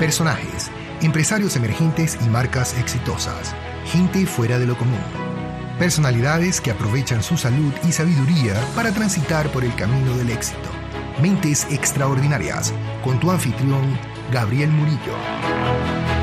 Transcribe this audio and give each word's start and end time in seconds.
personajes, 0.00 0.70
empresarios 1.02 1.56
emergentes 1.56 2.18
y 2.24 2.28
marcas 2.30 2.76
exitosas, 2.78 3.54
gente 3.84 4.24
fuera 4.24 4.58
de 4.58 4.66
lo 4.66 4.76
común. 4.76 4.98
Personalidades 5.78 6.62
que 6.62 6.70
aprovechan 6.70 7.22
su 7.22 7.36
salud 7.36 7.72
y 7.86 7.92
sabiduría 7.92 8.54
para 8.74 8.92
transitar 8.92 9.52
por 9.52 9.62
el 9.62 9.74
camino 9.74 10.16
del 10.16 10.30
éxito. 10.30 10.70
Mentes 11.20 11.66
extraordinarias, 11.70 12.72
con 13.04 13.20
tu 13.20 13.30
anfitrión, 13.30 13.98
Gabriel 14.32 14.70
Murillo. 14.70 16.19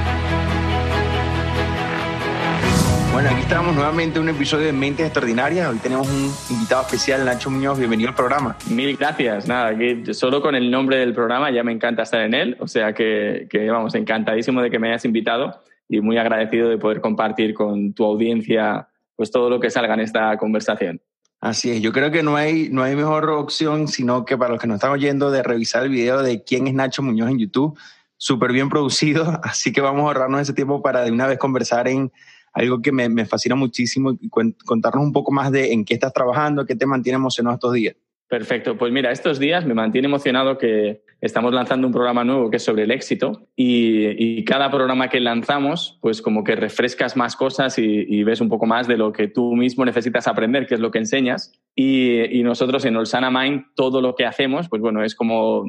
Bueno, 3.18 3.32
aquí 3.32 3.42
estamos 3.42 3.74
nuevamente 3.74 4.20
en 4.20 4.26
un 4.26 4.30
episodio 4.30 4.68
de 4.68 4.74
Mentes 4.74 5.08
Extraordinarias. 5.08 5.68
Hoy 5.68 5.80
tenemos 5.80 6.08
un 6.08 6.32
invitado 6.52 6.84
especial, 6.84 7.26
Nacho 7.26 7.50
Muñoz. 7.50 7.80
Bienvenido 7.80 8.10
al 8.10 8.16
programa. 8.16 8.56
Mil 8.70 8.96
gracias. 8.96 9.48
Nada, 9.48 9.76
que 9.76 10.14
solo 10.14 10.40
con 10.40 10.54
el 10.54 10.70
nombre 10.70 10.98
del 10.98 11.16
programa 11.16 11.50
ya 11.50 11.64
me 11.64 11.72
encanta 11.72 12.04
estar 12.04 12.22
en 12.22 12.36
él. 12.36 12.56
O 12.60 12.68
sea 12.68 12.94
que, 12.94 13.48
que, 13.50 13.72
vamos, 13.72 13.96
encantadísimo 13.96 14.62
de 14.62 14.70
que 14.70 14.78
me 14.78 14.90
hayas 14.90 15.04
invitado 15.04 15.64
y 15.90 16.00
muy 16.00 16.20
agradecido 16.20 16.70
de 16.70 16.78
poder 16.78 17.02
compartir 17.02 17.56
con 17.56 17.92
tu 17.94 18.06
audiencia 18.06 18.88
pues 19.16 19.32
todo 19.32 19.50
lo 19.50 19.60
que 19.60 19.72
salga 19.72 19.96
en 19.96 20.02
esta 20.02 20.38
conversación. 20.38 21.02
Así 21.42 21.72
es, 21.72 21.82
yo 21.82 21.92
creo 21.92 22.12
que 22.12 22.22
no 22.22 22.36
hay, 22.36 22.70
no 22.70 22.84
hay 22.84 22.96
mejor 22.96 23.32
opción 23.32 23.88
sino 23.88 24.26
que 24.26 24.38
para 24.38 24.52
los 24.52 24.62
que 24.62 24.68
nos 24.68 24.76
están 24.76 24.92
oyendo 24.92 25.32
de 25.32 25.42
revisar 25.42 25.82
el 25.82 25.90
video 25.90 26.22
de 26.22 26.44
quién 26.44 26.68
es 26.68 26.76
Nacho 26.76 27.02
Muñoz 27.02 27.32
en 27.32 27.40
YouTube, 27.40 27.80
súper 28.16 28.52
bien 28.52 28.70
producido, 28.70 29.40
así 29.44 29.74
que 29.74 29.82
vamos 29.82 30.04
a 30.04 30.06
ahorrarnos 30.06 30.42
ese 30.42 30.54
tiempo 30.54 30.84
para 30.84 31.02
de 31.02 31.12
una 31.12 31.26
vez 31.26 31.40
conversar 31.40 31.88
en 31.88 32.12
algo 32.58 32.82
que 32.82 32.92
me, 32.92 33.26
fascina 33.26 33.56
muchísimo 33.56 34.18
contarnos 34.66 35.04
un 35.04 35.14
poco 35.14 35.32
más 35.32 35.52
de 35.52 35.74
en 35.74 35.86
qué 35.86 35.94
estás 35.94 36.12
trabajando, 36.12 36.66
qué 36.66 36.76
te 36.76 36.86
mantiene 36.86 37.18
emocionado 37.18 37.56
estos 37.56 37.74
días. 37.74 37.96
Perfecto. 38.28 38.78
Pues 38.78 38.92
mira, 38.92 39.12
estos 39.12 39.40
días 39.40 39.66
me 39.66 39.74
mantiene 39.74 40.08
emocionado 40.08 40.58
que 40.58 41.02
estamos 41.22 41.54
lanzando 41.54 41.88
un 41.88 41.94
programa 41.94 42.26
nuevo 42.26 42.50
que 42.50 42.58
es 42.58 42.64
sobre 42.64 42.84
el 42.84 42.92
éxito 42.92 43.48
y, 43.56 44.08
y 44.22 44.44
cada 44.44 44.70
programa 44.70 45.08
que 45.08 45.20
lanzamos, 45.20 45.98
pues 46.02 46.22
como 46.22 46.44
que 46.44 46.56
refrescas 46.56 47.16
más 47.16 47.36
cosas 47.36 47.78
y, 47.80 47.86
y, 47.86 48.24
ves 48.24 48.42
un 48.42 48.50
poco 48.50 48.66
más 48.66 48.88
de 48.88 48.98
lo 48.98 49.14
que 49.14 49.30
tú 49.30 49.56
mismo 49.56 49.86
necesitas 49.86 50.28
aprender, 50.28 50.68
que 50.68 50.74
es 50.74 50.82
lo 50.82 50.92
que 50.92 51.00
enseñas. 51.00 51.54
Y, 51.74 52.38
y 52.38 52.44
nosotros 52.44 52.84
en 52.86 52.98
Olsana 52.98 53.32
Mind, 53.32 53.68
todo 53.76 54.02
lo 54.02 54.16
que 54.16 54.26
hacemos, 54.26 54.68
pues 54.68 54.82
bueno, 54.82 55.04
es 55.04 55.16
como 55.16 55.64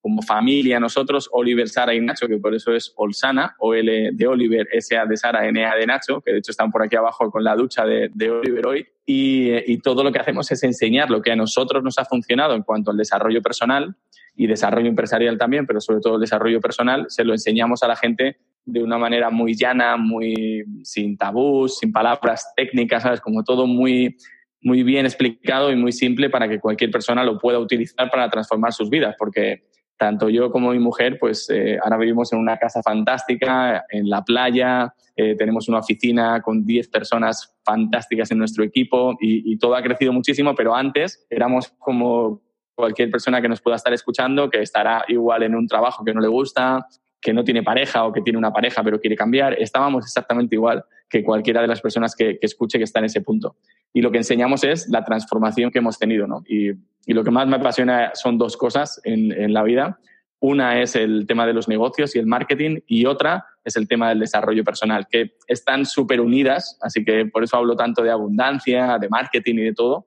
como 0.00 0.22
familia 0.22 0.80
nosotros, 0.80 1.28
Oliver, 1.32 1.68
Sara 1.68 1.94
y 1.94 2.00
Nacho, 2.00 2.26
que 2.26 2.38
por 2.38 2.54
eso 2.54 2.72
es 2.72 2.92
Olsana, 2.96 3.56
L 3.60 4.10
de 4.12 4.26
Oliver, 4.26 4.66
S-A 4.72 5.04
de 5.04 5.16
Sara, 5.16 5.46
N-A 5.46 5.76
de 5.76 5.86
Nacho, 5.86 6.20
que 6.20 6.32
de 6.32 6.38
hecho 6.38 6.52
están 6.52 6.70
por 6.70 6.82
aquí 6.82 6.96
abajo 6.96 7.30
con 7.30 7.44
la 7.44 7.54
ducha 7.54 7.84
de, 7.84 8.10
de 8.14 8.30
Oliver 8.30 8.66
hoy. 8.66 8.86
Y, 9.04 9.50
y, 9.72 9.78
todo 9.78 10.04
lo 10.04 10.12
que 10.12 10.20
hacemos 10.20 10.50
es 10.52 10.62
enseñar 10.62 11.10
lo 11.10 11.20
que 11.20 11.32
a 11.32 11.36
nosotros 11.36 11.82
nos 11.82 11.98
ha 11.98 12.04
funcionado 12.04 12.54
en 12.54 12.62
cuanto 12.62 12.90
al 12.92 12.96
desarrollo 12.96 13.42
personal 13.42 13.96
y 14.36 14.46
desarrollo 14.46 14.88
empresarial 14.88 15.36
también, 15.36 15.66
pero 15.66 15.80
sobre 15.80 16.00
todo 16.00 16.14
el 16.14 16.20
desarrollo 16.20 16.60
personal, 16.60 17.06
se 17.08 17.24
lo 17.24 17.32
enseñamos 17.32 17.82
a 17.82 17.88
la 17.88 17.96
gente 17.96 18.38
de 18.64 18.82
una 18.82 18.98
manera 18.98 19.30
muy 19.30 19.54
llana, 19.54 19.96
muy 19.96 20.64
sin 20.82 21.16
tabús, 21.16 21.78
sin 21.78 21.92
palabras 21.92 22.52
técnicas, 22.56 23.02
¿sabes? 23.02 23.20
Como 23.20 23.42
todo 23.42 23.66
muy, 23.66 24.16
muy 24.62 24.82
bien 24.82 25.06
explicado 25.06 25.72
y 25.72 25.76
muy 25.76 25.92
simple 25.92 26.30
para 26.30 26.48
que 26.48 26.60
cualquier 26.60 26.90
persona 26.90 27.24
lo 27.24 27.38
pueda 27.38 27.58
utilizar 27.58 28.10
para 28.10 28.30
transformar 28.30 28.72
sus 28.72 28.88
vidas, 28.88 29.16
porque 29.18 29.64
tanto 30.00 30.30
yo 30.30 30.50
como 30.50 30.70
mi 30.70 30.78
mujer, 30.78 31.18
pues 31.20 31.50
eh, 31.50 31.78
ahora 31.82 31.98
vivimos 31.98 32.32
en 32.32 32.38
una 32.38 32.56
casa 32.56 32.82
fantástica, 32.82 33.84
en 33.90 34.08
la 34.08 34.24
playa, 34.24 34.94
eh, 35.14 35.36
tenemos 35.36 35.68
una 35.68 35.80
oficina 35.80 36.40
con 36.40 36.64
10 36.64 36.88
personas 36.88 37.54
fantásticas 37.62 38.30
en 38.30 38.38
nuestro 38.38 38.64
equipo 38.64 39.18
y, 39.20 39.52
y, 39.52 39.58
todo 39.58 39.74
ha 39.74 39.82
crecido 39.82 40.14
muchísimo, 40.14 40.54
pero 40.54 40.74
antes 40.74 41.26
éramos 41.28 41.74
como 41.78 42.40
cualquier 42.74 43.10
persona 43.10 43.42
que 43.42 43.48
nos 43.50 43.60
pueda 43.60 43.76
estar 43.76 43.92
escuchando, 43.92 44.48
que 44.48 44.62
estará 44.62 45.04
igual 45.08 45.42
en 45.42 45.54
un 45.54 45.66
trabajo 45.66 46.02
que 46.02 46.14
no 46.14 46.22
le 46.22 46.28
gusta, 46.28 46.86
que 47.20 47.34
no 47.34 47.44
tiene 47.44 47.62
pareja 47.62 48.06
o 48.06 48.12
que 48.14 48.22
tiene 48.22 48.38
una 48.38 48.54
pareja 48.54 48.82
pero 48.82 49.00
quiere 49.00 49.16
cambiar, 49.16 49.52
estábamos 49.60 50.06
exactamente 50.06 50.54
igual 50.54 50.82
que 51.10 51.24
cualquiera 51.24 51.60
de 51.60 51.66
las 51.66 51.80
personas 51.80 52.14
que, 52.14 52.38
que 52.38 52.46
escuche 52.46 52.78
que 52.78 52.84
está 52.84 53.00
en 53.00 53.06
ese 53.06 53.20
punto. 53.20 53.56
Y 53.92 54.00
lo 54.00 54.12
que 54.12 54.18
enseñamos 54.18 54.62
es 54.62 54.88
la 54.88 55.04
transformación 55.04 55.70
que 55.70 55.80
hemos 55.80 55.98
tenido, 55.98 56.26
¿no? 56.28 56.42
Y, 56.46 56.70
y 57.04 57.12
lo 57.12 57.24
que 57.24 57.32
más 57.32 57.48
me 57.48 57.56
apasiona 57.56 58.12
son 58.14 58.38
dos 58.38 58.56
cosas 58.56 59.00
en, 59.04 59.32
en, 59.32 59.52
la 59.52 59.64
vida. 59.64 59.98
Una 60.38 60.80
es 60.80 60.94
el 60.94 61.26
tema 61.26 61.46
de 61.46 61.52
los 61.52 61.68
negocios 61.68 62.14
y 62.14 62.20
el 62.20 62.26
marketing 62.26 62.78
y 62.86 63.06
otra 63.06 63.44
es 63.64 63.76
el 63.76 63.88
tema 63.88 64.08
del 64.08 64.20
desarrollo 64.20 64.62
personal, 64.62 65.08
que 65.10 65.32
están 65.48 65.84
súper 65.84 66.20
unidas, 66.20 66.78
así 66.80 67.04
que 67.04 67.26
por 67.26 67.42
eso 67.42 67.56
hablo 67.56 67.76
tanto 67.76 68.02
de 68.02 68.10
abundancia, 68.10 68.96
de 68.98 69.08
marketing 69.08 69.56
y 69.56 69.64
de 69.64 69.74
todo, 69.74 70.06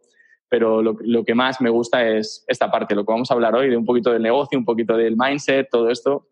pero 0.50 0.82
lo, 0.82 0.98
lo, 1.02 1.24
que 1.24 1.36
más 1.36 1.62
me 1.62 1.70
gusta 1.70 2.08
es 2.08 2.46
esta 2.48 2.72
parte, 2.72 2.96
lo 2.96 3.06
que 3.06 3.12
vamos 3.12 3.30
a 3.30 3.34
hablar 3.34 3.54
hoy, 3.54 3.70
de 3.70 3.78
un 3.78 3.86
poquito 3.86 4.12
del 4.12 4.24
negocio, 4.24 4.58
un 4.58 4.66
poquito 4.66 4.96
del 4.96 5.16
mindset, 5.18 5.68
todo 5.70 5.90
esto 5.90 6.28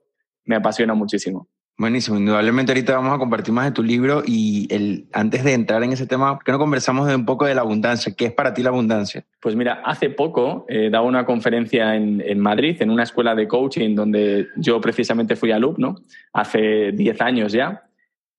me 0.45 0.55
apasiona 0.55 0.93
muchísimo. 0.93 1.47
Buenísimo, 1.77 2.17
indudablemente 2.17 2.71
ahorita 2.73 2.95
vamos 2.95 3.15
a 3.15 3.17
compartir 3.17 3.53
más 3.53 3.65
de 3.65 3.71
tu 3.71 3.81
libro 3.81 4.21
y 4.25 4.67
el, 4.69 5.07
antes 5.13 5.43
de 5.43 5.53
entrar 5.53 5.81
en 5.83 5.91
ese 5.91 6.05
tema, 6.05 6.35
¿por 6.35 6.43
qué 6.43 6.51
no 6.51 6.59
conversamos 6.59 7.07
de 7.07 7.15
un 7.15 7.25
poco 7.25 7.45
de 7.45 7.55
la 7.55 7.61
abundancia? 7.61 8.13
¿Qué 8.15 8.25
es 8.25 8.33
para 8.33 8.53
ti 8.53 8.61
la 8.61 8.69
abundancia? 8.69 9.25
Pues 9.39 9.55
mira, 9.55 9.81
hace 9.83 10.11
poco 10.11 10.65
eh, 10.69 10.89
daba 10.91 11.07
una 11.07 11.25
conferencia 11.25 11.95
en, 11.95 12.21
en, 12.21 12.39
Madrid, 12.39 12.79
en 12.81 12.91
una 12.91 13.03
escuela 13.03 13.33
de 13.33 13.47
coaching 13.47 13.95
donde 13.95 14.47
yo 14.57 14.79
precisamente 14.79 15.35
fui 15.35 15.51
alumno, 15.51 15.95
hace 16.33 16.91
10 16.91 17.21
años 17.21 17.51
ya, 17.51 17.83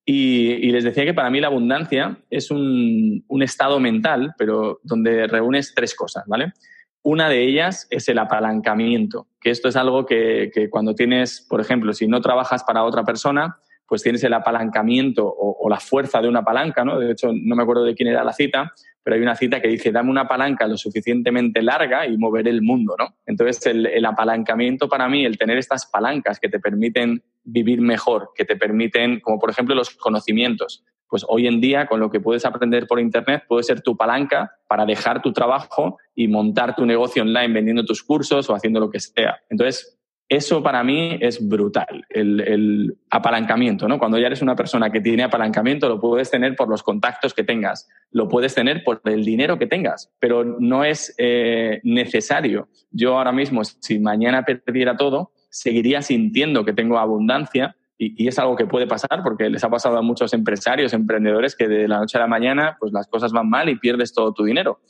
y, 0.05 0.53
y, 0.53 0.71
les 0.73 0.83
decía 0.85 1.05
que 1.05 1.15
para 1.15 1.31
mí 1.31 1.41
la 1.41 1.47
abundancia 1.47 2.19
es 2.29 2.51
un, 2.51 3.25
un 3.29 3.43
estado 3.43 3.79
mental, 3.79 4.35
pero 4.37 4.81
donde 4.83 5.29
reúnes 5.29 5.75
tres 5.75 5.95
cosas, 5.95 6.25
¿vale? 6.27 6.53
Una 7.03 7.29
de 7.29 7.43
ellas 7.43 7.87
es 7.91 8.09
el 8.09 8.19
apalancamiento, 8.19 9.27
que 9.41 9.51
esto 9.51 9.69
es 9.69 9.77
algo 9.77 10.07
que, 10.07 10.51
que, 10.55 10.71
cuando 10.71 10.95
tienes, 10.95 11.41
por 11.41 11.61
ejemplo, 11.61 11.93
si 11.93 12.07
no 12.07 12.21
trabajas 12.21 12.63
para 12.63 12.85
otra 12.85 13.05
persona, 13.05 13.59
pues 13.93 14.03
tienes 14.03 14.25
el 14.25 14.33
apalancamiento 14.33 15.27
o, 15.27 15.55
o, 15.61 15.69
la 15.69 15.79
fuerza 15.79 16.23
de 16.23 16.27
una 16.27 16.43
palanca, 16.43 16.83
¿no? 16.83 16.99
De 16.99 17.13
hecho, 17.13 17.31
no 17.31 17.55
me 17.55 17.63
acuerdo 17.63 17.85
de 17.85 17.95
quién 17.95 18.09
era 18.09 18.25
la 18.25 18.33
cita, 18.33 18.73
pero 19.03 19.17
hay 19.17 19.21
una 19.21 19.37
cita 19.37 19.61
que 19.61 19.69
dice, 19.69 19.93
dame 19.93 20.09
una 20.09 20.27
palanca 20.27 20.67
lo 20.67 20.79
suficientemente 20.79 21.61
larga 21.61 22.07
y 22.07 22.17
moveré 22.17 22.49
el 22.49 22.63
mundo, 22.63 22.95
¿no? 22.99 23.17
Entonces, 23.27 23.67
el, 23.67 23.85
el 23.85 24.07
apalancamiento 24.07 24.89
para 24.89 25.11
mí, 25.11 25.27
el 25.27 25.37
tener 25.37 25.59
estas 25.59 25.85
palancas 25.85 26.41
que 26.41 26.49
te 26.49 26.59
permiten 26.59 27.23
vivir 27.45 27.83
mejor, 27.83 28.31
que 28.35 28.47
te 28.47 28.57
permiten, 28.57 29.21
como 29.21 29.39
por 29.39 29.51
ejemplo 29.51 29.75
los 29.75 29.91
conocimientos, 29.91 30.83
pues 31.07 31.27
hoy 31.29 31.47
en 31.47 31.61
día 31.61 31.85
con 31.87 32.01
lo 32.01 32.11
que 32.11 32.19
puedes 32.19 32.47
aprender 32.47 32.87
por 32.87 32.99
Internet 32.99 33.43
puede 33.47 33.63
ser 33.63 33.83
tu 33.83 33.95
palanca 33.95 34.53
para 34.67 34.87
dejar 34.87 35.21
tu 35.21 35.35
trabajo 35.35 35.99
y 36.15 36.29
montar 36.29 36.75
tu 36.75 36.87
negocio 36.87 37.25
online 37.25 37.53
vendiendo 37.53 37.85
tus 37.85 38.03
cursos 38.03 38.49
o 38.49 38.55
haciendo 38.55 38.81
lo 38.81 38.89
que 38.89 39.01
sea. 39.01 39.37
Entonces, 39.51 39.99
eso 40.37 40.63
para 40.63 40.83
mí 40.83 41.19
es 41.21 41.47
brutal, 41.47 42.07
el, 42.09 42.97
apalancamiento, 43.11 43.87
¿no? 43.87 43.99
Cuando 43.99 44.19
ya 44.19 44.29
eres 44.29 44.41
una 44.41 44.57
persona 44.57 44.91
que 44.91 45.03
tiene 45.03 45.25
apalancamiento, 45.25 45.91
lo 45.91 46.01
puedes 46.01 46.31
tener 46.31 46.57
por 46.57 46.71
los 46.71 46.83
contactos 46.83 47.35
que 47.35 47.45
tengas, 47.45 47.87
lo 48.11 48.29
puedes 48.29 48.55
tener 48.55 48.83
por 48.83 49.03
el 49.05 49.27
dinero 49.27 49.59
que 49.59 49.67
tengas, 49.67 50.11
pero 50.19 50.43
no 50.43 50.85
es 50.85 51.15
eh, 51.19 51.81
necesario. 51.85 52.69
Yo 52.91 53.19
ahora 53.19 53.33
mismo, 53.33 53.63
si 53.63 53.99
mañana 53.99 54.43
perdiera 54.43 54.97
todo, 54.97 55.33
seguiría 55.51 56.01
sintiendo 56.01 56.65
que 56.65 56.73
tengo 56.73 56.99
abundancia 56.99 57.77
y, 57.99 58.27
es 58.27 58.39
algo 58.39 58.57
que 58.57 58.67
puede 58.67 58.87
pasar 58.87 59.23
porque 59.23 59.51
les 59.51 59.63
ha 59.63 59.69
pasado 59.69 59.99
a 59.99 60.03
muchos 60.03 60.33
empresarios, 60.33 60.95
emprendedores 60.95 61.55
que 61.55 61.69
de 61.69 61.87
la 61.87 61.99
noche 61.99 62.17
a 62.17 62.23
la 62.23 62.27
mañana 62.27 62.79
pues 62.81 62.91
las 62.93 63.07
cosas 63.07 63.33
van 63.33 63.51
mal 63.51 63.69
y 63.69 63.77
pierdes 63.77 64.15
todo 64.15 64.33
tu 64.33 64.45
dinero. 64.45 64.81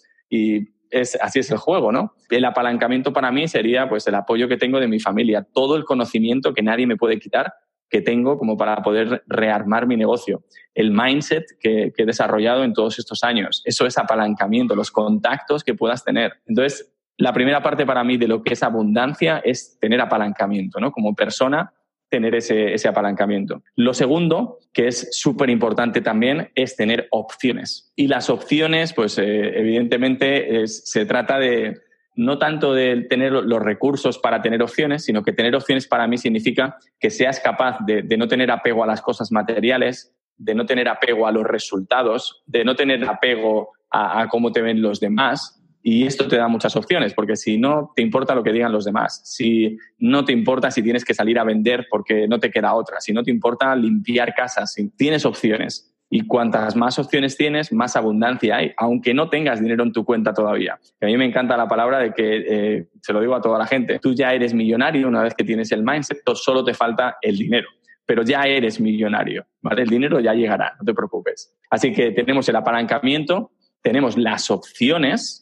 Es, 0.92 1.18
así 1.20 1.40
es 1.40 1.50
el 1.50 1.58
juego, 1.58 1.90
¿no? 1.90 2.14
El 2.30 2.44
apalancamiento 2.44 3.12
para 3.12 3.32
mí 3.32 3.48
sería 3.48 3.88
pues 3.88 4.06
el 4.06 4.14
apoyo 4.14 4.48
que 4.48 4.56
tengo 4.56 4.78
de 4.78 4.88
mi 4.88 5.00
familia, 5.00 5.46
todo 5.52 5.76
el 5.76 5.84
conocimiento 5.84 6.54
que 6.54 6.62
nadie 6.62 6.86
me 6.86 6.96
puede 6.96 7.18
quitar 7.18 7.52
que 7.88 8.00
tengo 8.00 8.38
como 8.38 8.56
para 8.56 8.76
poder 8.82 9.22
rearmar 9.26 9.86
mi 9.86 9.98
negocio, 9.98 10.44
el 10.74 10.92
mindset 10.92 11.44
que, 11.60 11.92
que 11.94 12.04
he 12.04 12.06
desarrollado 12.06 12.64
en 12.64 12.72
todos 12.72 12.98
estos 12.98 13.22
años, 13.22 13.60
eso 13.66 13.84
es 13.84 13.98
apalancamiento, 13.98 14.74
los 14.74 14.90
contactos 14.90 15.62
que 15.62 15.74
puedas 15.74 16.02
tener. 16.02 16.32
Entonces, 16.46 16.90
la 17.18 17.34
primera 17.34 17.62
parte 17.62 17.84
para 17.84 18.02
mí 18.02 18.16
de 18.16 18.28
lo 18.28 18.42
que 18.42 18.54
es 18.54 18.62
abundancia 18.62 19.42
es 19.44 19.78
tener 19.78 20.00
apalancamiento, 20.00 20.80
¿no? 20.80 20.90
Como 20.90 21.14
persona, 21.14 21.74
tener 22.12 22.34
ese, 22.34 22.74
ese 22.74 22.88
apalancamiento. 22.88 23.62
Lo 23.74 23.94
segundo, 23.94 24.58
que 24.74 24.86
es 24.86 25.08
súper 25.12 25.48
importante 25.48 26.02
también, 26.02 26.50
es 26.54 26.76
tener 26.76 27.08
opciones. 27.10 27.90
Y 27.96 28.06
las 28.06 28.28
opciones, 28.28 28.92
pues 28.92 29.16
eh, 29.16 29.58
evidentemente 29.58 30.66
se 30.66 31.06
trata 31.06 31.38
de 31.38 31.80
no 32.14 32.36
tanto 32.38 32.74
de 32.74 33.06
tener 33.08 33.32
los 33.32 33.62
recursos 33.62 34.18
para 34.18 34.42
tener 34.42 34.62
opciones, 34.62 35.06
sino 35.06 35.22
que 35.22 35.32
tener 35.32 35.56
opciones 35.56 35.88
para 35.88 36.06
mí 36.06 36.18
significa 36.18 36.76
que 37.00 37.08
seas 37.08 37.40
capaz 37.40 37.78
de, 37.86 38.02
no 38.18 38.28
tener 38.28 38.50
apego 38.50 38.84
a 38.84 38.86
las 38.86 39.00
cosas 39.00 39.32
materiales, 39.32 40.14
de 40.36 40.54
no 40.54 40.66
tener 40.66 40.90
apego 40.90 41.26
a 41.26 41.32
los 41.32 41.44
resultados, 41.44 42.42
de 42.44 42.66
no 42.66 42.76
tener 42.76 43.02
apego 43.08 43.70
a 43.90 44.28
cómo 44.28 44.52
te 44.52 44.60
ven 44.60 44.82
los 44.82 45.00
demás, 45.00 45.61
y 45.82 46.06
esto 46.06 46.28
te 46.28 46.36
da 46.36 46.48
muchas 46.48 46.76
opciones, 46.76 47.12
porque 47.14 47.36
si 47.36 47.58
no 47.58 47.92
te 47.96 48.02
importa 48.02 48.34
lo 48.34 48.42
que 48.42 48.52
digan 48.52 48.72
los 48.72 48.84
demás, 48.84 49.20
si 49.24 49.76
no 49.98 50.24
te 50.24 50.32
importa 50.32 50.70
si 50.70 50.82
tienes 50.82 51.04
que 51.04 51.14
salir 51.14 51.38
a 51.38 51.44
vender 51.44 51.86
porque 51.90 52.28
no 52.28 52.38
te 52.38 52.50
queda 52.50 52.74
otra, 52.74 53.00
si 53.00 53.12
no 53.12 53.22
te 53.22 53.30
importa 53.30 53.74
limpiar 53.74 54.34
casas, 54.34 54.72
si 54.72 54.90
tienes 54.90 55.24
opciones. 55.24 55.88
Y 56.14 56.26
cuantas 56.26 56.76
más 56.76 56.98
opciones 56.98 57.38
tienes, 57.38 57.72
más 57.72 57.96
abundancia 57.96 58.56
hay, 58.56 58.72
aunque 58.76 59.14
no 59.14 59.30
tengas 59.30 59.60
dinero 59.60 59.82
en 59.82 59.92
tu 59.92 60.04
cuenta 60.04 60.34
todavía. 60.34 60.78
a 61.00 61.06
mí 61.06 61.16
me 61.16 61.24
encanta 61.24 61.56
la 61.56 61.66
palabra 61.66 62.00
de 62.00 62.12
que, 62.12 62.44
eh, 62.48 62.88
se 63.00 63.12
lo 63.14 63.20
digo 63.20 63.34
a 63.34 63.40
toda 63.40 63.58
la 63.58 63.66
gente, 63.66 63.98
tú 63.98 64.12
ya 64.12 64.34
eres 64.34 64.52
millonario 64.52 65.08
una 65.08 65.22
vez 65.22 65.34
que 65.34 65.42
tienes 65.42 65.72
el 65.72 65.82
mindset, 65.82 66.18
solo 66.34 66.62
te 66.62 66.74
falta 66.74 67.16
el 67.22 67.38
dinero 67.38 67.68
pero 68.04 68.24
ya 68.24 68.42
eres 68.42 68.80
millonario, 68.80 69.46
¿vale? 69.62 69.82
El 69.82 69.88
dinero 69.88 70.20
ya 70.20 70.34
llegará, 70.34 70.74
no 70.78 70.84
te 70.84 70.92
preocupes. 70.92 71.54
Así 71.70 71.92
que 71.92 72.10
tenemos 72.10 72.48
el 72.48 72.56
apalancamiento, 72.56 73.52
tenemos 73.80 74.18
las 74.18 74.50
opciones, 74.50 75.41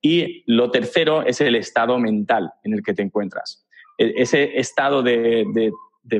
Y 0.00 0.44
lo 0.46 0.70
tercero 0.70 1.22
es 1.24 1.40
el 1.40 1.54
estado 1.54 1.98
mental 1.98 2.52
en 2.62 2.74
el 2.74 2.82
que 2.82 2.94
te 2.94 3.02
encuentras. 3.02 3.66
E, 3.98 4.14
ese 4.16 4.58
estado 4.58 5.02
de, 5.02 5.72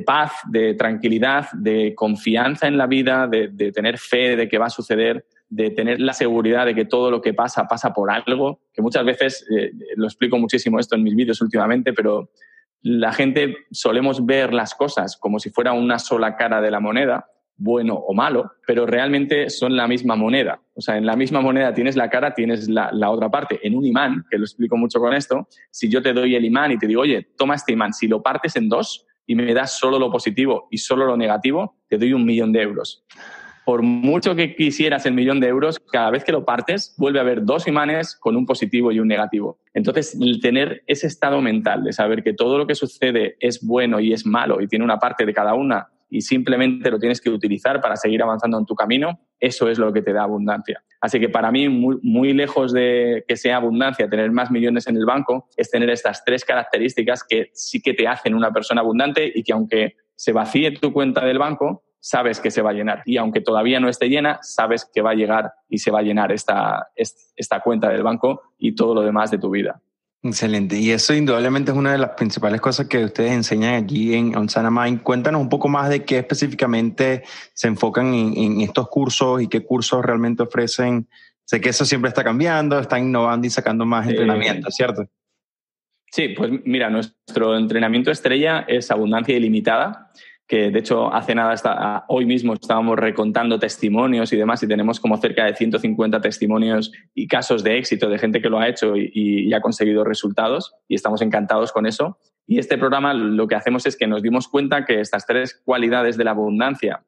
paz, 0.06 0.32
de 0.50 0.74
tranquilidad, 0.74 1.48
de 1.52 1.94
confianza 1.94 2.66
en 2.66 2.78
la 2.78 2.86
vida, 2.86 3.26
de, 3.26 3.72
tener 3.72 3.98
fe 3.98 4.36
de 4.36 4.48
que 4.48 4.58
va 4.58 4.66
a 4.66 4.70
suceder, 4.70 5.26
de 5.48 5.70
tener 5.70 6.00
la 6.00 6.14
seguridad 6.14 6.66
de 6.66 6.74
que 6.74 6.86
todo 6.86 7.10
lo 7.10 7.20
que 7.20 7.34
pasa 7.34 7.66
pasa 7.68 7.92
por 7.92 8.10
algo, 8.10 8.60
que 8.72 8.80
muchas 8.82 9.04
veces, 9.04 9.46
eh, 9.54 9.70
lo 9.96 10.06
explico 10.06 10.38
muchísimo 10.38 10.80
esto 10.80 10.96
en 10.96 11.02
mis 11.02 11.14
vídeos 11.14 11.40
últimamente, 11.42 11.92
pero 11.92 12.30
la 12.80 13.12
gente 13.12 13.56
solemos 13.70 14.24
ver 14.26 14.52
las 14.52 14.74
cosas 14.74 15.16
como 15.16 15.38
si 15.38 15.50
fuera 15.50 15.72
una 15.72 15.98
sola 15.98 16.36
cara 16.36 16.60
de 16.60 16.70
la 16.70 16.80
moneda, 16.80 17.26
bueno 17.56 17.94
o 17.94 18.14
malo, 18.14 18.52
pero 18.66 18.86
realmente 18.86 19.50
son 19.50 19.76
la 19.76 19.86
misma 19.86 20.16
moneda. 20.16 20.60
O 20.74 20.80
sea, 20.80 20.96
en 20.96 21.06
la 21.06 21.16
misma 21.16 21.40
moneda 21.40 21.72
tienes 21.72 21.96
la 21.96 22.10
cara, 22.10 22.34
tienes 22.34 22.68
la, 22.68 23.10
otra 23.10 23.30
parte. 23.30 23.60
En 23.62 23.76
un 23.76 23.86
imán, 23.86 24.24
que 24.30 24.38
lo 24.38 24.44
explico 24.44 24.76
mucho 24.76 24.98
con 24.98 25.14
esto, 25.14 25.48
si 25.70 25.88
yo 25.88 26.02
te 26.02 26.12
doy 26.12 26.34
el 26.34 26.44
imán 26.44 26.72
y 26.72 26.78
te 26.78 26.86
digo, 26.86 27.02
oye, 27.02 27.28
toma 27.36 27.54
este 27.54 27.72
imán, 27.72 27.92
si 27.92 28.08
lo 28.08 28.22
partes 28.22 28.56
en 28.56 28.68
dos 28.68 29.06
y 29.26 29.34
me 29.34 29.54
das 29.54 29.78
solo 29.78 29.98
lo 29.98 30.10
positivo 30.10 30.68
y 30.70 30.78
solo 30.78 31.06
lo 31.06 31.16
negativo, 31.16 31.76
te 31.88 31.96
doy 31.96 32.12
un 32.12 32.24
millón 32.24 32.52
de 32.52 32.62
euros 32.62 33.04
por 33.64 33.82
mucho 33.82 34.34
que 34.34 34.54
quisieras 34.54 35.06
el 35.06 35.14
millón 35.14 35.40
de 35.40 35.48
euros, 35.48 35.80
cada 35.80 36.10
vez 36.10 36.22
que 36.22 36.32
lo 36.32 36.44
partes, 36.44 36.94
vuelve 36.98 37.18
a 37.18 37.22
haber 37.22 37.44
dos 37.44 37.66
imanes 37.66 38.14
con 38.14 38.36
un 38.36 38.44
positivo 38.44 38.92
y 38.92 39.00
un 39.00 39.08
negativo. 39.08 39.58
Entonces, 39.72 40.18
tener 40.42 40.82
ese 40.86 41.06
estado 41.06 41.40
mental 41.40 41.82
de 41.82 41.92
saber 41.92 42.22
que 42.22 42.34
todo 42.34 42.58
lo 42.58 42.66
que 42.66 42.74
sucede 42.74 43.36
es 43.40 43.64
bueno 43.64 44.00
y 44.00 44.12
es 44.12 44.26
malo 44.26 44.60
y 44.60 44.68
tiene 44.68 44.84
una 44.84 44.98
parte 44.98 45.24
de 45.24 45.32
cada 45.32 45.54
una 45.54 45.88
y 46.14 46.20
simplemente 46.20 46.92
lo 46.92 46.98
tienes 47.00 47.20
que 47.20 47.28
utilizar 47.28 47.80
para 47.80 47.96
seguir 47.96 48.22
avanzando 48.22 48.56
en 48.56 48.66
tu 48.66 48.76
camino, 48.76 49.18
eso 49.40 49.68
es 49.68 49.78
lo 49.78 49.92
que 49.92 50.00
te 50.00 50.12
da 50.12 50.22
abundancia. 50.22 50.80
Así 51.00 51.18
que 51.18 51.28
para 51.28 51.50
mí, 51.50 51.68
muy, 51.68 51.98
muy 52.02 52.32
lejos 52.32 52.72
de 52.72 53.24
que 53.26 53.36
sea 53.36 53.56
abundancia, 53.56 54.08
tener 54.08 54.30
más 54.30 54.48
millones 54.48 54.86
en 54.86 54.96
el 54.96 55.06
banco, 55.06 55.48
es 55.56 55.72
tener 55.72 55.90
estas 55.90 56.24
tres 56.24 56.44
características 56.44 57.24
que 57.28 57.50
sí 57.52 57.82
que 57.82 57.94
te 57.94 58.06
hacen 58.06 58.36
una 58.36 58.52
persona 58.52 58.80
abundante 58.80 59.30
y 59.34 59.42
que 59.42 59.52
aunque 59.52 59.96
se 60.14 60.32
vacíe 60.32 60.70
tu 60.70 60.92
cuenta 60.92 61.24
del 61.24 61.38
banco, 61.38 61.82
sabes 61.98 62.38
que 62.38 62.52
se 62.52 62.62
va 62.62 62.70
a 62.70 62.74
llenar. 62.74 63.02
Y 63.06 63.16
aunque 63.16 63.40
todavía 63.40 63.80
no 63.80 63.88
esté 63.88 64.08
llena, 64.08 64.38
sabes 64.40 64.88
que 64.94 65.02
va 65.02 65.10
a 65.10 65.14
llegar 65.14 65.52
y 65.68 65.78
se 65.78 65.90
va 65.90 65.98
a 65.98 66.02
llenar 66.02 66.30
esta, 66.30 66.90
esta 66.94 67.58
cuenta 67.58 67.88
del 67.88 68.04
banco 68.04 68.40
y 68.56 68.76
todo 68.76 68.94
lo 68.94 69.02
demás 69.02 69.32
de 69.32 69.38
tu 69.38 69.50
vida. 69.50 69.82
Excelente. 70.24 70.78
Y 70.78 70.90
eso 70.90 71.12
indudablemente 71.12 71.70
es 71.70 71.76
una 71.76 71.92
de 71.92 71.98
las 71.98 72.10
principales 72.10 72.58
cosas 72.58 72.86
que 72.88 73.04
ustedes 73.04 73.30
enseñan 73.32 73.74
aquí 73.74 74.14
en 74.14 74.34
Onsana 74.34 74.70
Mind. 74.70 75.02
Cuéntanos 75.02 75.38
un 75.38 75.50
poco 75.50 75.68
más 75.68 75.90
de 75.90 76.02
qué 76.02 76.16
específicamente 76.16 77.24
se 77.52 77.68
enfocan 77.68 78.14
en, 78.14 78.62
estos 78.62 78.88
cursos 78.88 79.42
y 79.42 79.48
qué 79.48 79.62
cursos 79.62 80.02
realmente 80.02 80.42
ofrecen. 80.42 81.06
Sé 81.44 81.60
que 81.60 81.68
eso 81.68 81.84
siempre 81.84 82.08
está 82.08 82.24
cambiando, 82.24 82.78
están 82.78 83.04
innovando 83.04 83.46
y 83.46 83.50
sacando 83.50 83.84
más 83.84 84.08
entrenamiento, 84.08 84.70
¿cierto? 84.70 85.06
Sí, 86.10 86.28
pues 86.28 86.50
mira, 86.64 86.88
nuestro 86.88 87.58
entrenamiento 87.58 88.10
estrella 88.10 88.64
es 88.66 88.90
abundancia 88.90 89.36
ilimitada 89.36 90.10
que 90.46 90.70
de 90.70 90.78
hecho 90.78 91.12
hace 91.12 91.34
nada, 91.34 91.52
hasta 91.52 92.04
hoy 92.08 92.26
mismo 92.26 92.52
estábamos 92.52 92.98
recontando 92.98 93.58
testimonios 93.58 94.32
y 94.32 94.36
demás 94.36 94.62
y 94.62 94.68
tenemos 94.68 95.00
como 95.00 95.16
cerca 95.16 95.46
de 95.46 95.54
150 95.54 96.20
testimonios 96.20 96.92
y 97.14 97.26
casos 97.26 97.64
de 97.64 97.78
éxito 97.78 98.08
de 98.08 98.18
gente 98.18 98.42
que 98.42 98.50
lo 98.50 98.58
ha 98.58 98.68
hecho 98.68 98.94
y, 98.96 99.52
ha 99.54 99.60
conseguido 99.60 100.04
resultados 100.04 100.74
y 100.88 100.96
estamos 100.96 101.22
encantados 101.22 101.72
con 101.72 101.86
eso. 101.86 102.18
Y 102.46 102.58
este 102.58 102.76
programa 102.76 103.14
lo 103.14 103.46
que 103.46 103.54
hacemos 103.54 103.86
es 103.86 103.96
que 103.96 104.06
nos 104.06 104.22
dimos 104.22 104.48
cuenta 104.48 104.84
que 104.84 105.00
estas 105.00 105.26
tres 105.26 105.62
cualidades 105.64 106.16
de 106.18 106.24
la 106.24 106.32
abundancia, 106.32 107.04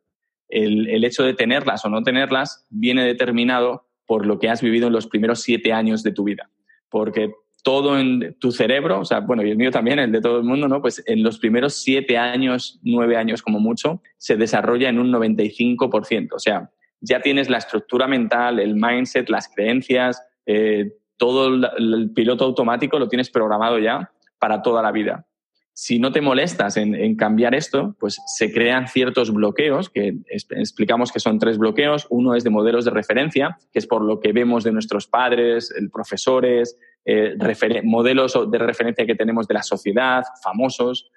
el, 0.48 0.88
el 0.88 1.04
hecho 1.04 1.24
de 1.24 1.34
tenerlas 1.34 1.84
o 1.84 1.90
no 1.90 2.02
tenerlas, 2.02 2.66
viene 2.70 3.04
determinado 3.04 3.86
por 4.06 4.24
lo 4.24 4.38
que 4.38 4.48
has 4.48 4.62
vivido 4.62 4.86
en 4.86 4.92
los 4.92 5.08
primeros 5.08 5.42
siete 5.42 5.72
años 5.72 6.02
de 6.02 6.12
tu 6.12 6.24
vida. 6.24 6.48
Porque 6.88 7.32
todo 7.66 7.98
en 7.98 8.36
tu 8.38 8.52
cerebro, 8.52 9.00
o 9.00 9.04
sea, 9.04 9.18
bueno, 9.18 9.44
y 9.44 9.50
el 9.50 9.56
mío 9.56 9.72
también, 9.72 9.98
el 9.98 10.12
de 10.12 10.20
todo 10.20 10.38
el 10.38 10.44
mundo, 10.44 10.68
¿no? 10.68 10.80
Pues 10.80 11.02
en 11.04 11.24
los 11.24 11.40
primeros 11.40 11.74
siete 11.74 12.16
años, 12.16 12.78
nueve 12.84 13.16
años 13.16 13.42
como 13.42 13.58
mucho, 13.58 14.00
se 14.18 14.36
desarrolla 14.36 14.88
en 14.88 15.00
un 15.00 15.10
95%. 15.10 16.28
O 16.32 16.38
sea, 16.38 16.70
ya 17.00 17.20
tienes 17.20 17.50
la 17.50 17.58
estructura 17.58 18.06
mental, 18.06 18.60
el 18.60 18.76
mindset, 18.76 19.28
las 19.30 19.48
creencias, 19.48 20.22
eh, 20.46 20.92
todo 21.16 21.48
el, 21.76 22.12
piloto 22.14 22.44
automático 22.44 23.00
lo 23.00 23.08
tienes 23.08 23.30
programado 23.30 23.80
ya 23.80 24.12
para 24.38 24.62
toda 24.62 24.80
la 24.80 24.92
vida. 24.92 25.26
Si 25.72 25.98
no 25.98 26.12
te 26.12 26.20
molestas 26.20 26.76
en, 26.76 27.16
cambiar 27.16 27.56
esto, 27.56 27.96
pues 27.98 28.16
se 28.26 28.52
crean 28.52 28.86
ciertos 28.86 29.32
bloqueos, 29.32 29.90
que 29.90 30.14
explicamos 30.28 31.10
que 31.10 31.18
son 31.18 31.40
tres 31.40 31.58
bloqueos. 31.58 32.06
Uno 32.10 32.36
es 32.36 32.44
de 32.44 32.50
modelos 32.50 32.84
de 32.84 32.92
referencia, 32.92 33.58
que 33.72 33.80
es 33.80 33.88
por 33.88 34.02
lo 34.02 34.20
que 34.20 34.32
vemos 34.32 34.62
de 34.62 34.70
nuestros 34.70 35.08
padres, 35.08 35.74
el 35.76 35.90
profesores, 35.90 36.78
eh, 37.06 37.36
modelos 37.84 38.38
de 38.50 38.58
referencia 38.58 39.06
que 39.06 39.14
tenemos 39.14 39.46
de 39.46 39.54
la 39.54 39.62
sociedad, 39.62 40.24
famosos. 40.42 41.10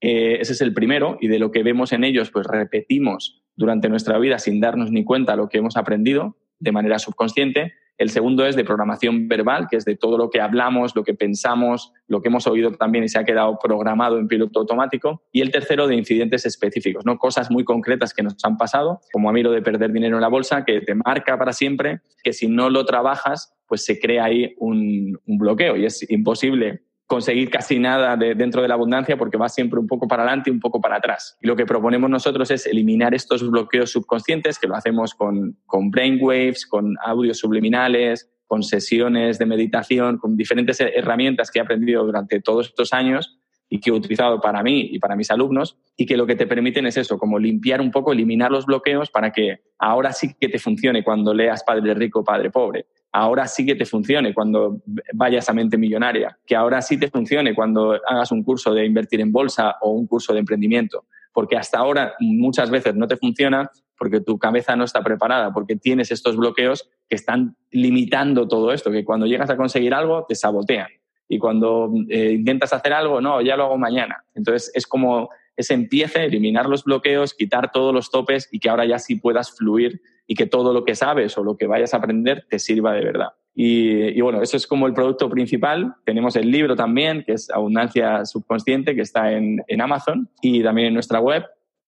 Eh, 0.00 0.38
ese 0.40 0.52
es 0.52 0.60
el 0.60 0.74
primero 0.74 1.18
y 1.20 1.28
de 1.28 1.38
lo 1.38 1.52
que 1.52 1.62
vemos 1.62 1.92
en 1.92 2.04
ellos, 2.04 2.30
pues 2.30 2.46
repetimos 2.46 3.42
durante 3.54 3.88
nuestra 3.88 4.18
vida 4.18 4.38
sin 4.38 4.60
darnos 4.60 4.90
ni 4.90 5.04
cuenta 5.04 5.36
lo 5.36 5.48
que 5.48 5.58
hemos 5.58 5.76
aprendido 5.76 6.36
de 6.58 6.72
manera 6.72 6.98
subconsciente. 6.98 7.74
El 7.96 8.08
segundo 8.08 8.46
es 8.46 8.56
de 8.56 8.64
programación 8.64 9.28
verbal, 9.28 9.68
que 9.70 9.76
es 9.76 9.84
de 9.84 9.94
todo 9.94 10.16
lo 10.16 10.30
que 10.30 10.40
hablamos, 10.40 10.96
lo 10.96 11.04
que 11.04 11.12
pensamos, 11.12 11.92
lo 12.08 12.22
que 12.22 12.28
hemos 12.28 12.46
oído 12.46 12.72
también 12.72 13.04
y 13.04 13.08
se 13.08 13.18
ha 13.18 13.24
quedado 13.24 13.58
programado 13.62 14.18
en 14.18 14.26
piloto 14.26 14.60
automático. 14.60 15.22
Y 15.30 15.42
el 15.42 15.50
tercero 15.50 15.86
de 15.86 15.96
incidentes 15.96 16.46
específicos, 16.46 17.04
¿no? 17.04 17.18
cosas 17.18 17.50
muy 17.50 17.62
concretas 17.62 18.14
que 18.14 18.22
nos 18.22 18.42
han 18.42 18.56
pasado, 18.56 19.02
como 19.12 19.28
a 19.28 19.32
mí 19.34 19.42
lo 19.42 19.52
de 19.52 19.60
perder 19.60 19.92
dinero 19.92 20.16
en 20.16 20.22
la 20.22 20.28
bolsa, 20.28 20.64
que 20.64 20.80
te 20.80 20.94
marca 20.94 21.38
para 21.38 21.52
siempre, 21.52 22.00
que 22.24 22.32
si 22.32 22.48
no 22.48 22.70
lo 22.70 22.86
trabajas, 22.86 23.54
pues 23.70 23.84
se 23.84 24.00
crea 24.00 24.24
ahí 24.24 24.52
un, 24.58 25.16
bloqueo 25.24 25.76
y 25.76 25.86
es 25.86 26.04
imposible 26.10 26.82
conseguir 27.06 27.50
casi 27.50 27.78
nada 27.78 28.16
dentro 28.16 28.62
de 28.62 28.68
la 28.68 28.74
abundancia 28.74 29.16
porque 29.16 29.36
va 29.36 29.48
siempre 29.48 29.78
un 29.78 29.86
poco 29.86 30.08
para 30.08 30.24
adelante 30.24 30.50
y 30.50 30.52
un 30.52 30.58
poco 30.58 30.80
para 30.80 30.96
atrás. 30.96 31.38
Y 31.40 31.46
lo 31.46 31.54
que 31.54 31.66
proponemos 31.66 32.10
nosotros 32.10 32.50
es 32.50 32.66
eliminar 32.66 33.14
estos 33.14 33.48
bloqueos 33.48 33.92
subconscientes, 33.92 34.58
que 34.58 34.66
lo 34.66 34.74
hacemos 34.74 35.14
con, 35.14 35.56
con 35.66 35.92
brainwaves, 35.92 36.66
con 36.66 36.96
audios 37.00 37.38
subliminales, 37.38 38.28
con 38.48 38.64
sesiones 38.64 39.38
de 39.38 39.46
meditación, 39.46 40.18
con 40.18 40.36
diferentes 40.36 40.80
herramientas 40.80 41.52
que 41.52 41.60
he 41.60 41.62
aprendido 41.62 42.04
durante 42.04 42.40
todos 42.40 42.66
estos 42.66 42.92
años 42.92 43.38
y 43.68 43.78
que 43.78 43.90
he 43.90 43.92
utilizado 43.92 44.40
para 44.40 44.64
mí 44.64 44.88
y 44.92 44.98
para 44.98 45.14
mis 45.14 45.30
alumnos 45.30 45.78
y 45.96 46.04
que 46.04 46.16
lo 46.16 46.26
que 46.26 46.34
te 46.34 46.48
permiten 46.48 46.86
es 46.86 46.96
eso, 46.96 47.18
como 47.18 47.38
limpiar 47.38 47.80
un 47.80 47.92
poco, 47.92 48.12
eliminar 48.12 48.50
los 48.50 48.66
bloqueos 48.66 49.10
para 49.10 49.30
que 49.30 49.60
ahora 49.78 50.12
sí 50.12 50.34
que 50.38 50.48
te 50.48 50.58
funcione 50.58 51.04
cuando 51.04 51.32
leas 51.32 51.62
Padre 51.62 51.94
Rico, 51.94 52.24
Padre 52.24 52.50
Pobre, 52.50 52.86
ahora 53.12 53.46
sí 53.46 53.66
que 53.66 53.74
te 53.74 53.84
funcione 53.84 54.34
cuando 54.34 54.82
vayas 55.12 55.48
a 55.48 55.52
mente 55.52 55.76
millonaria, 55.76 56.38
que 56.46 56.54
ahora 56.54 56.80
sí 56.82 56.98
te 56.98 57.10
funcione 57.10 57.54
cuando 57.54 57.98
hagas 58.06 58.30
un 58.32 58.42
curso 58.42 58.72
de 58.72 58.84
invertir 58.84 59.20
en 59.20 59.32
bolsa 59.32 59.76
o 59.80 59.90
un 59.90 60.06
curso 60.06 60.32
de 60.32 60.40
emprendimiento, 60.40 61.06
porque 61.32 61.56
hasta 61.56 61.78
ahora 61.78 62.14
muchas 62.20 62.70
veces 62.70 62.94
no 62.94 63.06
te 63.06 63.16
funciona 63.16 63.70
porque 63.98 64.20
tu 64.20 64.38
cabeza 64.38 64.76
no 64.76 64.84
está 64.84 65.02
preparada, 65.02 65.52
porque 65.52 65.76
tienes 65.76 66.10
estos 66.10 66.36
bloqueos 66.36 66.88
que 67.08 67.16
están 67.16 67.56
limitando 67.70 68.48
todo 68.48 68.72
esto, 68.72 68.90
que 68.90 69.04
cuando 69.04 69.26
llegas 69.26 69.50
a 69.50 69.56
conseguir 69.56 69.92
algo 69.92 70.24
te 70.26 70.34
sabotean 70.34 70.88
y 71.28 71.38
cuando 71.38 71.92
eh, 72.08 72.32
intentas 72.32 72.72
hacer 72.72 72.92
algo, 72.92 73.20
no, 73.20 73.40
ya 73.40 73.56
lo 73.56 73.64
hago 73.64 73.78
mañana. 73.78 74.24
Entonces 74.34 74.72
es 74.74 74.84
como 74.86 75.28
ese 75.56 75.74
empiece, 75.74 76.24
eliminar 76.24 76.66
los 76.66 76.82
bloqueos, 76.82 77.34
quitar 77.34 77.70
todos 77.70 77.94
los 77.94 78.10
topes 78.10 78.48
y 78.50 78.58
que 78.58 78.68
ahora 78.68 78.84
ya 78.84 78.98
sí 78.98 79.14
puedas 79.14 79.52
fluir 79.56 80.00
y 80.30 80.36
que 80.36 80.46
todo 80.46 80.72
lo 80.72 80.84
que 80.84 80.94
sabes 80.94 81.36
o 81.38 81.42
lo 81.42 81.56
que 81.56 81.66
vayas 81.66 81.92
a 81.92 81.96
aprender 81.96 82.46
te 82.48 82.60
sirva 82.60 82.92
de 82.92 83.04
verdad. 83.04 83.30
Y, 83.52 84.20
bueno, 84.20 84.40
eso 84.40 84.56
es 84.56 84.64
como 84.64 84.86
el 84.86 84.94
producto 84.94 85.28
principal. 85.28 85.96
Tenemos 86.04 86.36
el 86.36 86.52
libro 86.52 86.76
también, 86.76 87.24
que 87.24 87.32
es 87.32 87.50
Abundancia 87.50 88.24
Subconsciente, 88.24 88.94
que 88.94 89.00
está 89.02 89.32
en, 89.32 89.60
Amazon 89.80 90.28
y 90.40 90.62
también 90.62 90.86
en 90.86 90.94
nuestra 90.94 91.18
web. 91.18 91.46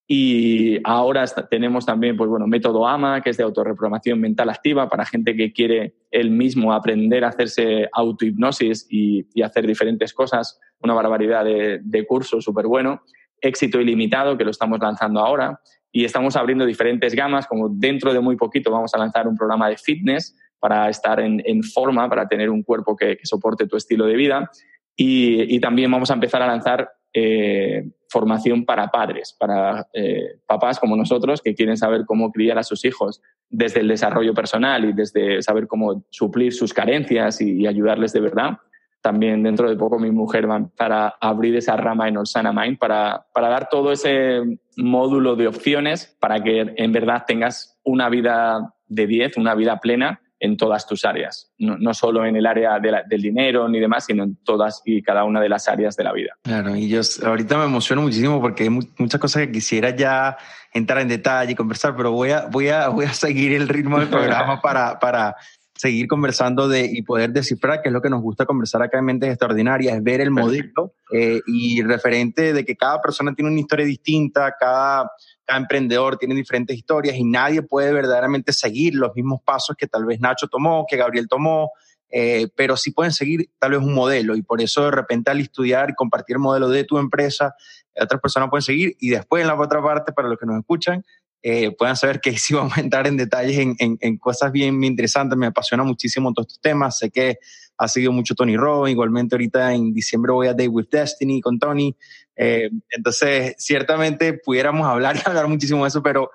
Y 0.09 0.81
ahora 0.83 1.25
tenemos 1.49 1.87
también, 1.87 2.17
pues 2.17 2.29
bueno, 2.29 2.49
método 2.49 2.85
AMA, 2.85 3.21
que 3.21 3.31
es 3.31 3.37
de 3.37 3.45
autorreprogramación 3.45 4.21
mental 4.21 4.51
activa 4.51 4.89
para 4.89 5.07
gente 5.07 5.37
que 5.37 5.53
quiere 5.53 5.95
él 6.11 6.33
mismo 6.33 6.73
aprender 6.73 7.25
a 7.25 7.29
hacerse 7.29 7.89
autohipnosis 7.93 8.89
y, 8.91 9.29
y 9.35 9.43
hacer 9.43 9.69
diferentes 9.69 10.13
cosas. 10.13 10.59
Una 10.81 10.95
barbaridad 10.95 11.45
de, 11.45 11.79
de 11.81 12.07
curso 12.07 12.41
súper 12.41 12.67
bueno. 12.67 13.03
Éxito 13.43 13.81
ilimitado, 13.81 14.39
que 14.39 14.45
lo 14.45 14.51
estamos 14.51 14.79
lanzando 14.81 15.21
ahora 15.21 15.61
y 15.93 16.07
estamos 16.07 16.37
abriendo 16.37 16.65
diferentes 16.65 17.15
gamas, 17.15 17.47
como 17.47 17.69
dentro 17.69 18.15
de 18.15 18.21
muy 18.21 18.37
poquito 18.37 18.71
vamos 18.71 18.95
a 18.95 18.99
lanzar 18.99 19.29
un 19.29 19.37
programa 19.37 19.69
de 19.69 19.77
fitness 19.77 20.35
para 20.59 20.89
estar 20.89 21.21
en, 21.21 21.63
forma, 21.63 22.09
para 22.09 22.27
tener 22.27 22.49
un 22.49 22.63
cuerpo 22.63 22.97
que, 22.97 23.19
soporte 23.25 23.67
tu 23.67 23.77
estilo 23.77 24.07
de 24.07 24.15
vida. 24.15 24.51
Y, 24.97 25.59
también 25.61 25.91
vamos 25.91 26.11
a 26.11 26.15
empezar 26.15 26.41
a 26.41 26.47
lanzar 26.47 26.89
eh, 27.13 27.91
formación 28.09 28.65
para 28.65 28.89
padres, 28.89 29.35
para 29.39 29.89
eh, 29.93 30.37
papás 30.47 30.79
como 30.79 30.97
nosotros 30.97 31.43
que 31.43 31.55
quieren 31.55 31.77
saber 31.77 32.05
cómo 32.07 32.31
criar 32.31 32.59
a 32.59 32.63
sus 32.63 32.85
hijos 32.85 33.21
desde 33.51 33.81
el 33.81 33.89
desarrollo 33.89 34.35
personal 34.35 34.85
y 34.85 34.93
desde 34.93 35.43
saber 35.43 35.67
cómo 35.67 36.05
suplir 36.11 36.53
sus 36.53 36.73
carencias 36.73 37.41
y, 37.41 37.67
ayudarles 37.67 38.13
de 38.13 38.21
verdad. 38.21 38.59
También 39.03 39.43
dentro 39.43 39.69
de 39.69 39.77
poco 39.77 39.99
mi 39.99 40.11
mujer 40.11 40.49
va 40.49 40.67
para 40.77 41.17
abrir 41.21 41.57
esa 41.57 41.77
rama 41.77 42.09
en 42.09 42.17
Olsana 42.17 42.53
Mind 42.53 42.79
para, 42.79 43.27
para 43.35 43.49
dar 43.49 43.69
todo 43.69 43.93
ese 43.93 44.41
módulo 44.77 45.37
de 45.37 45.49
opciones 45.49 46.17
para 46.21 46.43
que 46.43 46.73
en 46.77 46.93
verdad 46.93 47.25
tengas 47.27 47.79
una 47.83 48.09
vida 48.09 48.73
de 48.87 49.07
10, 49.07 49.37
una 49.39 49.55
vida 49.55 49.81
plena 49.81 50.21
en 50.43 50.57
todas 50.57 50.89
tus 50.89 51.05
áreas, 51.05 51.53
no, 51.59 51.79
no 51.79 51.95
solo 51.95 52.27
en 52.27 52.35
el 52.35 52.47
área 52.47 52.81
del 52.81 53.23
dinero 53.23 53.69
ni 53.69 53.79
demás, 53.79 54.07
sino 54.07 54.25
en 54.25 54.35
todas 54.43 54.83
y 54.85 55.01
cada 55.01 55.23
una 55.23 55.41
de 55.41 55.49
las 55.49 55.69
áreas 55.69 55.97
de 55.97 56.03
la 56.03 56.13
vida. 56.13 56.33
Claro, 56.43 56.75
y 56.75 56.89
yo 56.89 57.01
ahorita 57.25 57.59
me 57.59 57.65
emociono 57.67 58.03
muchísimo 58.03 58.41
porque 58.41 58.65
hay 58.65 58.71
muchas 58.71 59.21
cosas 59.21 59.47
que 59.47 59.53
quisiera 59.53 59.95
ya 59.95 60.37
entrar 60.73 61.01
en 61.01 61.07
detalle 61.07 61.53
y 61.53 61.55
conversar, 61.55 61.95
pero 61.95 62.11
voy 62.11 62.31
a, 62.31 62.47
voy 62.47 62.69
a, 62.71 62.89
voy 62.89 63.05
a 63.05 63.13
seguir 63.13 63.53
el 63.53 63.69
ritmo 63.69 64.01
del 64.01 64.09
programa 64.09 64.61
para, 64.63 64.99
para 64.99 65.37
seguir 65.83 66.07
conversando 66.07 66.69
de, 66.69 66.85
y 66.85 67.03
poder 67.03 67.33
descifrar, 67.33 67.83
que 67.83 67.89
es 67.89 67.93
lo 67.93 68.01
que 68.01 68.09
nos 68.09 68.23
gusta 68.23 68.47
conversar 68.47 68.83
acá 68.83 68.99
en 68.99 69.05
Mentes 69.05 69.31
Extraordinarias, 69.31 69.97
es 69.97 70.03
ver 70.05 70.21
el 70.21 70.31
modelo 70.31 70.95
eh, 71.13 71.41
y 71.45 71.83
referente 71.83 72.53
de 72.53 72.65
que 72.65 72.77
cada 72.77 73.03
persona 73.03 73.35
tiene 73.35 73.51
una 73.51 73.59
historia 73.59 73.85
distinta, 73.85 74.55
cada 74.61 75.11
cada 75.45 75.59
emprendedor 75.59 76.19
tiene 76.19 76.37
diferentes 76.37 76.77
historias 76.77 77.17
y 77.17 77.25
nadie 77.25 77.63
puede 77.63 77.93
verdaderamente 77.93 78.53
seguir 78.53 78.95
los 78.95 79.13
mismos 79.17 79.41
pasos 79.45 79.75
que 79.77 79.89
tal 79.89 80.05
vez 80.05 80.21
Nacho 80.21 80.47
tomó, 80.47 80.87
que 80.89 80.97
Gabriel 80.97 81.27
tomó, 81.29 81.73
eh, 82.11 82.47
pero 82.55 82.77
sí 82.77 82.93
pueden 82.93 83.11
seguir 83.11 83.51
tal 83.59 83.73
vez 83.73 83.81
un 83.81 83.93
modelo. 83.93 84.37
Y 84.37 84.43
por 84.43 84.63
eso 84.63 84.85
de 84.85 84.93
repente 84.93 85.33
al 85.33 85.41
estudiar 85.41 85.91
y 85.91 85.95
compartir 85.95 86.37
el 86.37 86.43
modelo 86.43 86.69
de 86.69 86.85
tu 86.85 86.97
empresa, 86.97 87.57
otras 88.01 88.21
personas 88.21 88.51
pueden 88.51 88.63
seguir. 88.63 88.97
Y 89.01 89.11
después 89.11 89.43
en 89.43 89.49
la 89.49 89.61
otra 89.61 89.83
parte, 89.83 90.13
para 90.13 90.29
los 90.29 90.39
que 90.39 90.47
nos 90.47 90.61
escuchan, 90.61 91.03
eh, 91.43 91.73
puedan 91.77 91.97
saber 91.97 92.21
que 92.21 92.33
sí 92.39 92.55
vamos 92.55 92.77
a 92.77 92.81
entrar 92.81 93.07
en 93.07 93.17
detalles 93.17 93.59
en, 93.59 93.77
en, 93.79 94.17
cosas 94.19 94.53
bien, 94.53 94.79
bien, 94.81 94.93
interesantes. 94.93 95.37
Me 95.37 95.47
apasiona 95.47 95.83
muchísimo 95.83 96.33
todos 96.33 96.49
estos 96.49 96.61
temas. 96.61 96.99
Sé 96.99 97.11
que 97.11 97.39
ha 97.77 97.89
seguido 97.89 98.13
mucho 98.13 98.35
Tony 98.35 98.57
Robbins. 98.57 98.93
Igualmente 98.93 99.35
ahorita 99.35 99.75
en 99.75 99.93
diciembre 99.93 100.33
voy 100.33 100.49
a 100.49 100.55
Day 100.55 100.69
with 100.69 100.87
Destiny 100.91 101.41
con 101.41 101.59
Tony. 101.59 101.97
Eh, 102.37 102.71
entonces, 102.91 103.55
ciertamente 103.59 104.35
pudiéramos 104.35 104.87
hablar 104.87 105.17
y 105.25 105.29
hablar 105.29 105.49
muchísimo 105.49 105.83
de 105.85 105.89
eso, 105.89 106.03
pero 106.03 106.31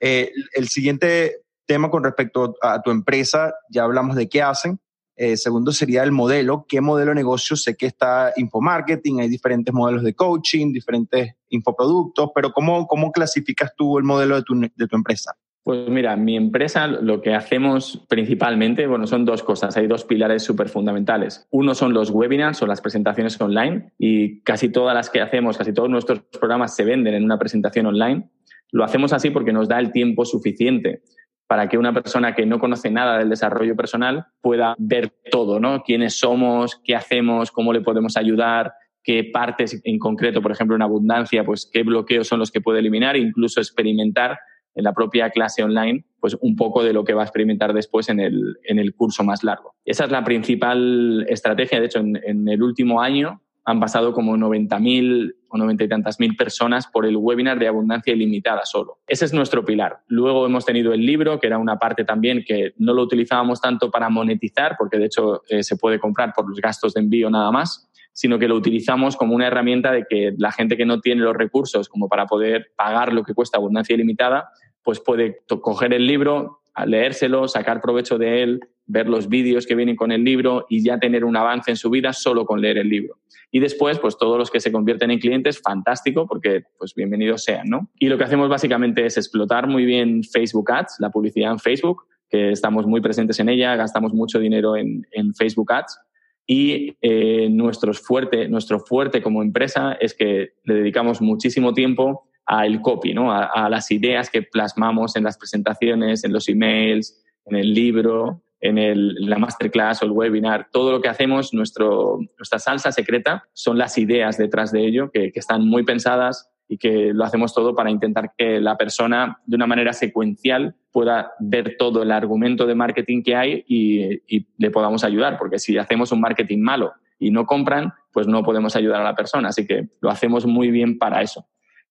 eh, 0.00 0.32
el 0.54 0.68
siguiente 0.68 1.42
tema 1.66 1.90
con 1.90 2.04
respecto 2.04 2.54
a 2.62 2.80
tu 2.80 2.90
empresa, 2.90 3.54
ya 3.68 3.82
hablamos 3.82 4.16
de 4.16 4.28
qué 4.28 4.42
hacen. 4.42 4.78
Eh, 5.16 5.36
segundo 5.36 5.72
sería 5.72 6.02
el 6.02 6.12
modelo. 6.12 6.66
¿Qué 6.68 6.80
modelo 6.80 7.10
de 7.10 7.16
negocio? 7.16 7.56
Sé 7.56 7.76
que 7.76 7.86
está 7.86 8.32
infomarketing, 8.36 9.20
hay 9.20 9.28
diferentes 9.28 9.72
modelos 9.72 10.02
de 10.02 10.14
coaching, 10.14 10.72
diferentes 10.72 11.34
infoproductos, 11.48 12.30
pero 12.34 12.52
¿cómo, 12.52 12.86
cómo 12.86 13.10
clasificas 13.12 13.72
tú 13.76 13.98
el 13.98 14.04
modelo 14.04 14.36
de 14.36 14.42
tu, 14.42 14.60
de 14.60 14.86
tu 14.86 14.96
empresa? 14.96 15.34
Pues 15.66 15.88
mira, 15.88 16.14
mi 16.14 16.36
empresa 16.36 16.86
lo 16.86 17.20
que 17.20 17.34
hacemos 17.34 18.04
principalmente, 18.08 18.86
bueno, 18.86 19.08
son 19.08 19.24
dos 19.24 19.42
cosas, 19.42 19.76
hay 19.76 19.88
dos 19.88 20.04
pilares 20.04 20.44
súper 20.44 20.68
fundamentales. 20.68 21.48
Uno 21.50 21.74
son 21.74 21.92
los 21.92 22.10
webinars 22.10 22.62
o 22.62 22.68
las 22.68 22.80
presentaciones 22.80 23.40
online 23.40 23.90
y 23.98 24.42
casi 24.42 24.68
todas 24.68 24.94
las 24.94 25.10
que 25.10 25.20
hacemos, 25.20 25.58
casi 25.58 25.72
todos 25.72 25.90
nuestros 25.90 26.20
programas 26.38 26.76
se 26.76 26.84
venden 26.84 27.14
en 27.14 27.24
una 27.24 27.36
presentación 27.36 27.86
online. 27.86 28.30
Lo 28.70 28.84
hacemos 28.84 29.12
así 29.12 29.30
porque 29.30 29.52
nos 29.52 29.66
da 29.66 29.80
el 29.80 29.90
tiempo 29.90 30.24
suficiente 30.24 31.02
para 31.46 31.68
que 31.68 31.78
una 31.78 31.92
persona 31.92 32.34
que 32.34 32.46
no 32.46 32.58
conoce 32.58 32.90
nada 32.90 33.18
del 33.18 33.28
desarrollo 33.28 33.76
personal 33.76 34.26
pueda 34.40 34.74
ver 34.78 35.12
todo, 35.30 35.60
¿no? 35.60 35.82
Quiénes 35.82 36.18
somos, 36.18 36.80
qué 36.84 36.96
hacemos, 36.96 37.50
cómo 37.52 37.72
le 37.72 37.80
podemos 37.80 38.16
ayudar, 38.16 38.72
qué 39.02 39.30
partes 39.32 39.80
en 39.84 39.98
concreto, 39.98 40.42
por 40.42 40.50
ejemplo, 40.50 40.74
en 40.74 40.82
abundancia, 40.82 41.44
pues 41.44 41.68
qué 41.72 41.84
bloqueos 41.84 42.26
son 42.26 42.40
los 42.40 42.50
que 42.50 42.60
puede 42.60 42.80
eliminar, 42.80 43.16
incluso 43.16 43.60
experimentar 43.60 44.38
en 44.74 44.84
la 44.84 44.92
propia 44.92 45.30
clase 45.30 45.62
online, 45.62 46.04
pues 46.20 46.36
un 46.40 46.56
poco 46.56 46.82
de 46.82 46.92
lo 46.92 47.04
que 47.04 47.14
va 47.14 47.22
a 47.22 47.24
experimentar 47.24 47.72
después 47.72 48.08
en 48.08 48.20
el, 48.20 48.58
en 48.64 48.78
el 48.78 48.94
curso 48.94 49.24
más 49.24 49.42
largo. 49.42 49.74
Esa 49.84 50.04
es 50.04 50.10
la 50.10 50.24
principal 50.24 51.24
estrategia. 51.28 51.80
De 51.80 51.86
hecho, 51.86 52.00
en 52.00 52.48
el 52.48 52.62
último 52.62 53.00
año 53.00 53.40
han 53.66 53.80
pasado 53.80 54.12
como 54.12 54.36
90.000 54.36 55.34
o 55.48 55.58
90 55.58 55.84
y 55.84 55.88
tantas 55.88 56.20
mil 56.20 56.36
personas 56.36 56.86
por 56.86 57.04
el 57.04 57.16
webinar 57.16 57.58
de 57.58 57.66
abundancia 57.66 58.12
ilimitada 58.12 58.64
solo. 58.64 59.00
Ese 59.08 59.24
es 59.24 59.32
nuestro 59.32 59.64
pilar. 59.64 59.98
Luego 60.06 60.46
hemos 60.46 60.64
tenido 60.64 60.92
el 60.92 61.04
libro, 61.04 61.40
que 61.40 61.48
era 61.48 61.58
una 61.58 61.76
parte 61.76 62.04
también 62.04 62.44
que 62.46 62.74
no 62.78 62.94
lo 62.94 63.02
utilizábamos 63.02 63.60
tanto 63.60 63.90
para 63.90 64.08
monetizar, 64.08 64.76
porque 64.78 64.98
de 64.98 65.06
hecho 65.06 65.42
eh, 65.48 65.64
se 65.64 65.76
puede 65.76 65.98
comprar 65.98 66.32
por 66.32 66.48
los 66.48 66.60
gastos 66.60 66.94
de 66.94 67.00
envío 67.00 67.28
nada 67.28 67.50
más, 67.50 67.90
sino 68.12 68.38
que 68.38 68.46
lo 68.46 68.54
utilizamos 68.54 69.16
como 69.16 69.34
una 69.34 69.48
herramienta 69.48 69.90
de 69.90 70.06
que 70.08 70.32
la 70.38 70.52
gente 70.52 70.76
que 70.76 70.86
no 70.86 71.00
tiene 71.00 71.22
los 71.22 71.36
recursos 71.36 71.88
como 71.88 72.08
para 72.08 72.26
poder 72.26 72.68
pagar 72.76 73.12
lo 73.12 73.24
que 73.24 73.34
cuesta 73.34 73.58
abundancia 73.58 73.94
ilimitada, 73.94 74.48
pues 74.84 75.00
puede 75.00 75.40
coger 75.60 75.92
el 75.92 76.06
libro, 76.06 76.60
leérselo, 76.86 77.48
sacar 77.48 77.80
provecho 77.80 78.16
de 78.16 78.44
él, 78.44 78.60
ver 78.86 79.08
los 79.08 79.28
vídeos 79.28 79.66
que 79.66 79.74
vienen 79.74 79.96
con 79.96 80.12
el 80.12 80.24
libro 80.24 80.66
y 80.68 80.82
ya 80.82 80.98
tener 80.98 81.24
un 81.24 81.36
avance 81.36 81.70
en 81.70 81.76
su 81.76 81.90
vida 81.90 82.12
solo 82.12 82.46
con 82.46 82.60
leer 82.60 82.78
el 82.78 82.88
libro. 82.88 83.18
Y 83.50 83.60
después, 83.60 83.98
pues 83.98 84.16
todos 84.18 84.38
los 84.38 84.50
que 84.50 84.60
se 84.60 84.72
convierten 84.72 85.10
en 85.10 85.18
clientes, 85.18 85.60
fantástico, 85.60 86.26
porque 86.26 86.64
pues 86.78 86.94
bienvenidos 86.94 87.44
sean, 87.44 87.68
¿no? 87.68 87.90
Y 87.98 88.08
lo 88.08 88.18
que 88.18 88.24
hacemos 88.24 88.48
básicamente 88.48 89.06
es 89.06 89.16
explotar 89.16 89.66
muy 89.66 89.84
bien 89.84 90.22
Facebook 90.24 90.70
Ads, 90.70 90.96
la 90.98 91.10
publicidad 91.10 91.52
en 91.52 91.58
Facebook, 91.58 92.04
que 92.28 92.50
estamos 92.50 92.86
muy 92.86 93.00
presentes 93.00 93.38
en 93.40 93.48
ella, 93.48 93.76
gastamos 93.76 94.12
mucho 94.12 94.38
dinero 94.38 94.76
en, 94.76 95.06
en 95.12 95.34
Facebook 95.34 95.72
Ads. 95.72 95.98
Y 96.46 96.96
eh, 97.00 97.48
nuestro, 97.50 97.92
fuerte, 97.92 98.48
nuestro 98.48 98.78
fuerte 98.80 99.20
como 99.20 99.42
empresa 99.42 99.96
es 100.00 100.14
que 100.14 100.50
le 100.64 100.74
dedicamos 100.74 101.20
muchísimo 101.20 101.72
tiempo 101.72 102.28
al 102.44 102.80
copy, 102.80 103.14
¿no? 103.14 103.32
A, 103.32 103.44
a, 103.46 103.68
las 103.68 103.90
ideas 103.90 104.30
que 104.30 104.42
plasmamos 104.42 105.16
en 105.16 105.24
las 105.24 105.38
presentaciones, 105.38 106.22
en 106.22 106.32
los 106.32 106.48
emails, 106.48 107.20
en 107.46 107.56
el 107.56 107.74
libro, 107.74 108.42
en, 108.66 109.28
la 109.28 109.38
masterclass 109.38 110.02
o 110.02 110.06
el 110.06 110.12
webinar, 110.12 110.68
todo 110.72 110.92
lo 110.92 111.00
que 111.00 111.08
hacemos, 111.08 111.54
nuestro, 111.54 112.18
nuestra 112.38 112.58
salsa 112.58 112.92
secreta, 112.92 113.44
son 113.52 113.78
las 113.78 113.98
ideas 113.98 114.36
detrás 114.38 114.72
de 114.72 114.86
ello, 114.86 115.10
que, 115.10 115.32
están 115.34 115.66
muy 115.66 115.84
pensadas 115.84 116.50
y 116.68 116.78
que 116.78 117.12
lo 117.12 117.24
hacemos 117.24 117.54
todo 117.54 117.74
para 117.74 117.90
intentar 117.90 118.32
que 118.36 118.60
la 118.60 118.76
persona, 118.76 119.38
de 119.46 119.56
una 119.56 119.66
manera 119.66 119.92
secuencial, 119.92 120.74
pueda 120.90 121.32
ver 121.38 121.76
todo 121.78 122.02
el 122.02 122.10
argumento 122.10 122.66
de 122.66 122.74
marketing 122.74 123.22
que 123.22 123.36
hay 123.36 123.64
y 123.68 124.20
le 124.58 124.70
podamos 124.70 125.04
ayudar, 125.04 125.38
porque 125.38 125.58
si 125.58 125.76
hacemos 125.78 126.10
un 126.10 126.20
marketing 126.20 126.58
malo 126.58 126.92
y 127.18 127.30
no 127.30 127.46
compran, 127.46 127.92
pues 128.12 128.26
no 128.26 128.42
podemos 128.42 128.76
ayudar 128.76 129.00
a 129.00 129.04
la 129.04 129.14
persona. 129.14 129.48
Así 129.48 129.66
que 129.66 129.88
lo 130.00 130.10
hacemos 130.10 130.46
muy 130.46 130.70
bien 130.70 130.98
para 130.98 131.22
eso. 131.22 131.46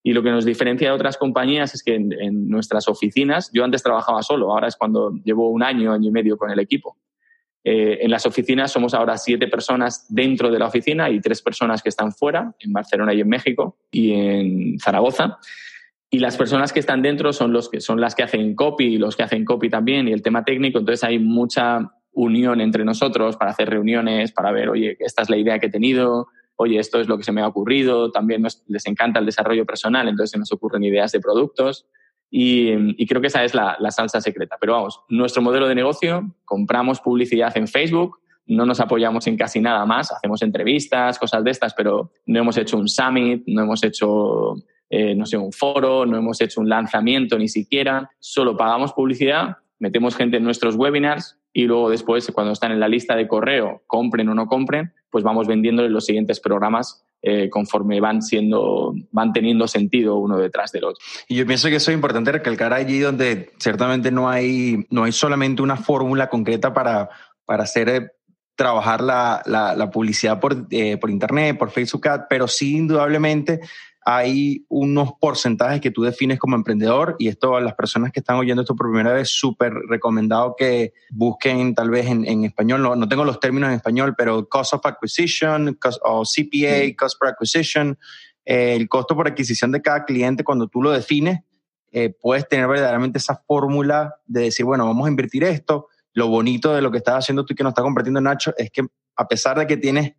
Y 0.06 0.12
lo 0.12 0.22
que 0.22 0.30
nos 0.30 0.44
diferencia 0.44 0.86
de 0.86 0.94
otras 0.94 1.16
compañías 1.16 1.74
es 1.74 1.82
que 1.82 1.96
en, 1.96 2.48
nuestras 2.48 2.86
oficinas, 2.86 3.50
yo 3.52 3.64
antes 3.64 3.82
trabajaba 3.82 4.22
solo, 4.22 4.52
ahora 4.52 4.68
es 4.68 4.76
cuando 4.76 5.10
llevo 5.24 5.50
un 5.50 5.64
año, 5.64 5.92
año 5.92 6.10
y 6.10 6.12
medio 6.12 6.36
con 6.36 6.48
el 6.48 6.60
equipo. 6.60 6.96
Eh, 7.64 7.98
en 8.02 8.12
las 8.12 8.24
oficinas 8.24 8.70
somos 8.70 8.94
ahora 8.94 9.16
siete 9.18 9.48
personas 9.48 10.06
dentro 10.08 10.52
de 10.52 10.60
la 10.60 10.66
oficina 10.66 11.10
y 11.10 11.20
tres 11.20 11.42
personas 11.42 11.82
que 11.82 11.88
están 11.88 12.12
fuera, 12.12 12.54
en 12.60 12.72
Barcelona 12.72 13.14
y 13.14 13.20
en 13.20 13.28
México 13.28 13.78
y 13.90 14.12
en 14.12 14.78
Zaragoza. 14.78 15.38
Y 16.08 16.20
las 16.20 16.36
personas 16.36 16.72
que 16.72 16.78
están 16.78 17.02
dentro 17.02 17.32
son, 17.32 17.52
los 17.52 17.68
que, 17.68 17.80
son 17.80 18.00
las 18.00 18.14
que 18.14 18.22
hacen 18.22 18.54
copy 18.54 18.84
y 18.84 18.98
los 18.98 19.16
que 19.16 19.24
hacen 19.24 19.44
copy 19.44 19.68
también 19.68 20.06
y 20.06 20.12
el 20.12 20.22
tema 20.22 20.44
técnico. 20.44 20.78
Entonces 20.78 21.02
hay 21.02 21.18
mucha 21.18 21.80
unión 22.12 22.60
entre 22.60 22.84
nosotros 22.84 23.36
para 23.36 23.50
hacer 23.50 23.68
reuniones, 23.68 24.30
para 24.30 24.52
ver, 24.52 24.68
oye, 24.68 24.96
esta 25.00 25.22
es 25.22 25.30
la 25.30 25.36
idea 25.36 25.58
que 25.58 25.66
he 25.66 25.70
tenido, 25.70 26.28
oye, 26.56 26.78
esto 26.78 27.00
es 27.00 27.08
lo 27.08 27.16
que 27.16 27.24
se 27.24 27.32
me 27.32 27.42
ha 27.42 27.48
ocurrido, 27.48 28.10
también 28.10 28.42
les 28.66 28.86
encanta 28.86 29.20
el 29.20 29.26
desarrollo 29.26 29.64
personal, 29.64 30.08
entonces 30.08 30.30
se 30.30 30.38
nos 30.38 30.52
ocurren 30.52 30.84
ideas 30.84 31.12
de 31.12 31.20
productos 31.20 31.86
y, 32.30 33.06
creo 33.06 33.20
que 33.20 33.28
esa 33.28 33.44
es 33.44 33.54
la, 33.54 33.78
salsa 33.90 34.20
secreta. 34.20 34.56
Pero 34.60 34.74
vamos, 34.74 35.00
nuestro 35.08 35.42
modelo 35.42 35.68
de 35.68 35.74
negocio, 35.74 36.34
compramos 36.44 37.00
publicidad 37.00 37.56
en 37.56 37.68
Facebook, 37.68 38.18
no 38.46 38.64
nos 38.64 38.80
apoyamos 38.80 39.26
en 39.26 39.36
casi 39.36 39.60
nada 39.60 39.84
más, 39.86 40.12
hacemos 40.12 40.42
entrevistas, 40.42 41.18
cosas 41.18 41.42
de 41.44 41.50
estas, 41.50 41.74
pero 41.74 42.12
no 42.26 42.38
hemos 42.38 42.56
hecho 42.56 42.76
un 42.76 42.88
summit, 42.88 43.42
no 43.46 43.62
hemos 43.62 43.82
hecho, 43.82 44.54
eh, 44.88 45.14
no 45.14 45.26
sé, 45.26 45.36
un 45.36 45.52
foro, 45.52 46.06
no 46.06 46.16
hemos 46.16 46.40
hecho 46.40 46.60
un 46.60 46.68
lanzamiento 46.68 47.38
ni 47.38 47.48
siquiera, 47.48 48.10
solo 48.20 48.56
pagamos 48.56 48.92
publicidad, 48.92 49.56
metemos 49.78 50.14
gente 50.14 50.36
en 50.36 50.44
nuestros 50.44 50.76
webinars 50.76 51.35
y 51.56 51.64
luego 51.64 51.88
después, 51.88 52.30
cuando 52.34 52.52
están 52.52 52.70
en 52.72 52.80
la 52.80 52.86
lista 52.86 53.16
de 53.16 53.26
correo, 53.26 53.82
compren 53.86 54.28
o 54.28 54.34
no 54.34 54.46
compren, 54.46 54.92
pues 55.08 55.24
vamos 55.24 55.46
vendiéndoles 55.46 55.90
los 55.90 56.04
siguientes 56.04 56.38
programas 56.38 57.02
eh, 57.22 57.48
conforme 57.48 57.98
van 57.98 58.20
siendo, 58.20 58.92
van 59.10 59.32
teniendo 59.32 59.66
sentido 59.66 60.16
uno 60.16 60.36
detrás 60.36 60.70
del 60.70 60.84
otro. 60.84 61.02
Y 61.26 61.36
yo 61.36 61.46
pienso 61.46 61.70
que 61.70 61.76
eso 61.76 61.90
es 61.90 61.94
importante 61.94 62.30
recalcar 62.30 62.74
allí 62.74 62.98
donde 62.98 63.52
ciertamente 63.56 64.10
no 64.10 64.28
hay, 64.28 64.84
no 64.90 65.04
hay 65.04 65.12
solamente 65.12 65.62
una 65.62 65.78
fórmula 65.78 66.28
concreta 66.28 66.74
para, 66.74 67.08
para 67.46 67.62
hacer 67.62 67.88
eh, 67.88 68.10
trabajar 68.54 69.00
la, 69.00 69.42
la, 69.46 69.74
la 69.74 69.90
publicidad 69.90 70.38
por, 70.38 70.66
eh, 70.70 70.98
por 70.98 71.08
Internet, 71.08 71.56
por 71.56 71.70
Facebook 71.70 72.06
Ad, 72.06 72.20
pero 72.28 72.48
sí 72.48 72.76
indudablemente 72.76 73.60
hay 74.08 74.64
unos 74.68 75.14
porcentajes 75.20 75.80
que 75.80 75.90
tú 75.90 76.04
defines 76.04 76.38
como 76.38 76.54
emprendedor 76.54 77.16
y 77.18 77.26
esto 77.26 77.56
a 77.56 77.60
las 77.60 77.74
personas 77.74 78.12
que 78.12 78.20
están 78.20 78.36
oyendo 78.36 78.62
esto 78.62 78.76
por 78.76 78.86
primera 78.86 79.12
vez, 79.12 79.28
súper 79.30 79.72
recomendado 79.88 80.54
que 80.56 80.92
busquen 81.10 81.74
tal 81.74 81.90
vez 81.90 82.06
en, 82.06 82.24
en 82.24 82.44
español, 82.44 82.82
no, 82.82 82.94
no, 82.94 83.08
tengo 83.08 83.24
los 83.24 83.40
términos 83.40 83.68
en 83.68 83.74
español, 83.74 84.14
pero 84.16 84.48
cost 84.48 84.74
of 84.74 84.86
acquisition 84.86 85.76
o 86.04 86.22
CPA, 86.22 86.94
cost 86.96 87.18
per 87.20 87.30
acquisition, 87.30 87.98
eh, 88.44 88.76
el 88.76 88.88
costo 88.88 89.16
por 89.16 89.26
adquisición 89.26 89.72
de 89.72 89.82
cada 89.82 90.04
cliente, 90.04 90.44
cuando 90.44 90.68
tú 90.68 90.80
lo 90.82 90.92
defines, 90.92 91.40
eh, 91.90 92.10
puedes 92.10 92.46
tener 92.48 92.68
verdaderamente 92.68 93.18
esa 93.18 93.42
fórmula 93.44 94.14
de 94.24 94.42
decir, 94.42 94.64
bueno, 94.64 94.86
vamos 94.86 95.06
a 95.06 95.10
invertir 95.10 95.42
esto. 95.42 95.88
Lo 96.12 96.28
bonito 96.28 96.72
de 96.72 96.80
lo 96.80 96.92
que 96.92 96.98
estás 96.98 97.16
haciendo 97.16 97.44
tú 97.44 97.54
y 97.54 97.56
que 97.56 97.64
nos 97.64 97.72
está 97.72 97.82
compartiendo 97.82 98.20
Nacho 98.20 98.54
es 98.56 98.70
que 98.70 98.86
a 99.16 99.26
pesar 99.26 99.58
de 99.58 99.66
que 99.66 99.76
tienes 99.76 100.12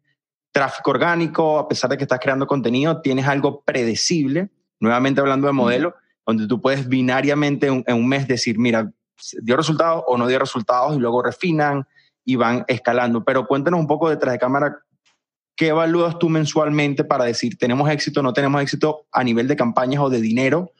tráfico 0.57 0.89
orgánico, 0.89 1.59
a 1.59 1.67
pesar 1.67 1.87
de 1.91 1.97
que 1.97 2.05
estás 2.05 2.19
creando 2.19 2.47
contenido, 2.47 2.99
tienes 2.99 3.27
algo 3.27 3.61
predecible, 3.61 4.49
nuevamente 4.79 5.21
hablando 5.21 5.45
de 5.45 5.53
modelo, 5.53 5.93
donde 6.25 6.47
tú 6.47 6.59
puedes 6.59 6.89
binariamente 6.89 7.67
en 7.67 7.95
un 7.95 8.07
mes 8.07 8.27
decir, 8.27 8.57
mira, 8.57 8.91
dio 9.43 9.55
resultados 9.55 10.03
o 10.07 10.17
no 10.17 10.25
dio 10.25 10.39
resultados 10.39 10.95
y 10.95 10.99
luego 10.99 11.21
refinan 11.21 11.85
y 12.25 12.37
van 12.37 12.65
escalando. 12.67 13.23
Pero 13.23 13.45
cuéntanos 13.45 13.79
un 13.79 13.85
poco 13.85 14.09
detrás 14.09 14.33
de 14.33 14.39
cámara, 14.39 14.79
¿qué 15.55 15.67
evalúas 15.67 16.17
tú 16.17 16.27
mensualmente 16.27 17.03
para 17.03 17.25
decir 17.25 17.55
tenemos 17.59 17.87
éxito 17.91 18.21
o 18.21 18.23
no 18.23 18.33
tenemos 18.33 18.59
éxito 18.59 19.05
a 19.11 19.23
nivel 19.23 19.47
de 19.47 19.55
campañas 19.55 20.01
o 20.01 20.09
de 20.09 20.21
dinero 20.21 20.71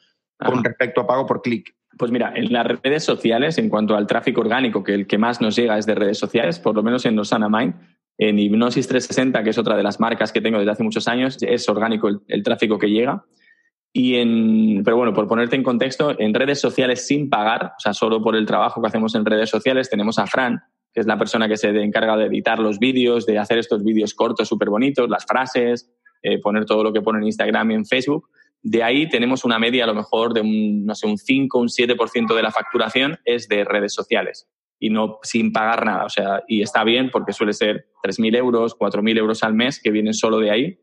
con 0.44 0.64
respecto 0.64 1.02
a 1.02 1.06
pago 1.06 1.24
por 1.24 1.40
clic? 1.40 1.72
Pues 1.96 2.10
mira, 2.10 2.32
en 2.34 2.52
las 2.52 2.66
redes 2.66 3.04
sociales, 3.04 3.58
en 3.58 3.68
cuanto 3.68 3.96
al 3.96 4.08
tráfico 4.08 4.40
orgánico, 4.40 4.82
que 4.82 4.94
el 4.94 5.06
que 5.06 5.18
más 5.18 5.40
nos 5.40 5.54
llega 5.54 5.78
es 5.78 5.86
de 5.86 5.94
redes 5.94 6.18
sociales, 6.18 6.58
por 6.58 6.74
lo 6.74 6.82
menos 6.82 7.06
en 7.06 7.16
Osana 7.16 7.48
Mind, 7.48 7.74
en 8.18 8.38
Hipnosis 8.38 8.88
360, 8.88 9.44
que 9.44 9.50
es 9.50 9.58
otra 9.58 9.76
de 9.76 9.84
las 9.84 10.00
marcas 10.00 10.32
que 10.32 10.40
tengo 10.40 10.58
desde 10.58 10.72
hace 10.72 10.82
muchos 10.82 11.06
años, 11.06 11.38
es 11.40 11.68
orgánico 11.68 12.10
el 12.26 12.42
tráfico 12.42 12.78
que 12.78 12.90
llega. 12.90 13.24
Y 13.92 14.16
en, 14.16 14.82
pero 14.84 14.96
bueno, 14.96 15.14
por 15.14 15.28
ponerte 15.28 15.56
en 15.56 15.62
contexto, 15.62 16.14
en 16.18 16.34
redes 16.34 16.60
sociales 16.60 17.06
sin 17.06 17.30
pagar, 17.30 17.72
o 17.76 17.80
sea, 17.80 17.94
solo 17.94 18.20
por 18.20 18.36
el 18.36 18.44
trabajo 18.44 18.82
que 18.82 18.88
hacemos 18.88 19.14
en 19.14 19.24
redes 19.24 19.48
sociales, 19.48 19.88
tenemos 19.88 20.18
a 20.18 20.26
Fran, 20.26 20.60
que 20.92 21.00
es 21.00 21.06
la 21.06 21.16
persona 21.16 21.48
que 21.48 21.56
se 21.56 21.68
encarga 21.68 22.16
de 22.16 22.26
editar 22.26 22.58
los 22.58 22.78
vídeos, 22.78 23.24
de 23.24 23.38
hacer 23.38 23.58
estos 23.58 23.82
vídeos 23.84 24.14
cortos 24.14 24.48
súper 24.48 24.68
bonitos, 24.68 25.08
las 25.08 25.24
frases, 25.24 25.90
eh, 26.22 26.40
poner 26.40 26.64
todo 26.64 26.82
lo 26.82 26.92
que 26.92 27.00
pone 27.00 27.20
en 27.20 27.26
Instagram 27.26 27.70
y 27.70 27.74
en 27.74 27.86
Facebook. 27.86 28.28
De 28.60 28.82
ahí 28.82 29.08
tenemos 29.08 29.44
una 29.44 29.60
media 29.60 29.84
a 29.84 29.86
lo 29.86 29.94
mejor 29.94 30.34
de 30.34 30.40
un, 30.40 30.84
no 30.84 30.94
sé, 30.96 31.06
un 31.06 31.16
5, 31.16 31.58
un 31.58 31.68
7% 31.68 32.34
de 32.34 32.42
la 32.42 32.50
facturación 32.50 33.18
es 33.24 33.48
de 33.48 33.64
redes 33.64 33.94
sociales 33.94 34.48
y 34.78 34.90
no 34.90 35.18
sin 35.22 35.52
pagar 35.52 35.84
nada. 35.84 36.04
O 36.04 36.08
sea, 36.08 36.42
y 36.46 36.62
está 36.62 36.84
bien 36.84 37.10
porque 37.10 37.32
suele 37.32 37.52
ser 37.52 37.86
3.000 38.02 38.36
euros, 38.36 38.76
4.000 38.78 39.18
euros 39.18 39.42
al 39.42 39.54
mes 39.54 39.80
que 39.80 39.90
vienen 39.90 40.14
solo 40.14 40.38
de 40.38 40.50
ahí, 40.50 40.78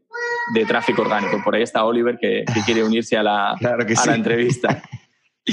de 0.53 0.65
tráfico 0.65 1.01
orgánico. 1.01 1.41
Por 1.43 1.55
ahí 1.55 1.63
está 1.63 1.85
Oliver 1.85 2.17
que, 2.19 2.43
quiere 2.65 2.83
unirse 2.83 3.17
a 3.17 3.23
la, 3.23 3.51
a 3.53 4.05
la 4.05 4.15
entrevista. 4.15 4.83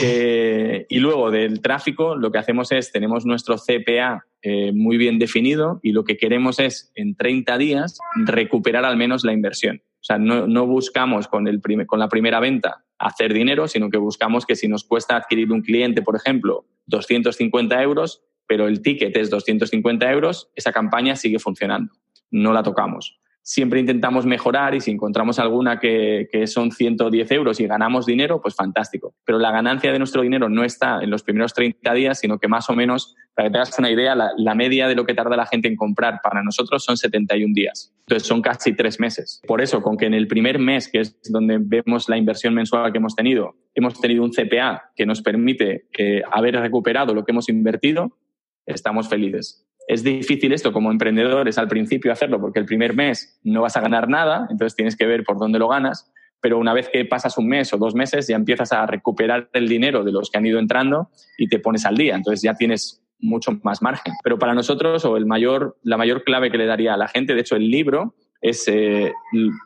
Eh, 0.01 0.87
y 0.89 1.01
luego 1.01 1.31
del 1.31 1.61
tráfico, 1.61 2.17
lo 2.17 2.33
que 2.33 2.39
hacemos 2.39 2.73
es, 2.73 2.91
tenemos 2.93 3.27
nuestro 3.27 3.57
CPA 3.57 4.25
eh, 4.41 4.73
muy 4.73 4.97
bien 4.97 5.19
definido 5.19 5.81
y 5.83 5.93
lo 5.93 6.05
que 6.05 6.17
queremos 6.17 6.59
es, 6.61 6.91
en 6.95 7.15
30 7.15 7.59
días, 7.59 7.99
recuperar 8.25 8.87
al 8.87 8.97
menos 8.97 9.23
la 9.23 9.35
inversión. 9.35 9.83
O 10.01 10.05
sea, 10.05 10.17
no, 10.19 10.47
no 10.47 10.67
buscamos 10.67 11.29
con, 11.29 11.47
el 11.47 11.61
con 11.87 12.01
la 12.01 12.09
primera 12.09 12.41
venta 12.41 12.85
hacer 12.99 13.33
dinero, 13.33 13.69
sino 13.69 13.91
que 13.91 13.99
buscamos 13.99 14.47
que 14.47 14.57
si 14.57 14.67
nos 14.67 14.85
cuesta 14.85 15.17
adquirir 15.17 15.53
un 15.53 15.61
cliente, 15.61 16.03
por 16.03 16.17
ejemplo, 16.17 16.65
250 16.87 17.83
euros, 17.83 18.23
pero 18.47 18.69
el 18.69 18.83
ticket 18.83 19.17
es 19.17 19.31
250 19.31 20.11
euros, 20.11 20.51
esa 20.55 20.73
campaña 20.73 21.17
sigue 21.17 21.39
funcionando, 21.39 21.93
no 22.31 22.53
la 22.53 22.63
tocamos. 22.63 23.19
Siempre 23.45 23.81
intentamos 23.81 24.25
mejorar 24.25 24.77
y 24.77 24.81
si 24.81 24.93
encontramos 24.93 25.41
alguna 25.41 25.81
que, 25.81 26.29
son 26.47 26.71
110 26.71 27.31
euros 27.33 27.59
y 27.59 27.67
ganamos 27.67 28.07
dinero, 28.07 28.41
pues 28.41 28.55
fantástico. 28.55 29.17
Pero 29.25 29.41
la 29.41 29.51
ganancia 29.51 29.93
de 29.93 29.99
nuestro 29.99 30.23
dinero 30.23 30.49
no 30.49 30.63
está 30.63 31.03
en 31.03 31.11
los 31.11 31.25
primeros 31.25 31.53
30 31.53 31.93
días, 31.93 32.21
sino 32.21 32.39
que 32.39 32.47
más 32.47 32.71
o 32.71 32.75
menos, 32.75 33.17
para 33.35 33.49
que 33.49 33.53
te 33.53 33.59
hagas 33.59 33.79
una 33.81 33.91
idea, 33.91 34.15
la, 34.15 34.31
la 34.37 34.55
media 34.55 34.87
de 34.87 34.95
lo 34.95 35.05
que 35.05 35.15
tarda 35.15 35.37
la 35.37 35.47
gente 35.47 35.67
en 35.67 35.75
comprar 35.75 36.21
para 36.23 36.45
nosotros 36.45 36.85
son 36.85 36.97
71 36.97 37.53
días. 37.53 37.93
Entonces 38.07 38.29
son 38.29 38.43
casi 38.43 38.75
tres 38.75 39.01
meses. 39.01 39.43
Por 39.45 39.61
eso, 39.61 39.83
con 39.83 39.97
que 39.97 40.07
en 40.07 40.15
el 40.15 40.29
primer 40.29 40.61
mes, 40.61 40.89
que 40.89 41.01
es 41.01 41.19
donde 41.29 41.59
vemos 41.61 42.09
la 42.09 42.17
inversión 42.17 42.55
mensual 42.55 42.93
que 42.93 42.99
hemos 42.99 43.17
tenido, 43.17 43.57
hemos 43.75 44.01
tenido 44.01 44.23
un 44.23 44.31
CPA 44.31 44.93
que 44.95 45.05
nos 45.05 45.21
permite 45.21 45.87
eh, 45.99 46.23
haber 46.31 46.55
recuperado 46.61 47.13
lo 47.13 47.25
que 47.25 47.33
hemos 47.33 47.49
invertido, 47.49 48.17
estamos 48.67 49.09
felices. 49.09 49.67
Es 49.89 50.05
difícil 50.05 50.53
esto 50.53 50.73
como 50.73 50.91
emprendedores 50.91 51.59
al 51.59 51.69
principio 51.69 52.13
hacerlo 52.13 52.41
porque 52.41 52.61
el 52.61 52.67
primer 52.67 52.95
mes 52.95 53.41
no 53.43 53.63
vas 53.63 53.77
a 53.77 53.81
ganar 53.81 54.09
nada, 54.09 54.47
entonces 54.51 54.77
tienes 54.77 54.97
que 54.97 55.07
ver 55.07 55.25
por 55.25 55.39
dónde 55.39 55.59
lo 55.59 55.69
ganas, 55.69 56.13
pero 56.41 56.59
una 56.59 56.73
vez 56.73 56.89
que 56.89 57.05
pasas 57.05 57.37
un 57.39 57.49
mes 57.49 57.73
o 57.73 57.79
dos 57.79 57.95
meses 57.95 58.27
ya 58.27 58.37
empiezas 58.37 58.73
a 58.73 58.87
recuperar 58.87 59.49
el 59.53 59.69
dinero 59.69 60.05
de 60.05 60.13
los 60.13 60.31
que 60.31 60.39
han 60.39 60.47
ido 60.47 60.59
entrando 60.59 61.11
y 61.37 61.49
te 61.49 61.59
pones 61.59 61.85
al 61.85 61.97
día, 61.97 62.15
entonces 62.15 62.43
ya 62.43 62.55
tienes 62.55 63.03
mucho 63.19 63.59
más 63.63 63.83
margen. 63.83 64.15
Pero 64.23 64.39
para 64.39 64.55
nosotros, 64.55 65.05
o 65.05 65.17
el 65.17 65.27
mayor, 65.27 65.79
la 65.83 65.97
mayor 65.97 66.25
clave 66.25 66.51
que 66.51 66.59
le 66.59 66.67
daría 66.67 66.95
a 66.95 66.97
la 66.97 67.09
gente, 67.09 67.35
de 67.35 67.41
hecho 67.41 67.57
el 67.57 67.71
libro, 67.71 68.15
es 68.41 68.67
eh, 68.67 69.13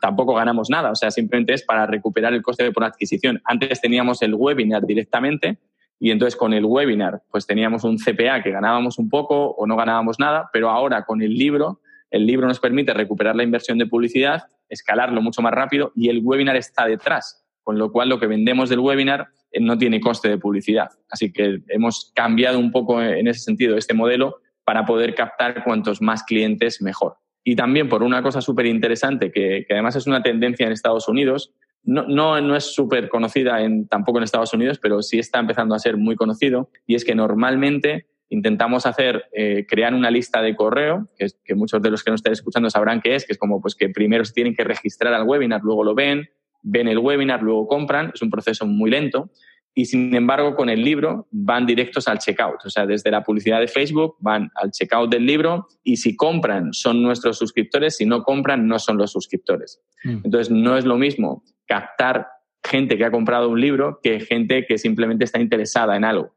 tampoco 0.01 0.35
ganamos 0.35 0.69
nada, 0.69 0.91
o 0.91 0.95
sea, 0.95 1.09
simplemente 1.09 1.53
es 1.53 1.63
para 1.63 1.87
recuperar 1.87 2.33
el 2.33 2.43
coste 2.43 2.63
de 2.63 2.71
por 2.71 2.83
adquisición. 2.83 3.41
Antes 3.43 3.81
teníamos 3.81 4.21
el 4.21 4.35
webinar 4.35 4.85
directamente, 4.85 5.57
y 5.99 6.11
entonces 6.11 6.35
con 6.35 6.53
el 6.53 6.65
webinar, 6.65 7.21
pues 7.31 7.45
teníamos 7.45 7.83
un 7.83 7.97
CPA 7.97 8.43
que 8.43 8.51
ganábamos 8.51 8.99
un 8.99 9.09
poco 9.09 9.51
o 9.51 9.65
no 9.65 9.75
ganábamos 9.75 10.19
nada, 10.19 10.49
pero 10.53 10.69
ahora 10.69 11.05
con 11.05 11.21
el 11.21 11.33
libro, 11.33 11.81
el 12.11 12.25
libro 12.25 12.47
nos 12.47 12.59
permite 12.59 12.93
recuperar 12.93 13.35
la 13.35 13.43
inversión 13.43 13.77
de 13.77 13.87
publicidad, 13.87 14.43
escalarlo 14.69 15.21
mucho 15.21 15.41
más 15.41 15.53
rápido 15.53 15.91
y 15.95 16.09
el 16.09 16.21
webinar 16.23 16.55
está 16.55 16.85
detrás, 16.85 17.43
con 17.63 17.77
lo 17.77 17.91
cual 17.91 18.09
lo 18.09 18.19
que 18.19 18.27
vendemos 18.27 18.69
del 18.69 18.79
webinar 18.79 19.27
eh, 19.51 19.59
no 19.59 19.77
tiene 19.77 19.99
coste 19.99 20.29
de 20.29 20.37
publicidad. 20.37 20.89
Así 21.09 21.31
que 21.31 21.61
hemos 21.69 22.11
cambiado 22.15 22.59
un 22.59 22.71
poco 22.71 23.01
en 23.01 23.27
ese 23.27 23.39
sentido 23.39 23.77
este 23.77 23.93
modelo 23.93 24.37
para 24.63 24.85
poder 24.85 25.15
captar 25.15 25.63
cuantos 25.63 26.01
más 26.01 26.23
clientes 26.23 26.81
mejor. 26.81 27.15
Y 27.43 27.55
también 27.55 27.87
por 27.87 28.03
una 28.03 28.21
cosa 28.21 28.41
súper 28.41 28.65
interesante, 28.65 29.31
que, 29.31 29.65
que 29.65 29.73
además 29.73 29.95
es 29.95 30.05
una 30.05 30.21
tendencia 30.21 30.65
en 30.65 30.73
Estados 30.73 31.07
Unidos, 31.07 31.53
no, 31.87 32.05
no, 32.05 32.39
no, 32.41 32.55
es 32.55 32.65
súper 32.75 33.07
conocida 33.07 33.61
en, 33.61 33.87
tampoco 33.87 34.17
en 34.17 34.25
Estados 34.25 34.53
Unidos, 34.53 34.77
pero 34.77 35.01
sí 35.01 35.19
está 35.19 35.39
empezando 35.39 35.73
a 35.73 35.79
ser 35.79 35.95
muy 35.95 36.17
conocido, 36.17 36.69
y 36.85 36.95
es 36.95 37.05
que 37.05 37.15
normalmente 37.15 38.07
intentamos 38.29 38.85
hacer, 38.85 39.23
eh, 39.31 39.65
crear 39.65 39.93
una 39.93 40.11
lista 40.11 40.41
de 40.41 40.53
correo, 40.53 41.07
que, 41.17 41.55
muchos 41.55 41.81
de 41.81 41.89
los 41.89 42.03
que 42.03 42.11
nos 42.11 42.19
estén 42.19 42.33
escuchando 42.33 42.69
sabrán 42.69 42.99
qué 42.99 43.15
es, 43.15 43.25
que 43.25 43.31
es 43.31 43.39
como 43.39 43.61
pues 43.61 43.73
que 43.73 43.87
primero 43.87 44.25
se 44.25 44.33
tienen 44.33 44.53
que 44.53 44.65
registrar 44.65 45.13
al 45.13 45.23
webinar, 45.23 45.61
luego 45.63 45.85
lo 45.85 45.95
ven, 45.95 46.29
ven 46.61 46.89
el 46.89 46.97
webinar, 46.97 47.41
luego 47.41 47.67
compran, 47.67 48.11
es 48.13 48.21
un 48.21 48.29
proceso 48.29 48.65
muy 48.65 48.91
lento, 48.91 49.31
y 49.77 49.85
sin 49.85 50.15
embargo 50.15 50.55
con 50.55 50.69
el 50.69 50.83
libro 50.83 51.27
van 51.29 51.67
directos 51.67 52.07
al 52.07 52.17
checkout, 52.17 52.65
o 52.65 52.69
sea, 52.71 52.87
desde 52.87 53.11
la 53.11 53.23
publicidad 53.23 53.59
de 53.59 53.67
Facebook 53.67 54.15
van 54.19 54.49
al 54.55 54.71
checkout 54.71 55.11
del 55.11 55.23
libro 55.23 55.67
y 55.83 55.97
si 55.97 56.15
compran 56.15 56.73
son 56.73 57.03
nuestros 57.03 57.37
suscriptores, 57.37 57.95
si 57.95 58.07
no 58.07 58.23
compran 58.23 58.67
no 58.67 58.79
son 58.79 58.97
los 58.97 59.11
suscriptores. 59.11 59.79
Mm. 60.03 60.21
Entonces 60.23 60.49
no 60.49 60.77
es 60.77 60.85
lo 60.85 60.97
mismo 60.97 61.43
captar 61.67 62.27
gente 62.63 62.97
que 62.97 63.05
ha 63.05 63.11
comprado 63.11 63.49
un 63.49 63.61
libro 63.61 63.99
que 64.01 64.19
gente 64.19 64.65
que 64.65 64.79
simplemente 64.79 65.25
está 65.25 65.39
interesada 65.39 65.95
en 65.95 66.05
algo. 66.05 66.33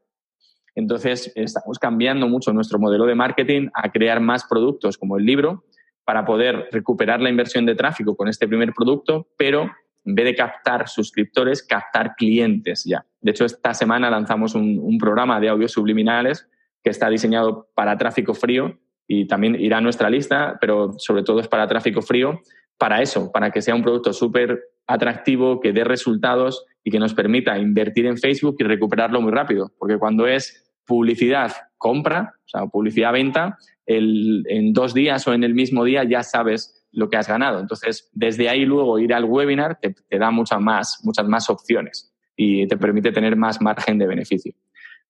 Entonces 0.75 1.33
estamos 1.33 1.79
cambiando 1.79 2.27
mucho 2.27 2.53
nuestro 2.53 2.77
modelo 2.77 3.07
de 3.07 3.15
marketing 3.15 3.69
a 3.73 3.91
crear 3.91 4.19
más 4.19 4.45
productos 4.47 4.99
como 4.99 5.17
el 5.17 5.25
libro 5.25 5.65
para 6.05 6.25
poder 6.25 6.69
recuperar 6.71 7.19
la 7.19 7.31
inversión 7.31 7.65
de 7.65 7.73
tráfico 7.73 8.15
con 8.15 8.27
este 8.27 8.47
primer 8.47 8.71
producto, 8.71 9.29
pero 9.35 9.71
en 10.05 10.15
vez 10.15 10.25
de 10.25 10.35
captar 10.35 10.87
suscriptores, 10.87 11.63
captar 11.63 12.15
clientes 12.15 12.83
ya. 12.85 13.05
De 13.19 13.31
hecho, 13.31 13.45
esta 13.45 13.73
semana 13.73 14.09
lanzamos 14.09 14.55
un, 14.55 14.97
programa 14.97 15.39
de 15.39 15.49
audios 15.49 15.71
subliminales 15.71 16.49
que 16.83 16.89
está 16.89 17.09
diseñado 17.09 17.69
para 17.75 17.97
tráfico 17.97 18.33
frío 18.33 18.79
y 19.07 19.27
también 19.27 19.55
irá 19.55 19.77
a 19.77 19.81
nuestra 19.81 20.09
lista, 20.09 20.57
pero 20.59 20.93
sobre 20.97 21.23
todo 21.23 21.39
es 21.39 21.47
para 21.47 21.67
tráfico 21.67 22.01
frío, 22.01 22.41
para 22.77 23.01
eso, 23.01 23.31
para 23.31 23.51
que 23.51 23.61
sea 23.61 23.75
un 23.75 23.83
producto 23.83 24.13
súper 24.13 24.59
atractivo, 24.87 25.59
que 25.59 25.73
dé 25.73 25.83
resultados 25.83 26.65
y 26.83 26.89
que 26.89 26.99
nos 26.99 27.13
permita 27.13 27.59
invertir 27.59 28.07
en 28.07 28.17
Facebook 28.17 28.55
y 28.59 28.63
recuperarlo 28.63 29.21
muy 29.21 29.31
rápido. 29.31 29.71
Porque 29.77 29.99
cuando 29.99 30.25
es 30.25 30.73
publicidad 30.85 31.51
compra, 31.77 32.33
o 32.37 32.47
sea, 32.47 32.65
publicidad 32.65 33.13
venta, 33.13 33.57
en 33.85 34.73
dos 34.73 34.93
días 34.93 35.27
o 35.27 35.33
en 35.33 35.43
el 35.43 35.53
mismo 35.53 35.83
día 35.83 36.03
ya 36.05 36.23
sabes 36.23 36.80
lo 36.91 37.09
que 37.09 37.17
has 37.17 37.27
ganado. 37.27 37.59
Entonces, 37.59 38.09
desde 38.13 38.49
ahí 38.49 38.65
luego 38.65 38.99
ir 38.99 39.13
al 39.13 39.25
webinar 39.25 39.79
te, 39.79 39.95
da 40.17 40.31
muchas 40.31 40.59
más, 40.59 40.99
muchas 41.03 41.27
más 41.27 41.49
opciones 41.49 42.13
y 42.35 42.67
te 42.67 42.77
permite 42.77 43.11
tener 43.11 43.35
más 43.35 43.61
margen 43.61 43.97
de 43.97 44.07
beneficio. 44.07 44.53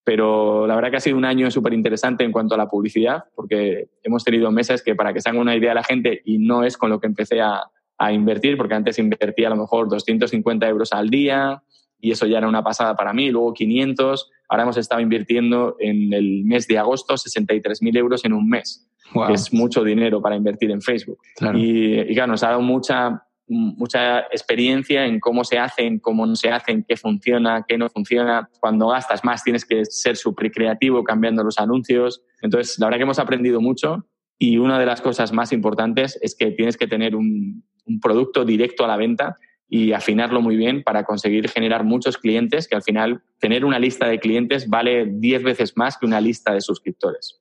Pero 0.04 0.66
la 0.66 0.76
verdad 0.76 0.92
que 0.92 0.98
ha 0.98 1.02
sido 1.02 1.18
un 1.18 1.26
año 1.26 1.52
súper 1.52 1.74
interesante 1.74 2.24
en 2.24 2.32
cuanto 2.32 2.56
a 2.56 2.58
la 2.58 2.68
publicidad, 2.68 3.26
porque 3.36 3.90
hemos 4.04 4.24
tenido 4.24 4.52
meses 4.52 4.82
que 4.82 4.96
para 4.96 5.14
que 5.14 5.22
se 5.22 5.30
haga 5.30 5.40
una 5.40 5.56
idea 5.56 5.74
la 5.74 5.84
gente, 5.84 6.22
y 6.26 6.40
no 6.40 6.64
es 6.64 6.76
con 6.76 6.90
lo 6.90 7.00
que 7.00 7.08
empecé 7.08 7.40
a, 7.40 7.62
a 7.98 8.12
invertir, 8.12 8.58
porque 8.58 8.74
antes 8.74 8.98
invertía 8.98 9.48
a 9.48 9.52
lo 9.52 9.58
mejor 9.58 9.90
250 9.90 10.68
euros 10.68 10.92
al 10.92 11.10
día, 11.10 11.62
y 12.00 12.12
eso 12.12 12.26
ya 12.26 12.40
era 12.40 12.48
una 12.48 12.64
pasada 12.64 12.96
para 12.96 13.14
mí, 13.14 13.30
luego 13.30 13.54
500, 13.54 14.32
ahora 14.50 14.64
hemos 14.64 14.78
estado 14.78 15.02
invirtiendo 15.02 15.76
en 15.80 16.12
el 16.14 16.44
mes 16.46 16.68
de 16.68 16.80
agosto 16.80 17.14
63.000 17.14 17.96
euros 17.96 18.26
en 18.26 18.34
un 18.34 18.50
mes 18.50 18.91
que 19.14 19.34
es 19.34 19.54
mucho 19.54 19.84
dinero 19.84 20.22
para 20.22 20.36
invertir 20.36 20.72
en 20.72 20.82
Facebook. 20.82 21.20
Y, 21.56 22.14
claro, 22.14 22.32
nos 22.32 22.44
ha 22.44 22.50
dado 22.50 22.62
mucha, 22.62 23.24
mucha 23.48 24.22
experiencia 24.22 25.06
en 25.06 25.20
cómo 25.20 25.44
se 25.44 25.60
hacen, 25.60 26.00
cómo 26.00 26.26
no 26.26 26.36
se 26.36 26.50
hacen, 26.50 26.86
qué 26.88 26.96
funciona, 26.96 27.66
qué 27.68 27.78
no 27.78 27.90
funciona. 27.90 28.50
Cuando 28.60 28.88
gastas 28.88 29.24
más 29.24 29.44
tienes 29.44 29.66
que 29.66 29.86
ser 29.86 30.18
súper 30.18 30.52
creativo 30.52 31.04
cambiando 31.04 31.44
los 31.44 31.60
anuncios. 31.60 32.22
Entonces, 32.42 32.80
la 32.80 32.88
verdad 32.88 33.00
que 33.00 33.04
hemos 33.04 33.20
aprendido 33.20 33.62
mucho 33.62 34.06
y 34.38 34.58
una 34.58 34.80
de 34.80 34.86
las 34.86 35.02
cosas 35.02 35.34
más 35.34 35.52
importantes 35.54 36.18
es 36.22 36.36
que 36.36 36.52
tienes 36.52 36.78
que 36.78 36.88
tener 36.88 37.16
un, 37.16 37.64
un 37.86 38.00
producto 38.00 38.46
directo 38.46 38.86
a 38.86 38.88
la 38.88 38.98
venta 38.98 39.38
y 39.74 39.94
afinarlo 39.94 40.42
muy 40.42 40.58
bien 40.58 40.84
para 40.84 41.06
conseguir 41.06 41.50
generar 41.50 41.86
muchos 41.86 42.18
clientes, 42.18 42.68
que 42.68 42.76
al 42.76 42.84
final 42.84 43.24
tener 43.40 43.64
una 43.64 43.80
lista 43.80 44.06
de 44.08 44.20
clientes 44.20 44.70
vale 44.70 45.06
10 45.06 45.44
veces 45.44 45.78
más 45.78 45.98
que 45.98 46.06
una 46.06 46.20
lista 46.20 46.54
de 46.54 46.60
suscriptores. 46.60 47.41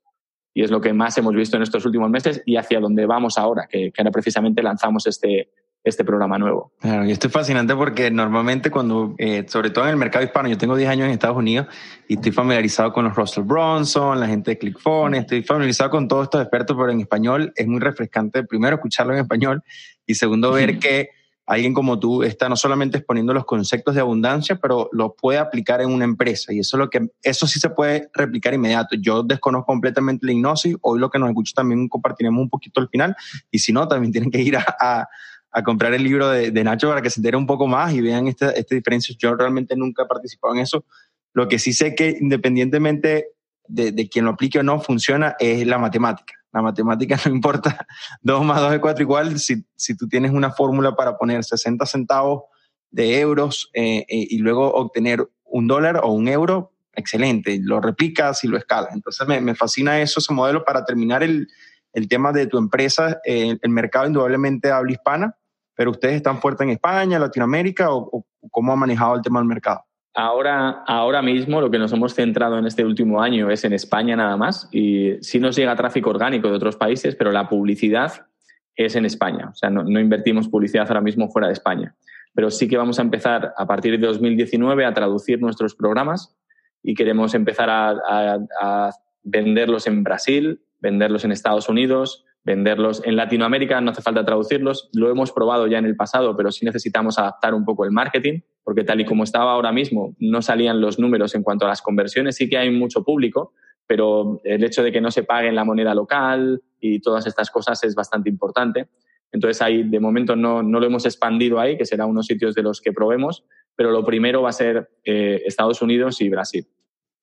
Y 0.52 0.62
es 0.62 0.70
lo 0.70 0.80
que 0.80 0.92
más 0.92 1.16
hemos 1.18 1.34
visto 1.34 1.56
en 1.56 1.62
estos 1.62 1.84
últimos 1.84 2.10
meses 2.10 2.42
y 2.44 2.56
hacia 2.56 2.80
donde 2.80 3.06
vamos 3.06 3.38
ahora, 3.38 3.66
que, 3.68 3.92
que 3.92 4.02
ahora 4.02 4.10
precisamente 4.10 4.62
lanzamos 4.62 5.06
este, 5.06 5.50
este 5.82 6.04
programa 6.04 6.38
nuevo. 6.38 6.72
Claro, 6.80 7.06
y 7.06 7.10
esto 7.10 7.28
es 7.28 7.32
fascinante 7.32 7.74
porque 7.74 8.10
normalmente 8.10 8.70
cuando, 8.70 9.14
eh, 9.18 9.46
sobre 9.48 9.70
todo 9.70 9.84
en 9.84 9.90
el 9.90 9.96
mercado 9.96 10.24
hispano, 10.24 10.48
yo 10.48 10.58
tengo 10.58 10.76
10 10.76 10.90
años 10.90 11.06
en 11.06 11.12
Estados 11.12 11.36
Unidos 11.36 11.68
y 12.06 12.14
estoy 12.14 12.32
familiarizado 12.32 12.92
con 12.92 13.04
los 13.04 13.14
Russell 13.14 13.44
Bronson, 13.44 14.20
la 14.20 14.26
gente 14.26 14.52
de 14.52 14.58
ClickFone, 14.58 15.18
estoy 15.18 15.42
familiarizado 15.42 15.90
con 15.90 16.06
todos 16.06 16.24
estos 16.24 16.42
expertos, 16.42 16.76
pero 16.78 16.90
en 16.90 17.00
español 17.00 17.52
es 17.56 17.66
muy 17.66 17.80
refrescante, 17.80 18.44
primero, 18.44 18.76
escucharlo 18.76 19.14
en 19.14 19.20
español 19.20 19.62
y 20.06 20.14
segundo, 20.14 20.52
ver 20.52 20.78
que 20.80 21.10
alguien 21.50 21.74
como 21.74 21.98
tú 21.98 22.22
está 22.22 22.48
no 22.48 22.54
solamente 22.54 22.98
exponiendo 22.98 23.34
los 23.34 23.44
conceptos 23.44 23.96
de 23.96 24.00
abundancia, 24.00 24.60
pero 24.62 24.88
lo 24.92 25.16
puede 25.16 25.40
aplicar 25.40 25.80
en 25.80 25.90
una 25.90 26.04
empresa. 26.04 26.52
Y 26.52 26.60
eso 26.60 26.76
es 26.76 26.78
lo 26.78 26.88
que, 26.88 27.08
eso 27.24 27.48
sí 27.48 27.58
se 27.58 27.70
puede 27.70 28.08
replicar 28.14 28.54
inmediato. 28.54 28.94
Yo 28.94 29.24
desconozco 29.24 29.66
completamente 29.66 30.24
la 30.24 30.32
hipnosis. 30.32 30.76
Hoy 30.82 31.00
lo 31.00 31.10
que 31.10 31.18
nos 31.18 31.28
escucha 31.28 31.54
también 31.56 31.88
compartiremos 31.88 32.40
un 32.40 32.48
poquito 32.48 32.80
al 32.80 32.88
final. 32.88 33.16
Y 33.50 33.58
si 33.58 33.72
no, 33.72 33.88
también 33.88 34.12
tienen 34.12 34.30
que 34.30 34.40
ir 34.40 34.56
a, 34.58 35.08
a, 35.50 35.62
comprar 35.64 35.92
el 35.92 36.04
libro 36.04 36.28
de, 36.28 36.52
de, 36.52 36.62
Nacho 36.62 36.88
para 36.88 37.02
que 37.02 37.10
se 37.10 37.18
entere 37.18 37.36
un 37.36 37.48
poco 37.48 37.66
más 37.66 37.92
y 37.94 38.00
vean 38.00 38.28
esta, 38.28 38.52
esta 38.52 38.76
diferencia. 38.76 39.12
Yo 39.18 39.34
realmente 39.34 39.74
nunca 39.74 40.04
he 40.04 40.06
participado 40.06 40.54
en 40.54 40.60
eso. 40.60 40.84
Lo 41.32 41.48
que 41.48 41.58
sí 41.58 41.72
sé 41.72 41.96
que 41.96 42.16
independientemente 42.20 43.30
de, 43.66 43.90
de 43.90 44.08
quien 44.08 44.24
lo 44.24 44.30
aplique 44.30 44.60
o 44.60 44.62
no, 44.62 44.80
funciona 44.80 45.34
es 45.40 45.66
la 45.66 45.78
matemática 45.78 46.39
la 46.52 46.62
matemática 46.62 47.18
no 47.24 47.32
importa, 47.32 47.86
2 48.22 48.44
más 48.44 48.60
2 48.60 48.74
es 48.74 48.78
4 48.80 49.02
igual, 49.02 49.38
si, 49.38 49.64
si 49.76 49.96
tú 49.96 50.08
tienes 50.08 50.32
una 50.32 50.50
fórmula 50.50 50.94
para 50.94 51.16
poner 51.16 51.44
60 51.44 51.86
centavos 51.86 52.44
de 52.90 53.20
euros 53.20 53.70
eh, 53.74 54.04
eh, 54.08 54.26
y 54.30 54.38
luego 54.38 54.72
obtener 54.72 55.28
un 55.44 55.66
dólar 55.66 56.00
o 56.02 56.12
un 56.12 56.28
euro, 56.28 56.72
excelente, 56.94 57.58
lo 57.62 57.80
replicas 57.80 58.42
y 58.44 58.48
lo 58.48 58.56
escalas. 58.56 58.92
Entonces 58.94 59.26
me, 59.26 59.40
me 59.40 59.54
fascina 59.54 60.00
eso, 60.00 60.20
ese 60.20 60.32
modelo 60.32 60.64
para 60.64 60.84
terminar 60.84 61.22
el, 61.22 61.48
el 61.92 62.08
tema 62.08 62.32
de 62.32 62.46
tu 62.46 62.58
empresa. 62.58 63.20
El 63.24 63.58
mercado 63.68 64.06
indudablemente 64.06 64.70
habla 64.70 64.92
hispana, 64.92 65.36
pero 65.74 65.92
ustedes 65.92 66.16
están 66.16 66.40
fuertes 66.40 66.64
en 66.64 66.70
España, 66.70 67.18
Latinoamérica 67.18 67.92
o, 67.92 68.08
o 68.12 68.26
cómo 68.50 68.72
ha 68.72 68.76
manejado 68.76 69.16
el 69.16 69.22
tema 69.22 69.40
del 69.40 69.48
mercado. 69.48 69.84
Ahora, 70.14 70.82
ahora 70.86 71.22
mismo 71.22 71.60
lo 71.60 71.70
que 71.70 71.78
nos 71.78 71.92
hemos 71.92 72.14
centrado 72.14 72.58
en 72.58 72.66
este 72.66 72.84
último 72.84 73.22
año 73.22 73.48
es 73.50 73.64
en 73.64 73.72
España 73.72 74.16
nada 74.16 74.36
más 74.36 74.68
y 74.72 75.14
sí 75.20 75.38
nos 75.38 75.54
llega 75.54 75.76
tráfico 75.76 76.10
orgánico 76.10 76.48
de 76.48 76.54
otros 76.54 76.76
países, 76.76 77.14
pero 77.14 77.30
la 77.30 77.48
publicidad 77.48 78.26
es 78.74 78.96
en 78.96 79.04
España. 79.04 79.50
O 79.52 79.54
sea, 79.54 79.70
no, 79.70 80.00
invertimos 80.00 80.48
publicidad 80.48 80.86
ahora 80.88 81.00
mismo 81.00 81.28
fuera 81.30 81.46
de 81.46 81.52
España. 81.52 81.94
Pero 82.34 82.50
sí 82.50 82.66
que 82.66 82.76
vamos 82.76 82.98
a 82.98 83.02
empezar 83.02 83.54
a 83.56 83.66
partir 83.66 83.98
de 83.98 84.06
2019 84.06 84.84
a 84.84 84.94
traducir 84.94 85.40
nuestros 85.40 85.74
programas 85.74 86.36
y 86.82 86.94
queremos 86.94 87.34
empezar 87.34 87.70
a, 87.70 88.38
a 88.60 88.90
venderlos 89.22 89.86
en 89.86 90.02
Brasil, 90.02 90.60
venderlos 90.80 91.24
en 91.24 91.32
Estados 91.32 91.68
Unidos, 91.68 92.24
venderlos 92.44 93.02
en 93.04 93.16
Latinoamérica. 93.16 93.80
No 93.80 93.90
hace 93.90 94.02
falta 94.02 94.24
traducirlos. 94.24 94.88
Lo 94.92 95.10
hemos 95.10 95.32
probado 95.32 95.66
ya 95.66 95.78
en 95.78 95.86
el 95.86 95.96
pasado, 95.96 96.36
pero 96.36 96.50
sí 96.52 96.64
necesitamos 96.64 97.18
adaptar 97.18 97.54
un 97.54 97.64
poco 97.64 97.84
el 97.84 97.90
marketing 97.90 98.40
porque 98.70 98.84
tal 98.84 99.00
y 99.00 99.04
como 99.04 99.24
estaba 99.24 99.52
ahora 99.52 99.72
mismo, 99.72 100.14
no 100.18 100.42
salían 100.42 100.80
los 100.80 100.98
números 100.98 101.34
en 101.34 101.42
cuanto 101.42 101.64
a 101.64 101.68
las 101.68 101.82
conversiones. 101.82 102.36
Sí 102.36 102.48
que 102.48 102.58
hay 102.58 102.70
mucho 102.70 103.02
público, 103.02 103.52
pero 103.86 104.40
el 104.44 104.62
hecho 104.62 104.82
de 104.82 104.92
que 104.92 105.00
no 105.00 105.10
se 105.10 105.24
pague 105.24 105.48
en 105.48 105.56
la 105.56 105.64
moneda 105.64 105.94
local 105.94 106.62
y 106.78 107.00
todas 107.00 107.26
estas 107.26 107.50
cosas 107.50 107.82
es 107.84 107.94
bastante 107.94 108.28
importante. 108.28 108.88
Entonces, 109.32 109.62
ahí 109.62 109.82
de 109.82 110.00
momento 110.00 110.36
no, 110.36 110.62
no 110.62 110.80
lo 110.80 110.86
hemos 110.86 111.04
expandido 111.04 111.58
ahí, 111.60 111.76
que 111.76 111.84
será 111.84 112.06
unos 112.06 112.26
sitios 112.26 112.54
de 112.54 112.62
los 112.62 112.80
que 112.80 112.92
probemos, 112.92 113.44
pero 113.76 113.90
lo 113.90 114.04
primero 114.04 114.42
va 114.42 114.50
a 114.50 114.52
ser 114.52 114.90
eh, 115.04 115.42
Estados 115.44 115.82
Unidos 115.82 116.20
y 116.20 116.28
Brasil. 116.28 116.66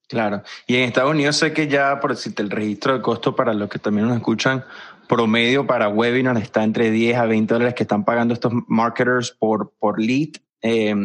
Claro. 0.08 0.42
Y 0.68 0.76
en 0.78 0.84
Estados 0.84 1.12
Unidos 1.12 1.36
sé 1.36 1.52
que 1.52 1.68
ya, 1.68 2.00
por 2.00 2.12
decirte, 2.12 2.42
el 2.42 2.50
registro 2.50 2.94
de 2.94 3.02
costo 3.02 3.36
para 3.36 3.54
los 3.54 3.70
que 3.70 3.80
también 3.80 4.08
nos 4.08 4.18
escuchan, 4.18 4.64
promedio 5.08 5.66
para 5.66 5.90
webinar 5.90 6.38
está 6.38 6.64
entre 6.64 6.92
10 6.92 7.18
a 7.18 7.26
20 7.26 7.54
dólares 7.54 7.74
que 7.74 7.84
están 7.84 8.06
pagando 8.06 8.34
estos 8.34 8.52
marketers 8.68 9.32
por, 9.32 9.74
por 9.80 10.02
lead. 10.02 10.30
Eh, 10.62 10.96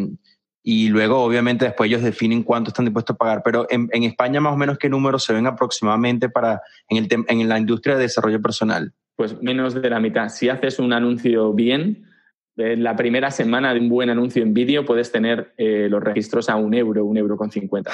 y 0.65 0.89
luego 0.89 1.23
obviamente 1.23 1.65
después 1.65 1.91
ellos 1.91 2.03
definen 2.03 2.45
cuánto 2.45 2.71
están 2.71 2.85
dispuestos 2.85 3.15
a 3.15 3.19
pagar. 3.19 3.43
Pero 3.45 3.67
en, 3.71 3.89
en 3.93 4.05
España 4.05 4.41
más 4.41 4.53
o 4.53 4.57
menos 4.57 4.79
qué 4.79 4.89
números 4.89 5.25
se 5.25 5.33
ven 5.33 5.47
aproximadamente 5.47 6.29
para 6.29 6.63
en, 6.89 6.99
el 6.99 7.25
en 7.29 7.49
la 7.49 7.59
industria 7.59 7.97
de 7.97 8.03
desarrollo 8.03 8.41
personal. 8.41 8.93
Pues 9.17 9.41
menos 9.43 9.75
de 9.75 9.91
la 9.91 10.01
mitad. 10.01 10.29
Si 10.29 10.49
haces 10.49 10.79
un 10.79 10.93
anuncio 10.93 11.53
bien, 11.53 12.07
en 12.57 12.83
la 12.83 12.97
primera 12.97 13.31
semana 13.31 13.73
de 13.73 13.81
un 13.81 13.89
buen 13.89 14.11
anuncio 14.11 14.43
en 14.43 14.55
vídeo 14.55 14.85
puedes 14.85 15.11
tener 15.11 15.53
eh, 15.57 15.89
los 15.91 16.03
registros 16.03 16.49
a 16.49 16.57
un 16.57 16.75
euro, 16.75 17.05
un 17.05 17.17
euro 17.17 17.37
con 17.37 17.51
cincuenta. 17.51 17.91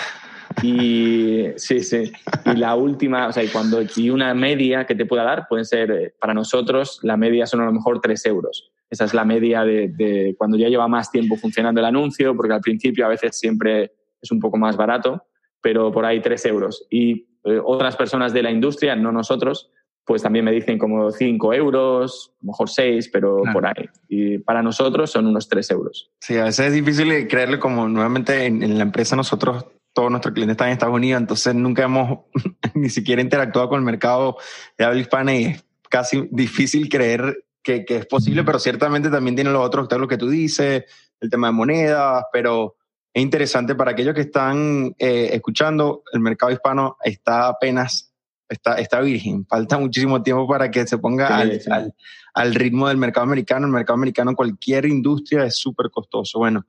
Y 0.62 1.46
sí, 1.56 1.80
sí. 1.80 2.12
Y 2.44 2.56
la 2.56 2.74
última, 2.74 3.28
o 3.28 3.32
sea, 3.32 3.42
y 3.42 3.48
cuando 3.48 3.80
y 3.96 4.10
una 4.10 4.34
media 4.34 4.86
que 4.86 4.94
te 4.94 5.06
pueda 5.06 5.24
dar 5.24 5.46
pueden 5.48 5.64
ser, 5.64 5.90
eh, 5.90 6.14
para 6.20 6.34
nosotros, 6.34 7.00
la 7.02 7.16
media 7.16 7.46
son 7.46 7.60
a 7.60 7.66
lo 7.66 7.72
mejor 7.72 8.00
tres 8.00 8.24
euros. 8.26 8.70
Esa 8.90 9.04
es 9.04 9.14
la 9.14 9.24
media 9.24 9.64
de, 9.64 9.88
de, 9.88 10.34
cuando 10.38 10.56
ya 10.56 10.68
lleva 10.68 10.88
más 10.88 11.10
tiempo 11.10 11.36
funcionando 11.36 11.80
el 11.80 11.86
anuncio, 11.86 12.34
porque 12.34 12.54
al 12.54 12.60
principio 12.60 13.04
a 13.04 13.08
veces 13.08 13.38
siempre 13.38 13.92
es 14.20 14.30
un 14.30 14.40
poco 14.40 14.56
más 14.56 14.76
barato, 14.76 15.24
pero 15.60 15.92
por 15.92 16.04
ahí 16.04 16.20
tres 16.20 16.44
euros. 16.46 16.86
Y 16.90 17.28
eh, 17.44 17.60
otras 17.62 17.96
personas 17.96 18.32
de 18.32 18.42
la 18.42 18.50
industria, 18.50 18.96
no 18.96 19.12
nosotros, 19.12 19.70
pues 20.04 20.22
también 20.22 20.44
me 20.44 20.52
dicen 20.52 20.78
como 20.78 21.10
cinco 21.10 21.52
euros, 21.52 22.32
a 22.40 22.46
lo 22.46 22.52
mejor 22.52 22.70
seis, 22.70 23.10
pero 23.12 23.42
claro. 23.42 23.52
por 23.52 23.66
ahí. 23.66 23.88
Y 24.08 24.38
para 24.38 24.62
nosotros 24.62 25.10
son 25.10 25.26
unos 25.26 25.48
tres 25.48 25.70
euros. 25.70 26.10
Sí, 26.20 26.38
a 26.38 26.44
veces 26.44 26.68
es 26.68 26.72
difícil 26.72 27.28
creerle 27.28 27.58
como 27.58 27.88
nuevamente 27.88 28.46
en, 28.46 28.62
en 28.62 28.78
la 28.78 28.84
empresa 28.84 29.16
nosotros 29.16 29.66
todos 29.98 30.12
nuestros 30.12 30.32
clientes 30.32 30.52
están 30.52 30.68
en 30.68 30.74
Estados 30.74 30.94
Unidos, 30.94 31.20
entonces 31.20 31.56
nunca 31.56 31.82
hemos 31.82 32.20
ni 32.74 32.88
siquiera 32.88 33.20
interactuado 33.20 33.68
con 33.68 33.80
el 33.80 33.84
mercado 33.84 34.36
de 34.78 34.84
habla 34.84 35.00
hispana 35.00 35.34
y 35.34 35.44
es 35.46 35.64
casi 35.90 36.28
difícil 36.30 36.88
creer 36.88 37.44
que, 37.64 37.84
que 37.84 37.96
es 37.96 38.06
posible, 38.06 38.44
pero 38.44 38.60
ciertamente 38.60 39.10
también 39.10 39.34
tiene 39.34 39.50
los 39.50 39.66
otros, 39.66 39.88
lo 39.98 40.06
que 40.06 40.16
tú 40.16 40.28
dices, 40.28 40.84
el 41.18 41.28
tema 41.28 41.48
de 41.48 41.52
monedas, 41.52 42.22
pero 42.32 42.76
es 43.12 43.20
interesante 43.20 43.74
para 43.74 43.90
aquellos 43.90 44.14
que 44.14 44.20
están 44.20 44.94
eh, 45.00 45.30
escuchando, 45.32 46.04
el 46.12 46.20
mercado 46.20 46.52
hispano 46.52 46.96
está 47.02 47.48
apenas, 47.48 48.14
está, 48.48 48.76
está 48.76 49.00
virgen, 49.00 49.46
falta 49.46 49.78
muchísimo 49.78 50.22
tiempo 50.22 50.46
para 50.46 50.70
que 50.70 50.86
se 50.86 50.98
ponga 50.98 51.26
sí, 51.26 51.32
al, 51.32 51.60
sí. 51.60 51.70
Al, 51.72 51.94
al, 52.34 52.54
ritmo 52.54 52.86
del 52.86 52.98
mercado 52.98 53.24
americano. 53.24 53.66
El 53.66 53.72
mercado 53.72 53.96
americano 53.96 54.36
cualquier 54.36 54.86
industria 54.86 55.44
es 55.44 55.58
súper 55.58 55.90
costoso. 55.90 56.38
Bueno, 56.38 56.66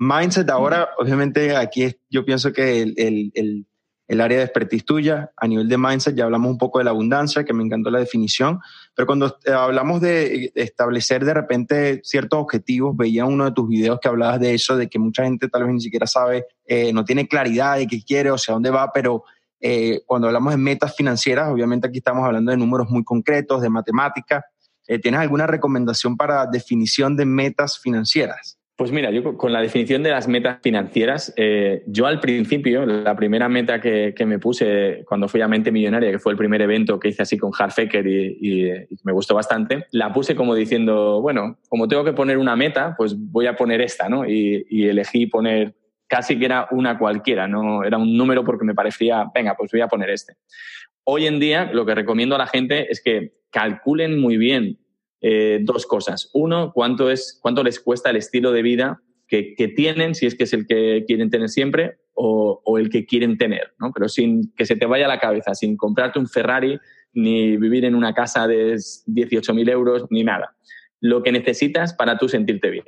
mindset 0.00 0.50
ahora, 0.50 0.88
obviamente 0.98 1.54
aquí 1.54 1.84
es, 1.84 1.96
yo 2.10 2.24
pienso 2.24 2.52
que 2.52 2.82
el, 2.82 2.94
el, 2.96 3.30
el 3.34 3.66
el 4.10 4.20
área 4.20 4.38
de 4.38 4.44
expertise 4.44 4.84
tuya. 4.84 5.30
A 5.36 5.46
nivel 5.46 5.68
de 5.68 5.78
mindset 5.78 6.16
ya 6.16 6.24
hablamos 6.24 6.50
un 6.50 6.58
poco 6.58 6.78
de 6.78 6.84
la 6.84 6.90
abundancia, 6.90 7.44
que 7.44 7.52
me 7.52 7.62
encantó 7.62 7.90
la 7.90 8.00
definición, 8.00 8.58
pero 8.92 9.06
cuando 9.06 9.38
eh, 9.44 9.52
hablamos 9.52 10.00
de 10.00 10.50
establecer 10.56 11.24
de 11.24 11.32
repente 11.32 12.00
ciertos 12.02 12.40
objetivos, 12.40 12.96
veía 12.96 13.24
uno 13.24 13.44
de 13.44 13.52
tus 13.52 13.68
videos 13.68 14.00
que 14.02 14.08
hablabas 14.08 14.40
de 14.40 14.52
eso, 14.52 14.76
de 14.76 14.88
que 14.88 14.98
mucha 14.98 15.22
gente 15.22 15.48
tal 15.48 15.62
vez 15.62 15.74
ni 15.74 15.80
siquiera 15.80 16.08
sabe, 16.08 16.44
eh, 16.66 16.92
no 16.92 17.04
tiene 17.04 17.28
claridad 17.28 17.76
de 17.76 17.86
qué 17.86 18.02
quiere 18.02 18.32
o 18.32 18.38
sea 18.38 18.54
dónde 18.54 18.70
va, 18.70 18.90
pero 18.92 19.22
eh, 19.60 20.00
cuando 20.06 20.26
hablamos 20.26 20.54
de 20.54 20.58
metas 20.58 20.96
financieras, 20.96 21.48
obviamente 21.48 21.86
aquí 21.86 21.98
estamos 21.98 22.24
hablando 22.24 22.50
de 22.50 22.56
números 22.56 22.90
muy 22.90 23.04
concretos, 23.04 23.62
de 23.62 23.70
matemática. 23.70 24.44
Eh, 24.88 24.98
¿Tienes 24.98 25.20
alguna 25.20 25.46
recomendación 25.46 26.16
para 26.16 26.46
definición 26.46 27.14
de 27.14 27.26
metas 27.26 27.78
financieras? 27.78 28.59
Pues 28.80 28.92
mira, 28.92 29.10
yo 29.10 29.36
con 29.36 29.52
la 29.52 29.60
definición 29.60 30.02
de 30.02 30.08
las 30.08 30.26
metas 30.26 30.60
financieras, 30.62 31.34
eh, 31.36 31.82
yo 31.86 32.06
al 32.06 32.18
principio, 32.18 32.86
la 32.86 33.14
primera 33.14 33.46
meta 33.46 33.78
que, 33.78 34.14
me 34.24 34.38
puse 34.38 35.04
cuando 35.06 35.28
fui 35.28 35.42
a 35.42 35.48
Mente 35.48 35.70
Millonaria, 35.70 36.10
que 36.10 36.18
fue 36.18 36.32
el 36.32 36.38
primer 36.38 36.62
evento 36.62 36.98
que 36.98 37.08
hice 37.08 37.20
así 37.20 37.36
con 37.36 37.50
Harfaker 37.52 38.06
y, 38.06 38.38
y, 38.40 38.96
me 39.04 39.12
gustó 39.12 39.34
bastante, 39.34 39.84
la 39.90 40.14
puse 40.14 40.34
como 40.34 40.54
diciendo, 40.54 41.20
bueno, 41.20 41.58
como 41.68 41.88
tengo 41.88 42.04
que 42.04 42.14
poner 42.14 42.38
una 42.38 42.56
meta, 42.56 42.94
pues 42.96 43.14
voy 43.18 43.48
a 43.48 43.54
poner 43.54 43.82
esta, 43.82 44.08
¿no? 44.08 44.26
Y 44.26 44.64
elegí 44.88 45.26
poner 45.26 45.74
casi 46.06 46.38
que 46.38 46.46
era 46.46 46.66
una 46.70 46.96
cualquiera, 46.96 47.46
no 47.46 47.84
era 47.84 47.98
un 47.98 48.16
número 48.16 48.46
porque 48.46 48.64
me 48.64 48.74
parecía, 48.74 49.30
venga, 49.34 49.56
pues 49.58 49.70
voy 49.70 49.82
a 49.82 49.88
poner 49.88 50.08
este. 50.08 50.36
Hoy 51.04 51.26
en 51.26 51.38
día 51.38 51.70
lo 51.70 51.84
que 51.84 51.94
recomiendo 51.94 52.34
a 52.34 52.38
la 52.38 52.46
gente 52.46 52.90
es 52.90 53.02
que 53.02 53.34
calculen 53.50 54.18
muy 54.18 54.38
bien 54.38 54.78
eh, 55.20 55.60
dos 55.62 55.86
cosas. 55.86 56.30
Uno, 56.32 56.72
cuánto, 56.72 57.10
es, 57.10 57.38
cuánto 57.42 57.62
les 57.62 57.80
cuesta 57.80 58.10
el 58.10 58.16
estilo 58.16 58.52
de 58.52 58.62
vida 58.62 59.02
que, 59.28 59.54
que, 59.54 59.68
tienen, 59.68 60.14
si 60.14 60.26
es 60.26 60.34
que 60.34 60.44
es 60.44 60.52
el 60.52 60.66
que 60.66 61.04
quieren 61.06 61.30
tener 61.30 61.48
siempre 61.48 61.98
o, 62.14 62.60
o, 62.64 62.78
el 62.78 62.90
que 62.90 63.06
quieren 63.06 63.38
tener, 63.38 63.74
¿no? 63.78 63.92
Pero 63.92 64.08
sin 64.08 64.52
que 64.56 64.66
se 64.66 64.76
te 64.76 64.86
vaya 64.86 65.06
la 65.06 65.20
cabeza, 65.20 65.54
sin 65.54 65.76
comprarte 65.76 66.18
un 66.18 66.26
Ferrari, 66.26 66.78
ni 67.12 67.56
vivir 67.56 67.84
en 67.84 67.94
una 67.94 68.14
casa 68.14 68.46
de 68.46 68.74
18.000 68.74 69.70
euros, 69.70 70.06
ni 70.10 70.24
nada. 70.24 70.56
Lo 71.00 71.22
que 71.22 71.32
necesitas 71.32 71.94
para 71.94 72.18
tú 72.18 72.28
sentirte 72.28 72.70
bien. 72.70 72.84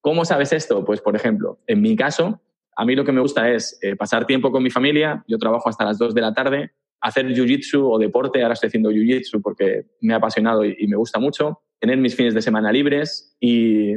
¿Cómo 0.00 0.24
sabes 0.24 0.52
esto? 0.52 0.84
Pues, 0.84 1.00
por 1.00 1.16
ejemplo, 1.16 1.58
en 1.66 1.80
mi 1.80 1.96
caso, 1.96 2.40
a 2.76 2.84
mí 2.84 2.94
lo 2.94 3.04
que 3.04 3.12
me 3.12 3.20
gusta 3.20 3.50
es 3.50 3.78
eh, 3.82 3.96
pasar 3.96 4.26
tiempo 4.26 4.52
con 4.52 4.62
mi 4.62 4.70
familia, 4.70 5.24
yo 5.26 5.38
trabajo 5.38 5.68
hasta 5.68 5.84
las 5.84 5.98
2 5.98 6.14
de 6.14 6.20
la 6.20 6.32
tarde, 6.32 6.72
hacer 7.00 7.26
jiu-jitsu 7.26 7.82
o 7.82 7.98
deporte, 7.98 8.42
ahora 8.42 8.54
estoy 8.54 8.68
haciendo 8.68 8.90
jiu-jitsu 8.90 9.40
porque 9.42 9.86
me 10.00 10.14
ha 10.14 10.18
apasionado 10.18 10.64
y, 10.64 10.76
y, 10.78 10.86
me 10.86 10.96
gusta 10.96 11.18
mucho, 11.18 11.62
tener 11.78 11.98
mis 11.98 12.16
fines 12.16 12.34
de 12.34 12.42
semana 12.42 12.72
libres 12.72 13.36
y, 13.40 13.94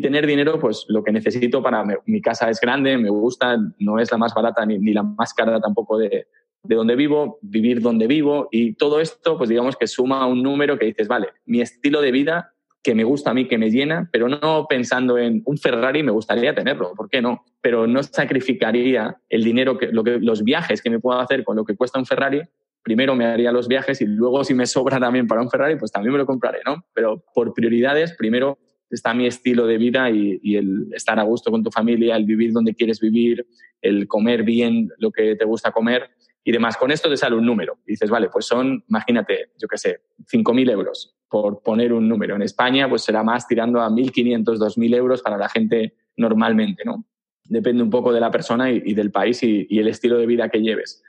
tener 0.00 0.26
dinero, 0.26 0.58
pues 0.58 0.84
lo 0.88 1.02
que 1.02 1.12
necesito 1.12 1.62
para... 1.62 1.84
mi 2.06 2.20
casa 2.20 2.50
es 2.50 2.60
grande, 2.60 2.98
me 2.98 3.10
gusta, 3.10 3.56
no 3.78 3.98
es 3.98 4.10
la 4.10 4.18
más 4.18 4.34
barata 4.34 4.66
ni, 4.66 4.78
ni 4.78 4.92
la 4.92 5.02
más 5.02 5.32
cara 5.32 5.60
tampoco 5.60 5.98
de, 5.98 6.26
de 6.62 6.74
donde 6.74 6.96
vivo, 6.96 7.38
vivir 7.42 7.80
donde 7.80 8.06
vivo 8.06 8.48
y 8.50 8.74
todo 8.74 9.00
esto, 9.00 9.36
pues 9.36 9.48
digamos 9.48 9.76
que 9.76 9.86
suma 9.86 10.26
un 10.26 10.42
número 10.42 10.78
que 10.78 10.86
dices, 10.86 11.08
vale, 11.08 11.28
mi 11.44 11.60
estilo 11.60 12.00
de 12.00 12.12
vida 12.12 12.52
que 12.82 12.94
me 12.94 13.04
gusta 13.04 13.30
a 13.30 13.34
mí, 13.34 13.46
que 13.46 13.58
me 13.58 13.70
llena, 13.70 14.08
pero 14.12 14.28
no 14.28 14.66
pensando 14.68 15.16
en 15.16 15.42
un 15.44 15.56
Ferrari, 15.56 16.02
me 16.02 16.10
gustaría 16.10 16.54
tenerlo, 16.54 16.94
¿por 16.94 17.08
qué 17.08 17.22
no? 17.22 17.44
Pero 17.60 17.86
no 17.86 18.02
sacrificaría 18.02 19.16
el 19.28 19.44
dinero, 19.44 19.78
que, 19.78 19.86
lo 19.86 20.02
que, 20.02 20.18
los 20.18 20.42
viajes 20.42 20.82
que 20.82 20.90
me 20.90 20.98
puedo 20.98 21.20
hacer 21.20 21.44
con 21.44 21.56
lo 21.56 21.64
que 21.64 21.76
cuesta 21.76 22.00
un 22.00 22.06
Ferrari, 22.06 22.42
primero 22.82 23.14
me 23.14 23.24
haría 23.26 23.52
los 23.52 23.68
viajes 23.68 24.00
y 24.00 24.06
luego 24.06 24.44
si 24.44 24.54
me 24.54 24.66
sobra 24.66 24.98
también 24.98 25.26
para 25.26 25.40
un 25.40 25.50
Ferrari, 25.50 25.76
pues 25.76 25.92
también 25.92 26.12
me 26.12 26.18
lo 26.18 26.26
compraré, 26.26 26.60
¿no? 26.66 26.84
Pero 26.92 27.24
por 27.34 27.54
prioridades, 27.54 28.14
primero 28.14 28.58
está 28.90 29.14
mi 29.14 29.26
estilo 29.26 29.66
de 29.66 29.78
vida 29.78 30.10
y, 30.10 30.56
el 30.56 30.88
estar 30.92 31.18
a 31.18 31.22
gusto 31.22 31.50
con 31.50 31.62
tu 31.62 31.70
familia, 31.70 32.16
el 32.16 32.24
vivir 32.24 32.52
donde 32.52 32.74
quieres 32.74 33.00
vivir, 33.00 33.46
el 33.80 34.06
comer 34.06 34.42
bien 34.42 34.90
lo 34.98 35.10
que 35.10 35.34
te 35.36 35.44
gusta 35.44 35.72
comer 35.72 36.10
y 36.44 36.52
demás. 36.52 36.76
Con 36.76 36.90
esto 36.90 37.08
te 37.08 37.16
sale 37.16 37.36
un 37.36 37.46
número. 37.46 37.78
Dices, 37.86 38.10
vale, 38.10 38.28
pues 38.28 38.44
son, 38.44 38.84
imagínate, 38.88 39.52
yo 39.58 39.66
qué 39.66 39.78
sé, 39.78 40.00
5.000 40.30 40.70
euros, 40.70 41.16
por 41.28 41.62
poner 41.62 41.92
un 41.92 42.06
número. 42.06 42.36
En 42.36 42.42
España, 42.42 42.88
pues 42.88 43.02
será 43.02 43.22
más 43.22 43.48
tirando 43.48 43.80
a 43.80 43.88
1.500, 43.88 44.44
2.000 44.44 44.94
euros 44.96 45.22
para 45.22 45.38
la 45.38 45.48
gente 45.48 45.94
normalmente, 46.16 46.82
¿no? 46.84 47.06
Depende 47.44 47.82
un 47.82 47.90
poco 47.90 48.12
de 48.12 48.20
la 48.20 48.30
persona 48.30 48.70
y, 48.70 48.94
del 48.94 49.10
país 49.10 49.42
y 49.42 49.78
el 49.78 49.88
estilo 49.88 50.18
de 50.18 50.26
vida 50.26 50.48
que 50.48 50.60
lleves. 50.60 51.02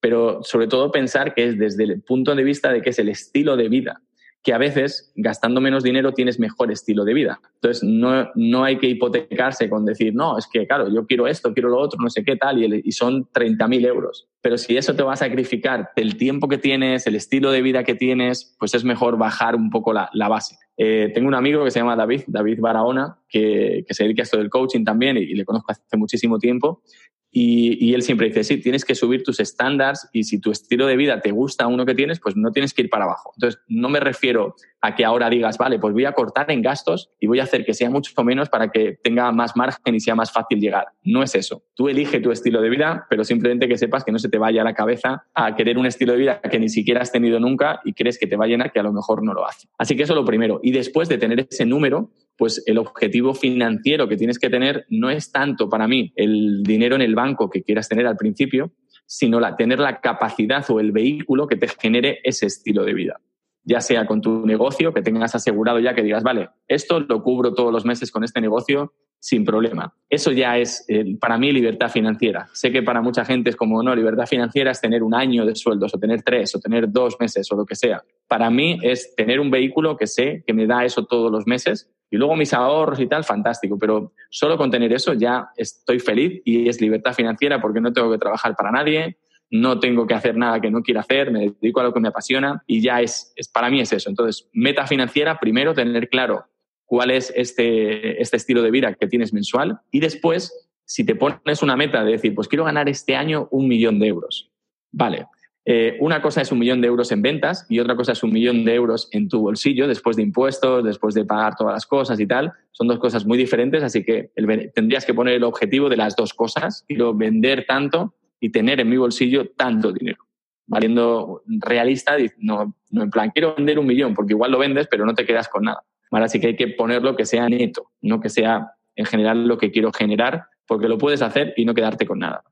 Pero 0.00 0.42
sobre 0.42 0.66
todo 0.68 0.90
pensar 0.90 1.34
que 1.34 1.48
es 1.48 1.58
desde 1.58 1.84
el 1.84 2.02
punto 2.02 2.34
de 2.34 2.44
vista 2.44 2.72
de 2.72 2.82
que 2.82 2.90
es 2.90 2.98
el 2.98 3.08
estilo 3.08 3.56
de 3.56 3.68
vida 3.68 4.02
que 4.42 4.54
a 4.54 4.58
veces 4.58 5.12
gastando 5.16 5.60
menos 5.60 5.82
dinero 5.82 6.12
tienes 6.12 6.38
mejor 6.38 6.70
estilo 6.70 7.04
de 7.04 7.14
vida. 7.14 7.40
Entonces, 7.56 7.82
no, 7.82 8.30
no 8.34 8.64
hay 8.64 8.78
que 8.78 8.86
hipotecarse 8.86 9.68
con 9.68 9.84
decir, 9.84 10.14
no, 10.14 10.38
es 10.38 10.46
que, 10.46 10.66
claro, 10.66 10.88
yo 10.92 11.06
quiero 11.06 11.26
esto, 11.26 11.52
quiero 11.52 11.68
lo 11.68 11.78
otro, 11.78 11.98
no 12.00 12.08
sé 12.08 12.24
qué 12.24 12.36
tal, 12.36 12.62
y, 12.62 12.82
y 12.84 12.92
son 12.92 13.28
30.000 13.32 13.86
euros. 13.86 14.28
Pero 14.40 14.56
si 14.56 14.76
eso 14.76 14.94
te 14.94 15.02
va 15.02 15.14
a 15.14 15.16
sacrificar 15.16 15.90
el 15.96 16.16
tiempo 16.16 16.48
que 16.48 16.58
tienes, 16.58 17.06
el 17.06 17.16
estilo 17.16 17.50
de 17.50 17.62
vida 17.62 17.82
que 17.84 17.94
tienes, 17.94 18.56
pues 18.58 18.74
es 18.74 18.84
mejor 18.84 19.18
bajar 19.18 19.56
un 19.56 19.70
poco 19.70 19.92
la, 19.92 20.08
la 20.12 20.28
base. 20.28 20.56
Eh, 20.76 21.10
tengo 21.12 21.26
un 21.26 21.34
amigo 21.34 21.64
que 21.64 21.72
se 21.72 21.80
llama 21.80 21.96
David, 21.96 22.22
David 22.28 22.60
Barahona, 22.60 23.18
que, 23.28 23.84
que, 23.86 23.94
se 23.94 24.04
dedica 24.04 24.22
a 24.22 24.24
esto 24.24 24.38
del 24.38 24.48
coaching 24.48 24.84
también 24.84 25.16
y, 25.16 25.22
y 25.22 25.34
le 25.34 25.44
conozco 25.44 25.72
hace 25.72 25.96
muchísimo 25.96 26.38
tiempo. 26.38 26.82
Y, 27.30 27.94
él 27.94 28.02
siempre 28.02 28.28
dice, 28.28 28.44
sí, 28.44 28.58
tienes 28.58 28.84
que 28.84 28.94
subir 28.94 29.22
tus 29.22 29.40
estándares 29.40 30.08
y 30.12 30.24
si 30.24 30.40
tu 30.40 30.50
estilo 30.50 30.86
de 30.86 30.96
vida 30.96 31.20
te 31.20 31.30
gusta 31.30 31.66
uno 31.66 31.84
que 31.84 31.94
tienes, 31.94 32.20
pues 32.20 32.36
no 32.36 32.52
tienes 32.52 32.72
que 32.72 32.82
ir 32.82 32.90
para 32.90 33.04
abajo. 33.04 33.32
Entonces, 33.36 33.60
no 33.68 33.88
me 33.88 34.00
refiero 34.00 34.54
a 34.80 34.94
que 34.94 35.04
ahora 35.04 35.28
digas, 35.28 35.58
vale, 35.58 35.78
pues 35.78 35.92
voy 35.92 36.04
a 36.04 36.12
cortar 36.12 36.50
en 36.50 36.62
gastos 36.62 37.10
y 37.20 37.26
voy 37.26 37.40
a 37.40 37.42
hacer 37.42 37.64
que 37.64 37.74
sea 37.74 37.90
mucho 37.90 38.12
menos 38.24 38.48
para 38.48 38.70
que 38.70 38.98
tenga 39.02 39.30
más 39.32 39.56
margen 39.56 39.94
y 39.94 40.00
sea 40.00 40.14
más 40.14 40.32
fácil 40.32 40.60
llegar. 40.60 40.86
No 41.02 41.22
es 41.22 41.34
eso. 41.34 41.64
Tú 41.74 41.88
elige 41.88 42.20
tu 42.20 42.30
estilo 42.30 42.60
de 42.60 42.70
vida, 42.70 43.06
pero 43.10 43.24
simplemente 43.24 43.68
que 43.68 43.76
sepas 43.76 44.04
que 44.04 44.12
no 44.12 44.18
se 44.18 44.28
te 44.28 44.38
vaya 44.38 44.62
a 44.62 44.64
la 44.64 44.74
cabeza 44.74 45.24
a 45.34 45.54
querer 45.54 45.78
un 45.78 45.86
estilo 45.86 46.12
de 46.12 46.18
vida 46.18 46.40
que 46.40 46.58
ni 46.58 46.68
siquiera 46.68 47.02
has 47.02 47.12
tenido 47.12 47.38
nunca 47.40 47.80
y 47.84 47.92
crees 47.92 48.18
que 48.18 48.26
te 48.26 48.36
va 48.36 48.44
a 48.44 48.48
llenar 48.48 48.72
que 48.72 48.80
a 48.80 48.82
lo 48.82 48.92
mejor 48.92 49.22
no 49.22 49.34
lo 49.34 49.46
hace. 49.46 49.68
Así 49.78 49.96
que 49.96 50.04
eso 50.04 50.12
es 50.12 50.16
lo 50.16 50.24
primero. 50.24 50.60
Y 50.62 50.72
después 50.72 51.08
de 51.08 51.18
tener 51.18 51.46
ese 51.50 51.66
número, 51.66 52.10
pues 52.38 52.62
el 52.66 52.78
objetivo 52.78 53.34
financiero 53.34 54.08
que 54.08 54.16
tienes 54.16 54.38
que 54.38 54.48
tener 54.48 54.86
no 54.88 55.10
es 55.10 55.32
tanto 55.32 55.68
para 55.68 55.88
mí 55.88 56.12
el 56.14 56.62
dinero 56.62 56.94
en 56.94 57.02
el 57.02 57.16
banco 57.16 57.50
que 57.50 57.64
quieras 57.64 57.88
tener 57.88 58.06
al 58.06 58.16
principio, 58.16 58.72
sino 59.04 59.40
tener 59.56 59.80
la 59.80 60.00
capacidad 60.00 60.64
o 60.70 60.78
el 60.78 60.92
vehículo 60.92 61.48
que 61.48 61.56
te 61.56 61.66
genere 61.66 62.20
ese 62.22 62.46
estilo 62.46 62.84
de 62.84 62.94
vida. 62.94 63.20
Ya 63.64 63.80
sea 63.80 64.06
con 64.06 64.20
tu 64.20 64.46
negocio, 64.46 64.94
que 64.94 65.02
tengas 65.02 65.34
asegurado 65.34 65.80
ya 65.80 65.94
que 65.94 66.02
digas, 66.02 66.22
vale, 66.22 66.50
esto 66.68 67.00
lo 67.00 67.22
cubro 67.22 67.54
todos 67.54 67.72
los 67.72 67.84
meses 67.84 68.12
con 68.12 68.22
este 68.22 68.40
negocio 68.40 68.94
sin 69.18 69.44
problema. 69.44 69.92
Eso 70.08 70.30
ya 70.30 70.56
es 70.58 70.84
eh, 70.88 71.16
para 71.20 71.38
mí 71.38 71.50
libertad 71.50 71.90
financiera. 71.90 72.48
Sé 72.52 72.70
que 72.70 72.84
para 72.84 73.02
mucha 73.02 73.24
gente 73.24 73.50
es 73.50 73.56
como, 73.56 73.82
no, 73.82 73.96
libertad 73.96 74.26
financiera 74.26 74.70
es 74.70 74.80
tener 74.80 75.02
un 75.02 75.12
año 75.12 75.44
de 75.44 75.56
sueldos 75.56 75.92
o 75.92 75.98
tener 75.98 76.22
tres 76.22 76.54
o 76.54 76.60
tener 76.60 76.90
dos 76.90 77.16
meses 77.18 77.50
o 77.50 77.56
lo 77.56 77.66
que 77.66 77.74
sea. 77.74 78.02
Para 78.28 78.48
mí 78.48 78.78
es 78.82 79.14
tener 79.16 79.40
un 79.40 79.50
vehículo 79.50 79.96
que 79.96 80.06
sé 80.06 80.44
que 80.46 80.54
me 80.54 80.66
da 80.66 80.84
eso 80.84 81.04
todos 81.04 81.32
los 81.32 81.46
meses 81.46 81.90
y 82.10 82.16
luego 82.16 82.36
mis 82.36 82.52
ahorros 82.54 83.00
y 83.00 83.06
tal, 83.06 83.24
fantástico, 83.24 83.78
pero 83.78 84.12
solo 84.30 84.56
con 84.56 84.70
tener 84.70 84.92
eso 84.92 85.12
ya 85.14 85.48
estoy 85.56 85.98
feliz 85.98 86.40
y 86.44 86.68
es 86.68 86.80
libertad 86.80 87.12
financiera 87.12 87.60
porque 87.60 87.80
no 87.80 87.92
tengo 87.92 88.10
que 88.10 88.18
trabajar 88.18 88.56
para 88.56 88.70
nadie, 88.70 89.18
no 89.50 89.80
tengo 89.80 90.06
que 90.06 90.14
hacer 90.14 90.36
nada 90.36 90.60
que 90.60 90.70
no 90.70 90.82
quiera 90.82 91.00
hacer, 91.00 91.30
me 91.30 91.50
dedico 91.60 91.80
a 91.80 91.84
lo 91.84 91.92
que 91.92 92.00
me 92.00 92.08
apasiona 92.08 92.62
y 92.66 92.82
ya 92.82 93.00
es, 93.00 93.32
es 93.36 93.48
para 93.48 93.70
mí 93.70 93.80
es 93.80 93.92
eso. 93.92 94.08
Entonces, 94.08 94.48
meta 94.52 94.86
financiera, 94.86 95.38
primero 95.38 95.74
tener 95.74 96.08
claro 96.08 96.46
cuál 96.84 97.10
es 97.10 97.32
este, 97.36 98.20
este 98.20 98.36
estilo 98.36 98.62
de 98.62 98.70
vida 98.70 98.94
que 98.94 99.06
tienes 99.06 99.32
mensual 99.32 99.80
y 99.90 100.00
después, 100.00 100.68
si 100.84 101.04
te 101.04 101.14
pones 101.14 101.62
una 101.62 101.76
meta 101.76 102.04
de 102.04 102.12
decir, 102.12 102.34
pues 102.34 102.48
quiero 102.48 102.64
ganar 102.64 102.88
este 102.88 103.16
año 103.16 103.48
un 103.50 103.68
millón 103.68 103.98
de 103.98 104.06
euros. 104.06 104.50
Vale, 104.90 105.26
eh, 105.70 105.98
una 106.00 106.22
cosa 106.22 106.40
es 106.40 106.50
un 106.50 106.58
millón 106.58 106.80
de 106.80 106.88
euros 106.88 107.12
en 107.12 107.20
ventas 107.20 107.66
y 107.68 107.78
otra 107.78 107.94
cosa 107.94 108.12
es 108.12 108.22
un 108.22 108.32
millón 108.32 108.64
de 108.64 108.74
euros 108.74 109.06
en 109.12 109.28
tu 109.28 109.42
bolsillo 109.42 109.86
después 109.86 110.16
de 110.16 110.22
impuestos, 110.22 110.82
después 110.82 111.14
de 111.14 111.26
pagar 111.26 111.56
todas 111.56 111.74
las 111.74 111.84
cosas 111.84 112.18
y 112.20 112.26
tal. 112.26 112.54
Son 112.72 112.88
dos 112.88 112.98
cosas 112.98 113.26
muy 113.26 113.36
diferentes, 113.36 113.82
así 113.82 114.02
que 114.02 114.30
tendrías 114.74 115.04
que 115.04 115.12
poner 115.12 115.34
el 115.34 115.44
objetivo 115.44 115.90
de 115.90 115.98
las 115.98 116.16
dos 116.16 116.32
cosas. 116.32 116.86
Quiero 116.88 117.12
vender 117.12 117.66
tanto 117.66 118.14
y 118.40 118.48
tener 118.48 118.80
en 118.80 118.88
mi 118.88 118.96
bolsillo 118.96 119.50
tanto 119.50 119.92
dinero. 119.92 120.24
Valiendo 120.66 121.42
realista, 121.46 122.16
no, 122.38 122.74
no 122.90 123.02
en 123.02 123.10
plan, 123.10 123.30
quiero 123.30 123.54
vender 123.54 123.78
un 123.78 123.86
millón, 123.86 124.14
porque 124.14 124.32
igual 124.32 124.50
lo 124.52 124.58
vendes, 124.58 124.88
pero 124.90 125.04
no 125.04 125.14
te 125.14 125.26
quedas 125.26 125.50
con 125.50 125.64
nada. 125.64 125.84
Así 126.10 126.40
que 126.40 126.46
hay 126.46 126.56
que 126.56 126.68
ponerlo 126.68 127.14
que 127.14 127.26
sea 127.26 127.46
neto, 127.46 127.90
no 128.00 128.20
que 128.20 128.30
sea 128.30 128.72
en 128.96 129.04
general 129.04 129.46
lo 129.46 129.58
que 129.58 129.70
quiero 129.70 129.92
generar, 129.92 130.46
porque 130.66 130.88
lo 130.88 130.96
puedes 130.96 131.20
hacer 131.20 131.52
y 131.58 131.66
no 131.66 131.74
quedarte 131.74 132.06
con 132.06 132.20
nada. 132.20 132.42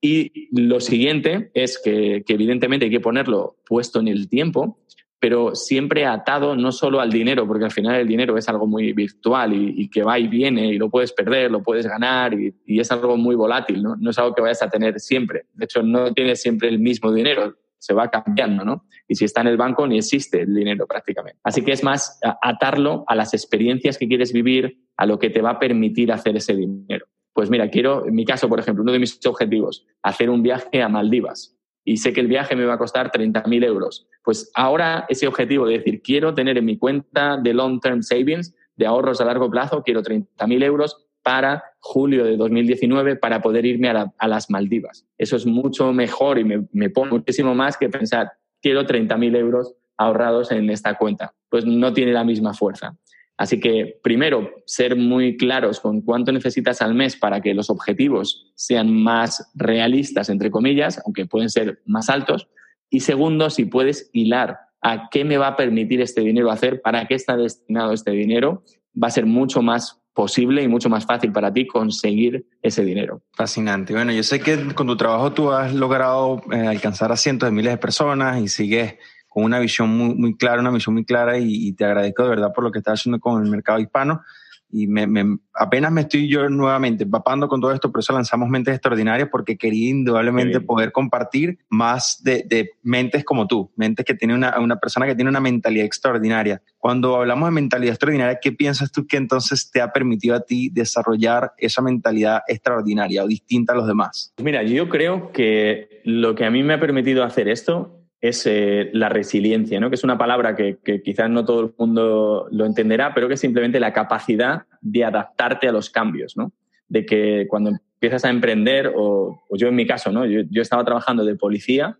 Y 0.00 0.48
lo 0.52 0.80
siguiente 0.80 1.50
es 1.54 1.80
que, 1.82 2.24
evidentemente 2.26 2.86
hay 2.86 2.90
que 2.90 3.00
ponerlo 3.00 3.56
puesto 3.66 4.00
en 4.00 4.08
el 4.08 4.28
tiempo, 4.28 4.78
pero 5.18 5.54
siempre 5.54 6.04
atado 6.04 6.54
no 6.54 6.70
solo 6.72 7.00
al 7.00 7.10
dinero, 7.10 7.46
porque 7.46 7.64
al 7.64 7.70
final 7.70 7.96
el 7.96 8.06
dinero 8.06 8.36
es 8.36 8.48
algo 8.48 8.66
muy 8.66 8.92
virtual 8.92 9.54
y, 9.54 9.88
que 9.88 10.02
va 10.02 10.18
y 10.18 10.28
viene 10.28 10.68
y 10.68 10.78
lo 10.78 10.90
puedes 10.90 11.12
perder, 11.12 11.50
lo 11.50 11.62
puedes 11.62 11.86
ganar 11.86 12.34
y, 12.34 12.54
es 12.66 12.92
algo 12.92 13.16
muy 13.16 13.34
volátil, 13.34 13.82
¿no? 13.82 13.96
no 13.96 14.10
es 14.10 14.18
algo 14.18 14.34
que 14.34 14.42
vayas 14.42 14.62
a 14.62 14.68
tener 14.68 15.00
siempre. 15.00 15.46
De 15.54 15.64
hecho, 15.64 15.82
no 15.82 16.12
tienes 16.12 16.42
siempre 16.42 16.68
el 16.68 16.78
mismo 16.78 17.10
dinero, 17.12 17.56
se 17.78 17.94
va 17.94 18.10
cambiando, 18.10 18.64
¿no? 18.64 18.84
Y 19.06 19.14
si 19.14 19.24
está 19.24 19.42
en 19.42 19.48
el 19.48 19.56
banco, 19.56 19.86
ni 19.86 19.98
existe 19.98 20.42
el 20.42 20.54
dinero 20.54 20.86
prácticamente. 20.86 21.38
Así 21.44 21.62
que 21.62 21.72
es 21.72 21.84
más 21.84 22.18
atarlo 22.42 23.04
a 23.06 23.14
las 23.14 23.32
experiencias 23.32 23.96
que 23.96 24.08
quieres 24.08 24.32
vivir, 24.32 24.78
a 24.96 25.06
lo 25.06 25.18
que 25.18 25.30
te 25.30 25.40
va 25.40 25.50
a 25.50 25.58
permitir 25.58 26.10
hacer 26.10 26.36
ese 26.36 26.54
dinero 26.54 27.06
pues 27.36 27.50
mira, 27.50 27.68
quiero, 27.68 28.06
en 28.06 28.14
mi 28.14 28.24
caso, 28.24 28.48
por 28.48 28.58
ejemplo, 28.58 28.82
uno 28.82 28.92
de 28.92 28.98
mis 28.98 29.20
objetivos, 29.26 29.84
hacer 30.02 30.30
un 30.30 30.42
viaje 30.42 30.82
a 30.82 30.88
Maldivas 30.88 31.54
y 31.84 31.98
sé 31.98 32.14
que 32.14 32.22
el 32.22 32.28
viaje 32.28 32.56
me 32.56 32.64
va 32.64 32.72
a 32.74 32.78
costar 32.78 33.12
30.000 33.12 33.62
euros. 33.62 34.08
Pues 34.24 34.50
ahora 34.54 35.04
ese 35.10 35.28
objetivo 35.28 35.66
de 35.66 35.76
decir, 35.76 36.00
quiero 36.00 36.32
tener 36.32 36.56
en 36.56 36.64
mi 36.64 36.78
cuenta 36.78 37.36
de 37.36 37.52
long 37.52 37.78
term 37.78 38.02
savings, 38.02 38.54
de 38.74 38.86
ahorros 38.86 39.20
a 39.20 39.26
largo 39.26 39.50
plazo, 39.50 39.82
quiero 39.82 40.02
30.000 40.02 40.64
euros 40.64 41.06
para 41.22 41.62
julio 41.78 42.24
de 42.24 42.38
2019 42.38 43.16
para 43.16 43.42
poder 43.42 43.66
irme 43.66 43.90
a, 43.90 44.26
las 44.26 44.48
Maldivas. 44.48 45.06
Eso 45.18 45.36
es 45.36 45.44
mucho 45.44 45.92
mejor 45.92 46.38
y 46.38 46.44
me, 46.44 46.66
me 46.72 46.88
pongo 46.88 47.16
muchísimo 47.16 47.54
más 47.54 47.76
que 47.76 47.90
pensar, 47.90 48.32
quiero 48.62 48.86
30.000 48.86 49.36
euros 49.36 49.74
ahorrados 49.98 50.52
en 50.52 50.70
esta 50.70 50.96
cuenta. 50.96 51.34
Pues 51.50 51.66
no 51.66 51.92
tiene 51.92 52.14
la 52.14 52.24
misma 52.24 52.54
fuerza. 52.54 52.96
Así 53.38 53.60
que, 53.60 53.98
primero, 54.02 54.50
ser 54.64 54.96
muy 54.96 55.36
claros 55.36 55.80
con 55.80 56.00
cuánto 56.00 56.32
necesitas 56.32 56.80
al 56.80 56.94
mes 56.94 57.16
para 57.16 57.40
que 57.40 57.54
los 57.54 57.68
objetivos 57.68 58.50
sean 58.54 58.92
más 58.92 59.50
realistas, 59.54 60.30
entre 60.30 60.50
comillas, 60.50 61.02
aunque 61.04 61.26
pueden 61.26 61.50
ser 61.50 61.80
más 61.84 62.08
altos. 62.08 62.48
Y 62.88 63.00
segundo, 63.00 63.50
si 63.50 63.66
puedes 63.66 64.08
hilar 64.12 64.58
a 64.80 65.08
qué 65.10 65.24
me 65.24 65.36
va 65.36 65.48
a 65.48 65.56
permitir 65.56 66.00
este 66.00 66.22
dinero 66.22 66.50
hacer, 66.50 66.80
para 66.80 67.06
qué 67.06 67.14
está 67.14 67.36
destinado 67.36 67.92
este 67.92 68.12
dinero, 68.12 68.62
va 69.02 69.08
a 69.08 69.10
ser 69.10 69.26
mucho 69.26 69.60
más 69.60 70.00
posible 70.14 70.62
y 70.62 70.68
mucho 70.68 70.88
más 70.88 71.04
fácil 71.04 71.30
para 71.30 71.52
ti 71.52 71.66
conseguir 71.66 72.46
ese 72.62 72.82
dinero. 72.82 73.20
Fascinante. 73.34 73.92
Bueno, 73.92 74.12
yo 74.12 74.22
sé 74.22 74.40
que 74.40 74.74
con 74.74 74.86
tu 74.86 74.96
trabajo 74.96 75.32
tú 75.32 75.50
has 75.50 75.74
logrado 75.74 76.42
eh, 76.50 76.66
alcanzar 76.66 77.12
a 77.12 77.16
cientos 77.16 77.48
de 77.48 77.54
miles 77.54 77.72
de 77.72 77.76
personas 77.76 78.40
y 78.40 78.48
sigues 78.48 78.94
con 79.36 79.44
una 79.44 79.58
visión 79.58 79.90
muy, 79.90 80.14
muy 80.14 80.34
clara, 80.34 80.62
una 80.62 80.70
misión 80.70 80.94
muy 80.94 81.04
clara 81.04 81.36
y, 81.36 81.70
te 81.74 81.84
agradezco 81.84 82.22
de 82.22 82.30
verdad 82.30 82.54
por 82.54 82.64
lo 82.64 82.72
que 82.72 82.78
estás 82.78 82.98
haciendo 82.98 83.20
con 83.20 83.44
el 83.44 83.50
mercado 83.50 83.78
hispano. 83.78 84.22
Y 84.70 84.86
me, 84.86 85.06
apenas 85.52 85.92
me 85.92 86.00
estoy 86.00 86.26
yo 86.26 86.48
nuevamente 86.48 87.04
empapando 87.04 87.46
con 87.46 87.60
todo 87.60 87.70
esto, 87.70 87.92
por 87.92 88.00
eso 88.00 88.14
lanzamos 88.14 88.48
Mentes 88.48 88.72
Extraordinarias, 88.72 89.28
porque 89.30 89.58
quería 89.58 89.90
indudablemente 89.90 90.62
poder 90.62 90.90
compartir 90.90 91.58
más 91.68 92.22
de, 92.24 92.46
de, 92.48 92.70
mentes 92.82 93.26
como 93.26 93.46
tú, 93.46 93.70
mentes 93.76 94.06
que 94.06 94.14
tienen 94.14 94.38
una, 94.38 94.58
una 94.58 94.76
persona 94.76 95.04
que 95.04 95.14
tiene 95.14 95.28
una 95.28 95.40
mentalidad 95.40 95.84
extraordinaria. 95.84 96.62
Cuando 96.78 97.16
hablamos 97.16 97.48
de 97.48 97.52
mentalidad 97.52 97.92
extraordinaria, 97.92 98.38
¿qué 98.40 98.52
piensas 98.52 98.90
tú 98.90 99.06
que 99.06 99.18
entonces 99.18 99.70
te 99.70 99.82
ha 99.82 99.92
permitido 99.92 100.34
a 100.34 100.40
ti 100.40 100.70
desarrollar 100.70 101.52
esa 101.58 101.82
mentalidad 101.82 102.40
extraordinaria 102.48 103.22
o 103.22 103.26
distinta 103.26 103.74
a 103.74 103.76
los 103.76 103.86
demás? 103.86 104.32
Mira, 104.42 104.62
yo 104.62 104.88
creo 104.88 105.30
que 105.30 106.00
lo 106.04 106.34
que 106.34 106.46
a 106.46 106.50
mí 106.50 106.62
me 106.62 106.72
ha 106.72 106.80
permitido 106.80 107.22
hacer 107.22 107.48
esto 107.48 107.95
es 108.20 108.46
eh, 108.46 108.90
la 108.92 109.08
resiliencia, 109.08 109.78
¿no? 109.78 109.90
que 109.90 109.96
es 109.96 110.04
una 110.04 110.18
palabra 110.18 110.56
que, 110.56 110.78
quizás 111.04 111.28
no 111.30 111.44
todo 111.44 111.60
el 111.60 111.74
mundo 111.76 112.48
lo 112.50 112.64
entenderá, 112.64 113.12
pero 113.14 113.28
que 113.28 113.34
es 113.34 113.40
simplemente 113.40 113.80
la 113.80 113.92
capacidad 113.92 114.62
de 114.80 115.04
adaptarte 115.04 115.68
a 115.68 115.72
los 115.72 115.90
cambios, 115.90 116.36
¿no? 116.36 116.52
de 116.88 117.04
que 117.04 117.46
cuando 117.48 117.70
empiezas 117.70 118.24
a 118.24 118.30
emprender, 118.30 118.92
o, 118.96 119.38
yo 119.50 119.68
en 119.68 119.74
mi 119.74 119.86
caso, 119.86 120.10
¿no? 120.10 120.24
yo, 120.24 120.62
estaba 120.62 120.84
trabajando 120.84 121.24
de 121.24 121.36
policía, 121.36 121.98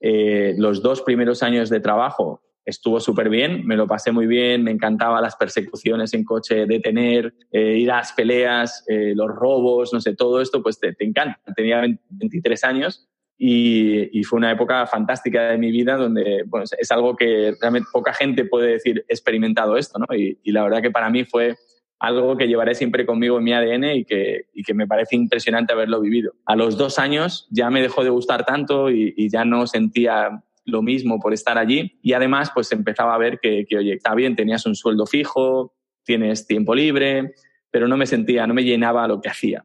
eh, 0.00 0.54
los 0.58 0.82
dos 0.82 1.02
primeros 1.02 1.42
años 1.42 1.70
de 1.70 1.80
trabajo 1.80 2.42
estuvo 2.66 2.98
súper 2.98 3.30
bien, 3.30 3.64
me 3.64 3.76
lo 3.76 3.86
pasé 3.86 4.10
muy 4.10 4.26
bien, 4.26 4.64
me 4.64 4.72
encantaba 4.72 5.20
las 5.20 5.36
persecuciones 5.36 6.12
en 6.14 6.24
coche, 6.24 6.66
detener, 6.66 7.32
eh, 7.52 7.76
ir 7.76 7.92
a 7.92 7.98
las 7.98 8.12
peleas, 8.12 8.84
los 8.88 9.28
robos, 9.28 9.92
no 9.92 10.00
sé, 10.00 10.16
todo 10.16 10.40
esto 10.40 10.64
pues 10.64 10.80
te, 10.80 10.92
te 10.92 11.04
encanta. 11.04 11.38
Tenía 11.54 11.80
23 12.10 12.64
años 12.64 13.08
y, 13.38 14.22
fue 14.24 14.38
una 14.38 14.50
época 14.50 14.86
fantástica 14.86 15.50
de 15.50 15.58
mi 15.58 15.70
vida 15.70 15.96
donde 15.96 16.44
bueno, 16.46 16.64
es 16.78 16.90
algo 16.90 17.16
que 17.16 17.54
realmente 17.60 17.88
poca 17.92 18.12
gente 18.14 18.44
puede 18.44 18.72
decir 18.72 19.04
experimentado 19.08 19.76
esto, 19.76 19.98
¿no? 19.98 20.06
Y, 20.14 20.38
la 20.50 20.62
verdad 20.62 20.82
que 20.82 20.90
para 20.90 21.10
mí 21.10 21.24
fue 21.24 21.54
algo 21.98 22.36
que 22.36 22.46
llevaré 22.46 22.74
siempre 22.74 23.06
conmigo 23.06 23.38
en 23.38 23.44
mi 23.44 23.52
ADN 23.52 23.84
y 23.96 24.04
que, 24.04 24.46
y 24.52 24.62
que 24.62 24.74
me 24.74 24.86
parece 24.86 25.16
impresionante 25.16 25.72
haberlo 25.72 26.00
vivido. 26.00 26.32
A 26.44 26.56
los 26.56 26.76
dos 26.76 26.98
años 26.98 27.46
ya 27.50 27.70
me 27.70 27.82
dejó 27.82 28.04
de 28.04 28.10
gustar 28.10 28.44
tanto 28.44 28.90
y, 28.90 29.28
ya 29.30 29.44
no 29.44 29.66
sentía 29.66 30.42
lo 30.64 30.82
mismo 30.82 31.20
por 31.20 31.32
estar 31.32 31.58
allí 31.58 31.98
y 32.02 32.12
además 32.14 32.50
pues 32.52 32.72
empezaba 32.72 33.14
a 33.14 33.18
ver 33.18 33.38
que, 33.40 33.66
que, 33.68 33.76
oye, 33.76 33.94
está 33.94 34.14
bien, 34.14 34.34
tenías 34.34 34.66
un 34.66 34.74
sueldo 34.74 35.06
fijo, 35.06 35.74
tienes 36.04 36.46
tiempo 36.46 36.74
libre, 36.74 37.34
pero 37.70 37.86
no 37.86 37.96
me 37.96 38.06
sentía, 38.06 38.46
no 38.46 38.54
me 38.54 38.64
llenaba 38.64 39.06
lo 39.06 39.20
que 39.20 39.28
hacía. 39.28 39.64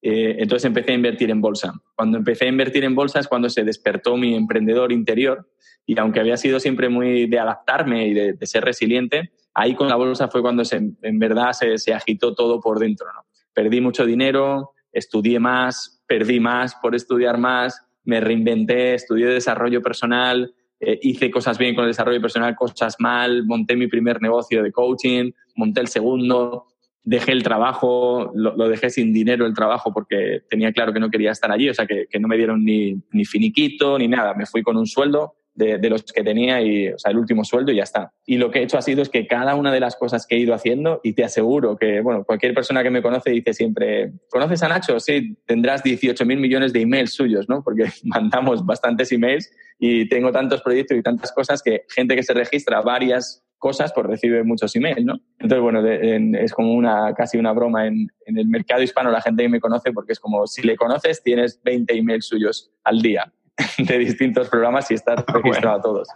Eh, 0.00 0.36
entonces 0.38 0.64
empecé 0.64 0.92
a 0.92 0.94
invertir 0.94 1.30
en 1.30 1.40
bolsa. 1.40 1.72
Cuando 1.94 2.18
empecé 2.18 2.44
a 2.44 2.48
invertir 2.48 2.84
en 2.84 2.94
bolsa 2.94 3.20
es 3.20 3.28
cuando 3.28 3.48
se 3.50 3.64
despertó 3.64 4.16
mi 4.16 4.34
emprendedor 4.34 4.92
interior 4.92 5.48
y 5.86 5.98
aunque 5.98 6.20
había 6.20 6.36
sido 6.36 6.60
siempre 6.60 6.88
muy 6.88 7.26
de 7.26 7.38
adaptarme 7.38 8.06
y 8.06 8.14
de, 8.14 8.46
ser 8.46 8.64
resiliente, 8.64 9.32
ahí 9.54 9.74
con 9.74 9.88
la 9.88 9.96
bolsa 9.96 10.28
fue 10.28 10.42
cuando 10.42 10.64
se, 10.64 10.76
en 10.76 11.18
verdad 11.18 11.52
se, 11.52 11.94
agitó 11.94 12.34
todo 12.34 12.60
por 12.60 12.78
dentro. 12.78 13.06
Perdí 13.54 13.80
mucho 13.80 14.04
dinero, 14.04 14.72
estudié 14.92 15.40
más, 15.40 16.04
perdí 16.06 16.40
más 16.40 16.74
por 16.76 16.94
estudiar 16.94 17.38
más, 17.38 17.82
me 18.04 18.20
reinventé, 18.20 18.94
estudié 18.94 19.26
desarrollo 19.26 19.82
personal, 19.82 20.54
eh, 20.78 20.98
hice 21.02 21.30
cosas 21.30 21.58
bien 21.58 21.74
con 21.74 21.84
el 21.84 21.90
desarrollo 21.90 22.20
personal, 22.20 22.54
cosas 22.54 22.96
mal, 23.00 23.44
monté 23.46 23.74
mi 23.74 23.88
primer 23.88 24.22
negocio 24.22 24.62
de 24.62 24.70
coaching, 24.70 25.32
monté 25.56 25.80
el 25.80 25.88
segundo, 25.88 26.66
dejé 27.08 27.32
el 27.32 27.42
trabajo, 27.42 28.30
lo, 28.34 28.68
dejé 28.68 28.90
sin 28.90 29.14
dinero 29.14 29.46
el 29.46 29.54
trabajo 29.54 29.94
porque 29.94 30.42
tenía 30.50 30.72
claro 30.72 30.92
que 30.92 31.00
no 31.00 31.08
quería 31.08 31.30
estar 31.30 31.50
allí, 31.50 31.70
o 31.70 31.74
sea, 31.74 31.86
que, 31.86 32.06
no 32.20 32.28
me 32.28 32.36
dieron 32.36 32.62
ni, 32.62 33.00
ni, 33.12 33.24
finiquito 33.24 33.98
ni 33.98 34.08
nada. 34.08 34.34
Me 34.34 34.44
fui 34.44 34.62
con 34.62 34.76
un 34.76 34.86
sueldo 34.86 35.36
de, 35.54 35.78
de, 35.78 35.88
los 35.88 36.02
que 36.02 36.22
tenía, 36.22 36.60
y, 36.60 36.88
o 36.88 36.98
sea, 36.98 37.10
el 37.10 37.16
último 37.16 37.44
sueldo 37.44 37.72
y 37.72 37.76
ya 37.76 37.84
está. 37.84 38.12
Y 38.26 38.36
lo 38.36 38.50
que 38.50 38.58
he 38.58 38.62
hecho 38.62 38.76
ha 38.76 38.82
sido 38.82 39.00
es 39.00 39.08
que 39.08 39.26
cada 39.26 39.54
una 39.54 39.72
de 39.72 39.80
las 39.80 39.96
cosas 39.96 40.26
que 40.26 40.36
he 40.36 40.38
ido 40.38 40.52
haciendo, 40.52 41.00
y 41.02 41.14
te 41.14 41.24
aseguro 41.24 41.78
que, 41.78 42.02
bueno, 42.02 42.24
cualquier 42.24 42.52
persona 42.52 42.82
que 42.82 42.90
me 42.90 43.00
conoce 43.00 43.30
dice 43.30 43.54
siempre, 43.54 44.12
¿conoces 44.28 44.62
a 44.62 44.68
Nacho? 44.68 45.00
Sí, 45.00 45.38
tendrás 45.46 45.82
18 45.82 46.26
mil 46.26 46.38
millones 46.38 46.74
de 46.74 46.82
emails 46.82 47.14
suyos, 47.14 47.48
¿no? 47.48 47.62
Porque 47.62 47.84
mandamos 48.04 48.66
bastantes 48.66 49.10
emails 49.12 49.50
y 49.78 50.08
tengo 50.10 50.30
tantos 50.30 50.60
proyectos 50.60 50.98
y 50.98 51.02
tantas 51.02 51.32
cosas 51.32 51.62
que 51.62 51.84
gente 51.88 52.14
que 52.14 52.22
se 52.22 52.34
registra 52.34 52.82
varias 52.82 53.47
cosas, 53.58 53.92
pues 53.92 54.06
recibe 54.06 54.42
muchos 54.44 54.74
emails, 54.76 55.04
¿no? 55.04 55.20
Entonces, 55.38 55.60
bueno, 55.60 55.86
es 55.86 56.52
como 56.52 56.72
una, 56.72 57.12
casi 57.14 57.38
una 57.38 57.52
broma 57.52 57.86
en, 57.86 58.08
en, 58.26 58.38
el 58.38 58.48
mercado 58.48 58.82
hispano, 58.82 59.10
la 59.10 59.20
gente 59.20 59.42
que 59.42 59.48
me 59.48 59.60
conoce, 59.60 59.92
porque 59.92 60.12
es 60.12 60.20
como, 60.20 60.46
si 60.46 60.62
le 60.62 60.76
conoces, 60.76 61.22
tienes 61.22 61.60
20 61.62 61.96
emails 61.96 62.26
suyos 62.26 62.70
al 62.84 63.02
día 63.02 63.32
de 63.78 63.98
distintos 63.98 64.48
programas 64.48 64.90
y 64.90 64.94
estás 64.94 65.24
registrado 65.26 65.78
a 65.78 65.82
todos. 65.82 66.08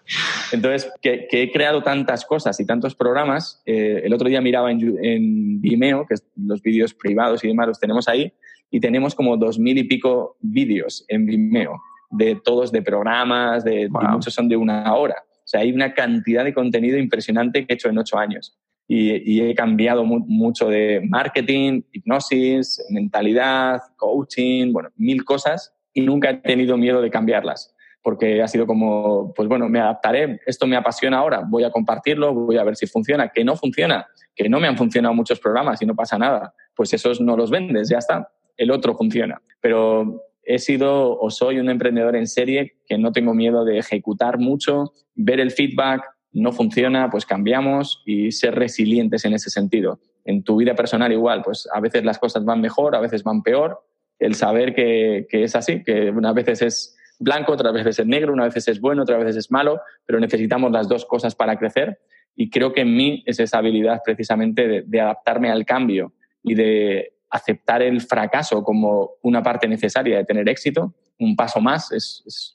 Entonces, 0.52 0.90
que, 1.00 1.28
he 1.31 1.50
creado 1.50 1.83
tantas 1.83 2.24
cosas 2.24 2.59
y 2.61 2.66
tantos 2.66 2.94
programas, 2.94 3.62
eh, 3.66 4.02
el 4.05 4.14
otro 4.14 4.28
día 4.28 4.40
miraba 4.40 4.70
en, 4.70 4.96
en 5.02 5.61
Vimeo, 5.61 6.07
que 6.07 6.14
es 6.14 6.24
los 6.37 6.62
vídeos 6.62 6.94
privados 6.94 7.42
y 7.44 7.48
demás 7.48 7.68
los 7.68 7.81
tenemos 7.81 8.09
ahí, 8.09 8.33
y 8.70 8.81
tenemos 8.81 9.14
como 9.14 9.37
dos 9.37 9.59
mil 9.59 9.76
y 9.76 9.85
pico 9.85 10.37
vídeos 10.40 11.05
en 11.09 11.26
Vimeo, 11.26 11.81
de 12.11 12.37
todos 12.37 12.72
de 12.72 12.83
programas, 12.83 13.64
de, 13.64 13.88
muchos 13.88 14.33
son 14.33 14.48
de 14.48 14.57
una 14.57 14.94
hora 14.94 15.16
sea, 15.53 15.61
hay 15.61 15.73
una 15.73 15.95
cantidad 15.95 16.45
de 16.45 16.55
contenido 16.55 16.99
impresionante 16.99 17.67
que 17.67 17.73
he 17.73 17.75
hecho 17.75 17.88
en 17.88 17.99
ocho 17.99 18.19
años. 18.19 18.59
Y, 18.88 19.41
he 19.41 19.55
cambiado 19.55 20.05
mucho 20.05 20.69
de 20.69 21.01
marketing, 21.09 21.83
hipnosis, 21.93 22.85
mentalidad, 22.91 23.81
coaching, 23.97 24.73
bueno, 24.73 24.91
mil 24.97 25.25
cosas 25.25 25.73
y 25.95 26.03
nunca 26.03 26.31
he 26.31 26.35
tenido 26.35 26.77
miedo 26.77 27.01
de 27.01 27.11
cambiarlas 27.11 27.75
porque 28.03 28.43
ha 28.43 28.49
sido 28.49 28.67
como, 28.67 29.33
pues 29.33 29.49
bueno, 29.49 29.69
me 29.69 29.81
adaptaré, 29.81 30.41
esto 30.45 30.67
me 30.67 30.77
apasiona 30.77 31.19
ahora, 31.19 31.43
voy 31.49 31.62
a 31.65 31.71
compartirlo, 31.71 32.35
voy 32.35 32.59
a 32.59 32.65
ver 32.65 32.75
si 32.75 32.87
funciona, 32.87 33.29
que 33.29 33.45
no 33.45 33.55
funciona, 33.57 34.09
que 34.35 34.49
no 34.49 34.59
me 34.59 34.67
han 34.67 34.77
funcionado 34.77 35.15
muchos 35.15 35.38
programas 35.38 35.81
y 35.81 35.87
no 35.87 35.95
pasa 35.95 36.19
nada, 36.19 36.53
pues 36.75 36.93
esos 36.93 37.21
no 37.21 37.37
los 37.37 37.51
vendes, 37.51 37.88
ya 37.88 37.99
está, 37.99 38.29
el 38.57 38.73
otro 38.73 38.97
funciona. 38.97 39.41
Pero 39.61 40.21
he 40.44 40.59
sido 40.59 41.18
o 41.18 41.31
soy 41.31 41.59
un 41.59 41.70
emprendedor 41.70 42.16
en 42.16 42.26
serie 42.26 42.74
que 42.87 42.98
no 42.98 43.12
tengo 43.12 43.35
miedo 43.35 43.64
de 43.64 43.78
ejecutar 43.78 44.38
mucho, 44.38 44.92
ver 45.14 45.40
el 45.40 45.50
feedback, 45.50 46.02
no 46.33 46.52
funciona, 46.52 47.11
pues 47.11 47.26
cambiamos 47.26 48.02
y 48.07 48.33
ser 48.33 48.55
resilientes 48.55 49.24
en 49.24 49.35
ese 49.35 49.50
sentido. 49.50 50.00
En 50.24 50.42
tu 50.42 50.57
vida 50.57 50.74
personal 50.74 51.12
igual, 51.12 51.42
pues 51.42 51.68
a 51.72 51.81
veces 51.81 52.05
las 52.05 52.18
cosas 52.18 52.44
van 52.44 52.61
mejor, 52.61 52.96
a 52.96 53.00
veces 53.00 53.22
van 53.22 53.42
peor. 53.42 53.81
El 54.18 54.35
saber 54.35 54.74
que, 54.74 55.26
es 55.31 55.57
así, 55.57 55.83
que 55.83 56.11
unas 56.11 56.35
veces 56.35 56.62
es 56.62 56.96
blanco, 57.18 57.52
otras 57.52 57.72
veces 57.72 57.98
es 57.98 58.07
negro, 58.07 58.33
una 58.33 58.44
veces 58.44 58.68
es 58.68 58.81
bueno, 58.81 59.02
otras 59.02 59.18
veces 59.18 59.37
es 59.37 59.50
malo, 59.50 59.81
pero 60.07 60.20
necesitamos 60.20 60.72
las 60.72 60.88
dos 60.88 61.05
cosas 61.05 61.35
para 61.35 61.59
crecer. 61.59 61.98
Y 62.35 62.48
creo 62.48 62.72
que 62.72 62.81
en 62.81 62.96
mí 62.96 63.22
es 63.26 63.38
esa 63.40 63.59
habilidad 63.59 64.00
precisamente 64.05 64.85
de 64.87 65.00
adaptarme 65.00 65.50
al 65.50 65.66
cambio 65.66 66.14
y 66.42 66.55
de 66.55 67.12
aceptar 67.33 67.83
el 67.83 68.01
fracaso 68.03 68.62
como 68.62 69.12
una 69.23 69.42
parte 69.42 69.66
necesaria 69.66 70.18
de 70.18 70.25
tener 70.25 70.49
éxito, 70.49 70.95
un 71.18 71.35
paso 71.35 71.61
más, 71.61 71.90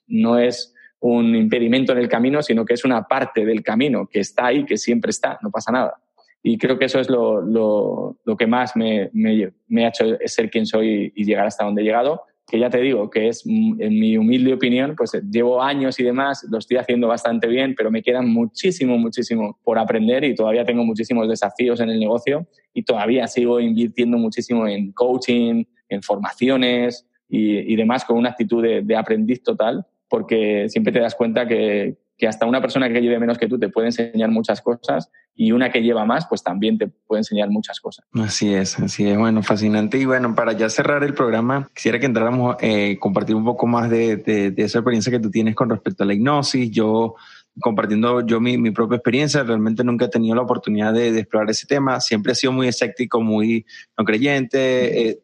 no 0.08 0.38
es 0.38 0.74
un 1.00 1.36
impedimento 1.36 1.92
en 1.92 1.98
el 1.98 2.08
camino, 2.08 2.42
sino 2.42 2.64
que 2.64 2.76
es 2.76 2.86
una 2.86 3.04
parte 3.08 3.46
del 3.46 3.64
camino 3.64 4.08
que 4.08 4.20
está 4.20 4.48
ahí, 4.48 4.66
que 4.66 4.78
siempre 4.78 5.10
está, 5.10 5.40
no 5.42 5.50
pasa 5.50 5.72
nada. 5.72 5.96
Y 6.44 6.58
creo 6.58 6.78
que 6.78 6.86
eso 6.86 7.00
es 7.00 7.10
lo, 7.10 7.42
lo, 7.42 8.38
que 8.38 8.48
más 8.48 8.76
me, 8.76 9.10
me, 9.14 9.52
me, 9.68 9.86
ha 9.86 9.90
hecho 9.90 10.06
ser 10.26 10.50
quien 10.50 10.66
soy 10.66 11.12
y 11.16 11.26
llegar 11.26 11.48
hasta 11.48 11.66
donde 11.66 11.82
he 11.82 11.86
llegado 11.86 12.22
que 12.48 12.60
ya 12.60 12.70
te 12.70 12.80
digo, 12.80 13.10
que 13.10 13.28
es, 13.28 13.44
mm, 13.46 13.82
en 13.82 14.00
mi 14.00 14.18
humilde 14.18 14.54
opinión, 14.54 14.96
pues 14.96 15.14
eh, 15.14 15.22
llevo 15.30 15.62
años 15.62 16.00
y 16.00 16.04
demás, 16.04 16.48
lo 16.50 16.58
estoy 16.58 16.78
haciendo 16.78 17.08
bastante 17.08 17.48
bien, 17.48 17.76
pero 17.76 17.92
me 17.92 18.02
quedan 18.02 18.30
muchísimo, 18.30 18.98
muchísimo 18.98 19.60
por 19.64 19.78
aprender 19.78 20.24
y 20.24 20.34
todavía 20.34 20.64
tengo 20.64 20.86
muchísimos 20.86 21.28
desafíos 21.28 21.82
en 21.82 21.90
el 21.90 22.00
negocio 22.00 22.48
y 22.74 22.84
todavía 22.84 23.28
sigo 23.28 23.60
invirtiendo 23.60 24.18
muchísimo 24.18 24.66
en 24.66 24.94
coaching, 24.94 25.66
en 25.90 26.02
formaciones 26.02 27.06
y, 27.30 27.76
demás 27.76 28.06
con 28.06 28.18
una 28.18 28.30
actitud 28.30 28.64
de, 28.64 28.82
de 28.82 28.96
aprendiz 28.96 29.44
total, 29.44 29.86
porque 30.08 30.70
siempre 30.70 30.94
te 30.94 31.00
das 31.00 31.16
cuenta 31.16 31.48
que, 31.48 31.98
que 32.18 32.28
hasta 32.28 32.46
una 32.46 32.62
persona 32.62 32.90
que 32.90 33.00
lleve 33.00 33.20
menos 33.20 33.38
que 33.38 33.48
tú 33.48 33.60
te 33.60 33.70
puede 33.70 33.88
enseñar 33.88 34.30
muchas 34.32 34.62
cosas 34.62 35.12
y 35.36 35.52
una 35.52 35.72
que 35.72 35.82
lleva 35.82 36.04
más, 36.04 36.26
pues 36.28 36.42
también 36.42 36.80
te 36.80 36.88
puede 36.88 37.20
enseñar 37.20 37.50
muchas 37.50 37.80
cosas. 37.80 38.06
Así 38.14 38.54
es, 38.54 38.80
así 38.80 39.08
es. 39.08 39.18
Bueno, 39.18 39.44
fascinante. 39.44 40.00
Y 40.00 40.06
bueno, 40.06 40.34
para 40.34 40.54
ya 40.54 40.68
cerrar 40.70 41.04
el 41.04 41.14
programa, 41.14 41.70
quisiera 41.76 42.00
que 42.00 42.08
entráramos 42.08 42.56
a 42.56 42.58
eh, 42.66 42.98
compartir 43.00 43.36
un 43.36 43.46
poco 43.46 43.68
más 43.68 43.90
de, 43.90 44.18
de, 44.18 44.54
esa 44.58 44.80
experiencia 44.80 45.12
que 45.12 45.20
tú 45.20 45.30
tienes 45.30 45.54
con 45.54 45.70
respecto 45.70 46.04
a 46.04 46.08
la 46.08 46.16
hipnosis. 46.16 46.72
Yo 46.72 47.16
compartiendo 47.60 48.26
yo 48.26 48.40
mi, 48.40 48.58
mi, 48.58 48.72
propia 48.72 48.98
experiencia, 48.98 49.44
realmente 49.44 49.84
nunca 49.84 50.06
he 50.06 50.10
tenido 50.10 50.36
la 50.36 50.42
oportunidad 50.42 50.94
de, 50.94 51.20
explorar 51.20 51.50
ese 51.52 51.68
tema. 51.68 52.00
Siempre 52.00 52.32
he 52.32 52.36
sido 52.36 52.52
muy 52.52 52.68
escéptico, 52.68 53.22
muy 53.22 53.64
no 53.96 54.06
creyente. 54.06 55.10
Eh, 55.10 55.20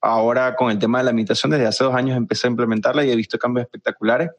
ahora 0.00 0.54
con 0.54 0.70
el 0.70 0.78
tema 0.78 0.98
de 0.98 1.04
la 1.04 1.12
meditación, 1.12 1.50
desde 1.50 1.66
hace 1.66 1.82
dos 1.82 1.94
años 1.94 2.16
empecé 2.16 2.46
a 2.46 2.50
implementarla 2.50 3.04
y 3.04 3.10
he 3.10 3.16
visto 3.16 3.38
cambios 3.38 3.64
espectaculares. 3.64 4.30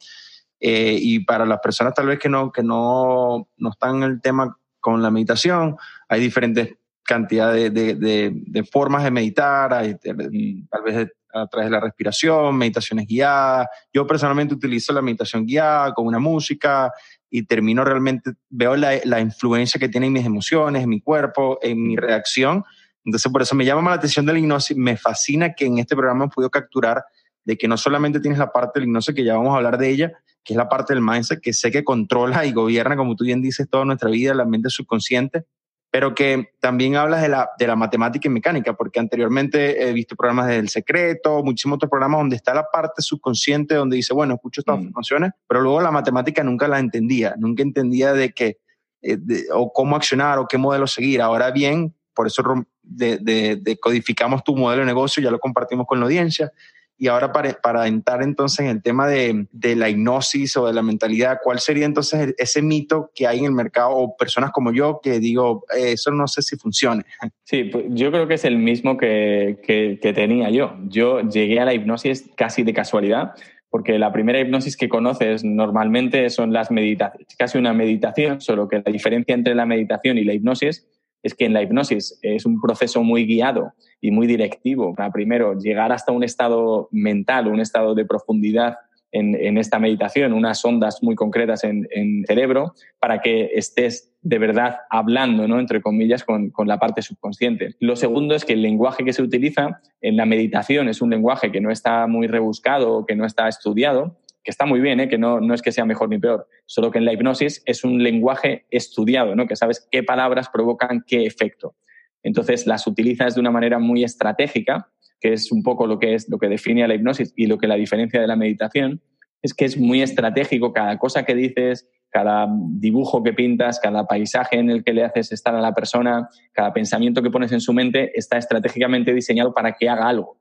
Eh, 0.60 0.98
y 1.00 1.20
para 1.20 1.46
las 1.46 1.58
personas 1.60 1.94
tal 1.94 2.06
vez 2.06 2.18
que 2.18 2.28
no, 2.28 2.52
que 2.52 2.62
no, 2.62 3.48
no 3.56 3.70
están 3.70 3.96
en 3.96 4.02
el 4.02 4.20
tema 4.20 4.56
con 4.78 5.02
la 5.02 5.10
meditación, 5.10 5.76
hay 6.08 6.20
diferentes 6.20 6.76
cantidades 7.02 7.72
de, 7.72 7.94
de, 7.94 8.32
de, 8.34 8.64
formas 8.64 9.02
de 9.02 9.10
meditar, 9.10 9.72
hay, 9.74 9.96
tal 9.96 10.82
vez 10.84 11.08
a 11.32 11.46
través 11.46 11.68
de 11.68 11.70
la 11.70 11.80
respiración, 11.80 12.56
meditaciones 12.56 13.06
guiadas. 13.06 13.68
Yo 13.92 14.06
personalmente 14.06 14.54
utilizo 14.54 14.92
la 14.92 15.02
meditación 15.02 15.46
guiada 15.46 15.92
con 15.92 16.06
una 16.06 16.18
música 16.18 16.92
y 17.28 17.44
termino 17.44 17.84
realmente, 17.84 18.32
veo 18.48 18.76
la, 18.76 18.92
la 19.04 19.20
influencia 19.20 19.78
que 19.78 19.88
tiene 19.88 20.08
en 20.08 20.12
mis 20.12 20.26
emociones, 20.26 20.82
en 20.82 20.88
mi 20.88 21.00
cuerpo, 21.00 21.58
en 21.62 21.82
mi 21.82 21.96
reacción. 21.96 22.64
Entonces, 23.04 23.30
por 23.32 23.42
eso 23.42 23.54
me 23.54 23.64
llama 23.64 23.90
la 23.90 23.96
atención 23.96 24.26
de 24.26 24.32
la 24.32 24.38
hipnosis. 24.38 24.76
Me 24.76 24.96
fascina 24.96 25.54
que 25.54 25.66
en 25.66 25.78
este 25.78 25.96
programa 25.96 26.26
he 26.26 26.28
podido 26.28 26.50
capturar 26.50 27.04
de 27.44 27.56
que 27.56 27.68
no 27.68 27.76
solamente 27.76 28.20
tienes 28.20 28.38
la 28.38 28.52
parte 28.52 28.78
del 28.78 28.88
hipnosis, 28.88 29.14
que 29.14 29.24
ya 29.24 29.36
vamos 29.36 29.54
a 29.54 29.56
hablar 29.56 29.78
de 29.78 29.88
ella, 29.88 30.12
que 30.44 30.54
es 30.54 30.56
la 30.56 30.68
parte 30.68 30.94
del 30.94 31.02
mindset 31.02 31.40
que 31.40 31.52
sé 31.52 31.70
que 31.70 31.84
controla 31.84 32.44
y 32.46 32.52
gobierna, 32.52 32.96
como 32.96 33.16
tú 33.16 33.24
bien 33.24 33.42
dices, 33.42 33.68
toda 33.68 33.84
nuestra 33.84 34.10
vida, 34.10 34.34
la 34.34 34.44
mente 34.44 34.70
subconsciente, 34.70 35.44
pero 35.90 36.14
que 36.14 36.50
también 36.60 36.96
hablas 36.96 37.20
de 37.20 37.28
la, 37.28 37.50
de 37.58 37.66
la 37.66 37.76
matemática 37.76 38.28
y 38.28 38.30
mecánica, 38.30 38.74
porque 38.74 39.00
anteriormente 39.00 39.88
he 39.88 39.92
visto 39.92 40.14
programas 40.14 40.46
del 40.46 40.68
secreto, 40.68 41.42
muchísimos 41.42 41.76
otros 41.76 41.90
programas 41.90 42.20
donde 42.20 42.36
está 42.36 42.54
la 42.54 42.64
parte 42.70 43.02
subconsciente 43.02 43.74
donde 43.74 43.96
dice, 43.96 44.14
bueno, 44.14 44.34
escucho 44.34 44.60
estas 44.60 44.78
mm. 44.78 44.92
funciones, 44.92 45.32
pero 45.48 45.60
luego 45.60 45.80
la 45.80 45.90
matemática 45.90 46.44
nunca 46.44 46.68
la 46.68 46.78
entendía, 46.78 47.34
nunca 47.38 47.62
entendía 47.62 48.12
de 48.12 48.30
qué, 48.30 48.58
eh, 49.02 49.18
o 49.52 49.72
cómo 49.72 49.96
accionar 49.96 50.38
o 50.38 50.46
qué 50.46 50.58
modelo 50.58 50.86
seguir. 50.86 51.20
Ahora 51.20 51.50
bien, 51.50 51.94
por 52.14 52.28
eso 52.28 52.44
decodificamos 52.82 54.44
tu 54.44 54.56
modelo 54.56 54.80
de 54.80 54.86
negocio, 54.86 55.22
ya 55.22 55.30
lo 55.30 55.40
compartimos 55.40 55.86
con 55.86 55.98
la 55.98 56.06
audiencia 56.06 56.52
y 57.00 57.08
ahora 57.08 57.32
para, 57.32 57.54
para 57.54 57.86
entrar 57.86 58.22
entonces 58.22 58.60
en 58.60 58.66
el 58.66 58.82
tema 58.82 59.08
de, 59.08 59.46
de, 59.52 59.74
la 59.74 59.88
hipnosis 59.88 60.54
o 60.58 60.66
de 60.66 60.74
la 60.74 60.82
mentalidad, 60.82 61.38
¿cuál 61.42 61.58
sería 61.58 61.86
entonces 61.86 62.34
ese 62.36 62.60
mito 62.60 63.10
que 63.14 63.26
hay 63.26 63.38
en 63.38 63.46
el 63.46 63.52
mercado 63.52 63.92
o 63.92 64.16
personas 64.18 64.50
como 64.50 64.70
yo 64.70 65.00
que 65.02 65.18
digo, 65.18 65.64
eh, 65.74 65.92
eso 65.92 66.10
no 66.10 66.28
sé 66.28 66.42
si 66.42 66.56
funcione? 66.56 67.04
Sí, 67.42 67.64
pues 67.64 67.86
yo 67.88 68.12
creo 68.12 68.28
que 68.28 68.34
es 68.34 68.44
el 68.44 68.58
mismo 68.58 68.96
que, 68.96 69.58
que, 69.64 69.98
que 70.00 70.12
tenía 70.12 70.50
yo. 70.50 70.76
Yo 70.86 71.20
llegué 71.22 71.58
a 71.58 71.64
la 71.64 71.74
hipnosis 71.74 72.30
casi 72.36 72.62
de 72.62 72.72
casualidad 72.72 73.32
porque 73.70 73.98
la 73.98 74.12
primera 74.12 74.38
hipnosis 74.38 74.76
que 74.76 74.88
conoces 74.88 75.42
normalmente 75.42 76.30
son 76.30 76.52
las 76.52 76.70
meditaciones, 76.70 77.26
casi 77.36 77.58
una 77.58 77.72
meditación, 77.72 78.40
solo 78.40 78.68
que 78.68 78.82
la 78.84 78.92
diferencia 78.92 79.34
entre 79.34 79.56
la 79.56 79.66
meditación 79.66 80.18
y 80.18 80.24
la 80.24 80.34
hipnosis 80.34 80.86
es 81.22 81.34
que 81.34 81.44
en 81.44 81.52
la 81.52 81.62
hipnosis 81.62 82.18
es 82.22 82.46
un 82.46 82.60
proceso 82.60 83.02
muy 83.02 83.26
guiado 83.26 83.72
y 84.00 84.10
muy 84.10 84.26
directivo 84.26 84.94
para 84.94 85.10
primero 85.10 85.58
llegar 85.58 85.92
hasta 85.92 86.12
un 86.12 86.24
estado 86.24 86.88
mental, 86.90 87.48
un 87.48 87.60
estado 87.60 87.94
de 87.94 88.04
profundidad 88.04 88.76
en, 89.12 89.58
esta 89.58 89.78
meditación, 89.78 90.32
unas 90.32 90.64
ondas 90.64 91.02
muy 91.02 91.14
concretas 91.14 91.64
en, 91.64 91.86
en, 91.90 92.24
cerebro, 92.26 92.74
para 93.00 93.20
que 93.20 93.50
estés 93.54 94.12
de 94.22 94.38
verdad 94.38 94.76
hablando, 94.88 95.48
¿no? 95.48 95.58
entre 95.58 95.80
comillas, 95.80 96.22
con, 96.22 96.50
con, 96.50 96.68
la 96.68 96.78
parte 96.78 97.02
subconsciente. 97.02 97.74
Lo 97.80 97.96
segundo 97.96 98.34
es 98.34 98.44
que 98.44 98.52
el 98.52 98.62
lenguaje 98.62 99.04
que 99.04 99.12
se 99.12 99.22
utiliza 99.22 99.80
en 100.00 100.16
la 100.16 100.26
meditación 100.26 100.88
es 100.88 101.02
un 101.02 101.10
lenguaje 101.10 101.50
que 101.50 101.60
no 101.60 101.70
está 101.70 102.06
muy 102.06 102.26
rebuscado 102.26 102.98
o 102.98 103.06
que 103.06 103.16
no 103.16 103.26
está 103.26 103.48
estudiado, 103.48 104.16
que 104.42 104.50
está 104.50 104.66
muy 104.66 104.80
bien, 104.80 105.00
¿eh? 105.00 105.08
que 105.08 105.18
no, 105.18 105.40
no 105.40 105.54
es 105.54 105.62
que 105.62 105.72
sea 105.72 105.84
mejor 105.84 106.08
ni 106.08 106.18
peor, 106.18 106.46
solo 106.66 106.90
que 106.90 106.98
en 106.98 107.04
la 107.04 107.12
hipnosis 107.12 107.62
es 107.66 107.84
un 107.84 108.02
lenguaje 108.02 108.66
estudiado, 108.70 109.36
¿no? 109.36 109.46
que 109.46 109.56
sabes 109.56 109.86
qué 109.90 110.02
palabras 110.02 110.48
provocan 110.48 111.04
qué 111.06 111.26
efecto. 111.26 111.74
Entonces 112.22 112.66
las 112.66 112.86
utilizas 112.86 113.34
de 113.34 113.40
una 113.40 113.50
manera 113.50 113.78
muy 113.78 114.04
estratégica, 114.04 114.88
que 115.20 115.34
es 115.34 115.52
un 115.52 115.62
poco 115.62 115.86
lo 115.86 115.98
que, 115.98 116.14
es, 116.14 116.28
lo 116.28 116.38
que 116.38 116.48
define 116.48 116.84
a 116.84 116.88
la 116.88 116.94
hipnosis 116.94 117.32
y 117.36 117.46
lo 117.46 117.58
que 117.58 117.66
la 117.66 117.76
diferencia 117.76 118.20
de 118.20 118.26
la 118.26 118.36
meditación, 118.36 119.02
es 119.42 119.54
que 119.54 119.64
es 119.64 119.78
muy 119.78 120.02
estratégico, 120.02 120.72
cada 120.72 120.98
cosa 120.98 121.24
que 121.24 121.34
dices, 121.34 121.88
cada 122.10 122.48
dibujo 122.50 123.22
que 123.22 123.32
pintas, 123.32 123.78
cada 123.80 124.06
paisaje 124.06 124.58
en 124.58 124.70
el 124.70 124.84
que 124.84 124.92
le 124.92 125.04
haces 125.04 125.32
estar 125.32 125.54
a 125.54 125.60
la 125.60 125.74
persona, 125.74 126.28
cada 126.52 126.72
pensamiento 126.72 127.22
que 127.22 127.30
pones 127.30 127.52
en 127.52 127.60
su 127.60 127.72
mente 127.72 128.10
está 128.18 128.36
estratégicamente 128.36 129.14
diseñado 129.14 129.54
para 129.54 129.72
que 129.72 129.88
haga 129.88 130.08
algo. 130.08 130.40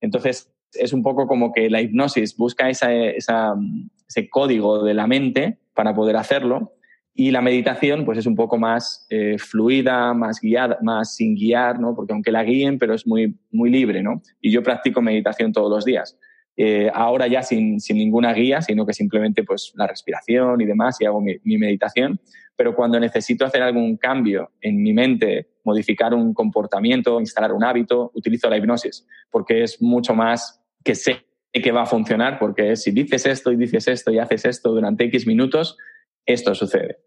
Entonces, 0.00 0.52
es 0.74 0.92
un 0.92 1.02
poco 1.02 1.26
como 1.26 1.52
que 1.52 1.70
la 1.70 1.80
hipnosis 1.80 2.36
busca 2.36 2.68
esa, 2.68 2.92
ese 2.92 4.28
código 4.28 4.84
de 4.84 4.94
la 4.94 5.06
mente 5.06 5.58
para 5.74 5.94
poder 5.94 6.16
hacerlo 6.16 6.74
y 7.20 7.32
la 7.32 7.40
meditación 7.40 8.04
pues 8.04 8.16
es 8.16 8.26
un 8.26 8.36
poco 8.36 8.58
más 8.58 9.04
eh, 9.10 9.38
fluida, 9.38 10.14
más 10.14 10.40
guiada, 10.40 10.78
más 10.82 11.16
sin 11.16 11.34
guiar, 11.34 11.80
¿no? 11.80 11.96
porque 11.96 12.12
aunque 12.12 12.30
la 12.30 12.44
guíen, 12.44 12.78
pero 12.78 12.94
es 12.94 13.08
muy, 13.08 13.36
muy 13.50 13.70
libre. 13.70 14.04
¿no? 14.04 14.22
Y 14.40 14.52
yo 14.52 14.62
practico 14.62 15.02
meditación 15.02 15.52
todos 15.52 15.68
los 15.68 15.84
días. 15.84 16.16
Eh, 16.56 16.88
ahora 16.94 17.26
ya 17.26 17.42
sin, 17.42 17.80
sin, 17.80 17.96
ninguna 17.96 18.32
guía, 18.32 18.62
sino 18.62 18.86
que 18.86 18.92
simplemente 18.92 19.42
pues 19.42 19.72
la 19.74 19.88
respiración 19.88 20.60
y 20.60 20.64
demás 20.64 21.00
y 21.00 21.06
hago 21.06 21.20
mi, 21.20 21.34
mi 21.42 21.58
meditación. 21.58 22.20
Pero 22.54 22.76
cuando 22.76 23.00
necesito 23.00 23.44
hacer 23.44 23.62
algún 23.62 23.96
cambio 23.96 24.52
en 24.60 24.80
mi 24.80 24.92
mente, 24.92 25.48
modificar 25.68 26.14
un 26.14 26.32
comportamiento, 26.34 27.20
instalar 27.20 27.52
un 27.52 27.62
hábito, 27.62 28.10
utilizo 28.14 28.48
la 28.48 28.56
hipnosis, 28.56 29.06
porque 29.30 29.62
es 29.62 29.80
mucho 29.82 30.14
más 30.14 30.62
que 30.82 30.94
sé 30.94 31.24
que 31.52 31.72
va 31.72 31.82
a 31.82 31.86
funcionar, 31.86 32.38
porque 32.38 32.76
si 32.76 32.90
dices 32.90 33.26
esto 33.26 33.52
y 33.52 33.56
dices 33.56 33.88
esto 33.88 34.10
y 34.10 34.18
haces 34.18 34.44
esto 34.44 34.70
durante 34.70 35.04
X 35.04 35.26
minutos, 35.26 35.76
esto 36.24 36.54
sucede. 36.54 36.98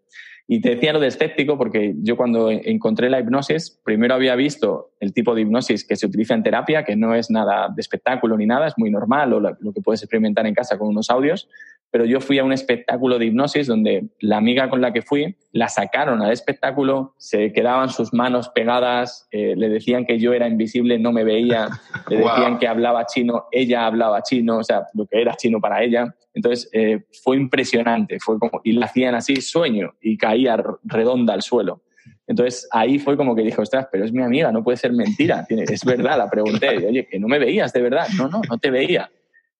Y 0.48 0.60
te 0.60 0.70
decía 0.70 0.92
lo 0.92 1.00
de 1.00 1.06
escéptico 1.06 1.56
porque 1.56 1.94
yo 1.98 2.16
cuando 2.16 2.50
encontré 2.50 3.08
la 3.08 3.20
hipnosis, 3.20 3.80
primero 3.84 4.14
había 4.14 4.34
visto 4.34 4.92
el 5.00 5.12
tipo 5.12 5.34
de 5.34 5.42
hipnosis 5.42 5.86
que 5.86 5.96
se 5.96 6.06
utiliza 6.06 6.34
en 6.34 6.42
terapia, 6.42 6.84
que 6.84 6.96
no 6.96 7.14
es 7.14 7.30
nada 7.30 7.68
de 7.74 7.80
espectáculo 7.80 8.36
ni 8.36 8.46
nada, 8.46 8.66
es 8.66 8.74
muy 8.76 8.90
normal 8.90 9.32
o 9.32 9.40
lo 9.40 9.72
que 9.72 9.80
puedes 9.82 10.02
experimentar 10.02 10.46
en 10.46 10.54
casa 10.54 10.78
con 10.78 10.88
unos 10.88 11.10
audios, 11.10 11.48
pero 11.92 12.06
yo 12.06 12.20
fui 12.20 12.38
a 12.38 12.44
un 12.44 12.54
espectáculo 12.54 13.18
de 13.18 13.26
hipnosis 13.26 13.66
donde 13.66 14.06
la 14.18 14.38
amiga 14.38 14.70
con 14.70 14.80
la 14.80 14.94
que 14.94 15.02
fui 15.02 15.36
la 15.52 15.68
sacaron 15.68 16.22
al 16.22 16.32
espectáculo, 16.32 17.14
se 17.18 17.52
quedaban 17.52 17.90
sus 17.90 18.14
manos 18.14 18.48
pegadas, 18.48 19.28
eh, 19.30 19.54
le 19.56 19.68
decían 19.68 20.06
que 20.06 20.18
yo 20.18 20.32
era 20.32 20.48
invisible, 20.48 20.98
no 20.98 21.12
me 21.12 21.22
veía, 21.22 21.68
le 22.08 22.16
decían 22.16 22.58
que 22.58 22.66
hablaba 22.66 23.04
chino, 23.04 23.44
ella 23.52 23.84
hablaba 23.84 24.22
chino, 24.22 24.56
o 24.56 24.64
sea, 24.64 24.86
lo 24.94 25.04
que 25.06 25.20
era 25.20 25.34
chino 25.34 25.60
para 25.60 25.82
ella. 25.82 26.14
Entonces 26.32 26.70
eh, 26.72 27.04
fue 27.22 27.36
impresionante, 27.36 28.18
fue 28.20 28.38
como, 28.38 28.62
y 28.64 28.72
la 28.72 28.86
hacían 28.86 29.14
así, 29.14 29.36
sueño, 29.42 29.92
y 30.00 30.16
caía 30.16 30.56
redonda 30.84 31.34
al 31.34 31.42
suelo. 31.42 31.82
Entonces 32.26 32.66
ahí 32.72 32.98
fue 33.00 33.18
como 33.18 33.36
que 33.36 33.42
dije, 33.42 33.60
ostras, 33.60 33.88
pero 33.92 34.06
es 34.06 34.12
mi 34.14 34.22
amiga, 34.22 34.50
no 34.50 34.64
puede 34.64 34.78
ser 34.78 34.94
mentira. 34.94 35.44
Es 35.50 35.84
verdad, 35.84 36.16
la 36.16 36.30
pregunté, 36.30 36.86
oye, 36.86 37.06
que 37.06 37.20
no 37.20 37.28
me 37.28 37.38
veías 37.38 37.70
de 37.74 37.82
verdad. 37.82 38.06
No, 38.16 38.28
no, 38.28 38.40
no 38.48 38.56
te 38.56 38.70
veía 38.70 39.10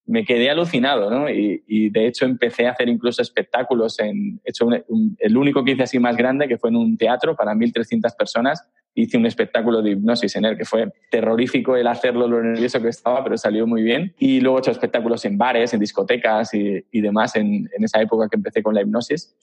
me 0.06 0.24
quedé 0.24 0.50
alucinado, 0.50 1.10
¿no? 1.10 1.30
Y, 1.30 1.90
de 1.90 2.06
hecho 2.06 2.24
empecé 2.24 2.66
a 2.66 2.72
hacer 2.72 2.88
incluso 2.88 3.22
espectáculos. 3.22 3.98
En, 4.00 4.40
hecho 4.44 4.68
el 5.18 5.36
único 5.36 5.64
que 5.64 5.72
hice 5.72 5.84
así 5.84 5.98
más 5.98 6.16
grande, 6.16 6.48
que 6.48 6.58
fue 6.58 6.70
en 6.70 6.76
un 6.76 6.96
teatro 6.96 7.36
para 7.36 7.54
1.300 7.54 8.16
personas, 8.16 8.68
hice 8.94 9.16
un 9.16 9.26
espectáculo 9.26 9.80
de 9.80 9.90
hipnosis 9.92 10.36
en 10.36 10.44
él, 10.44 10.56
que 10.56 10.64
fue 10.64 10.92
terrorífico 11.10 11.76
el 11.76 11.86
hacerlo, 11.86 12.28
lo 12.28 12.42
nervioso 12.42 12.80
que 12.80 12.88
estaba, 12.88 13.22
pero 13.24 13.38
salió 13.38 13.66
muy 13.66 13.82
bien. 13.82 14.14
Y 14.18 14.40
luego 14.40 14.58
he 14.58 14.60
hecho 14.60 14.70
espectáculos 14.70 15.24
en 15.24 15.38
bares, 15.38 15.72
en 15.72 15.80
discotecas 15.80 16.52
y, 16.54 16.82
demás 16.92 17.36
en, 17.36 17.68
esa 17.78 18.00
época 18.00 18.28
que 18.28 18.36
empecé 18.36 18.62
con 18.62 18.74
la 18.74 18.82
hipnosis. 18.82 19.34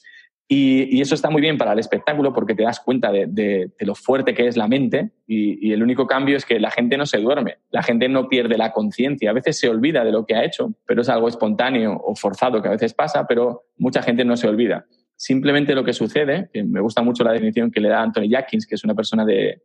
Y, 0.52 1.00
eso 1.00 1.14
está 1.14 1.30
muy 1.30 1.42
bien 1.42 1.60
para 1.60 1.74
el 1.74 1.80
espectáculo 1.80 2.34
porque 2.34 2.56
te 2.56 2.64
das 2.64 2.80
cuenta 2.80 3.12
de, 3.12 3.72
lo 3.82 3.94
fuerte 3.94 4.34
que 4.34 4.48
es 4.48 4.58
la 4.58 4.68
mente 4.68 5.12
y, 5.28 5.72
el 5.72 5.84
único 5.84 6.08
cambio 6.08 6.36
es 6.36 6.44
que 6.44 6.60
la 6.60 6.72
gente 6.72 6.98
no 6.98 7.06
se 7.06 7.20
duerme, 7.20 7.60
la 7.70 7.84
gente 7.84 8.10
no 8.10 8.28
pierde 8.28 8.58
la 8.58 8.72
conciencia, 8.72 9.30
a 9.30 9.34
veces 9.34 9.60
se 9.60 9.70
olvida 9.70 10.04
de 10.04 10.12
lo 10.12 10.26
que 10.26 10.36
ha 10.36 10.44
hecho, 10.44 10.74
pero 10.88 11.04
es 11.04 11.10
algo 11.10 11.28
espontáneo 11.28 12.02
o 12.04 12.16
forzado 12.16 12.64
que 12.64 12.68
a 12.68 12.72
veces 12.72 12.96
pasa, 12.96 13.28
pero 13.28 13.66
mucha 13.78 14.02
gente 14.02 14.26
no 14.26 14.36
se 14.36 14.48
olvida. 14.48 14.88
Simplemente 15.16 15.76
lo 15.76 15.84
que 15.84 15.94
sucede, 15.94 16.50
que 16.52 16.64
me 16.64 16.82
gusta 16.82 17.04
mucho 17.04 17.24
la 17.24 17.34
definición 17.34 17.70
que 17.70 17.80
le 17.80 17.90
da 17.90 18.02
Anthony 18.02 18.30
Jackins, 18.30 18.66
que 18.66 18.74
es 18.74 18.84
una 18.84 18.96
persona 18.96 19.26
de, 19.26 19.62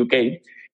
UK, 0.00 0.14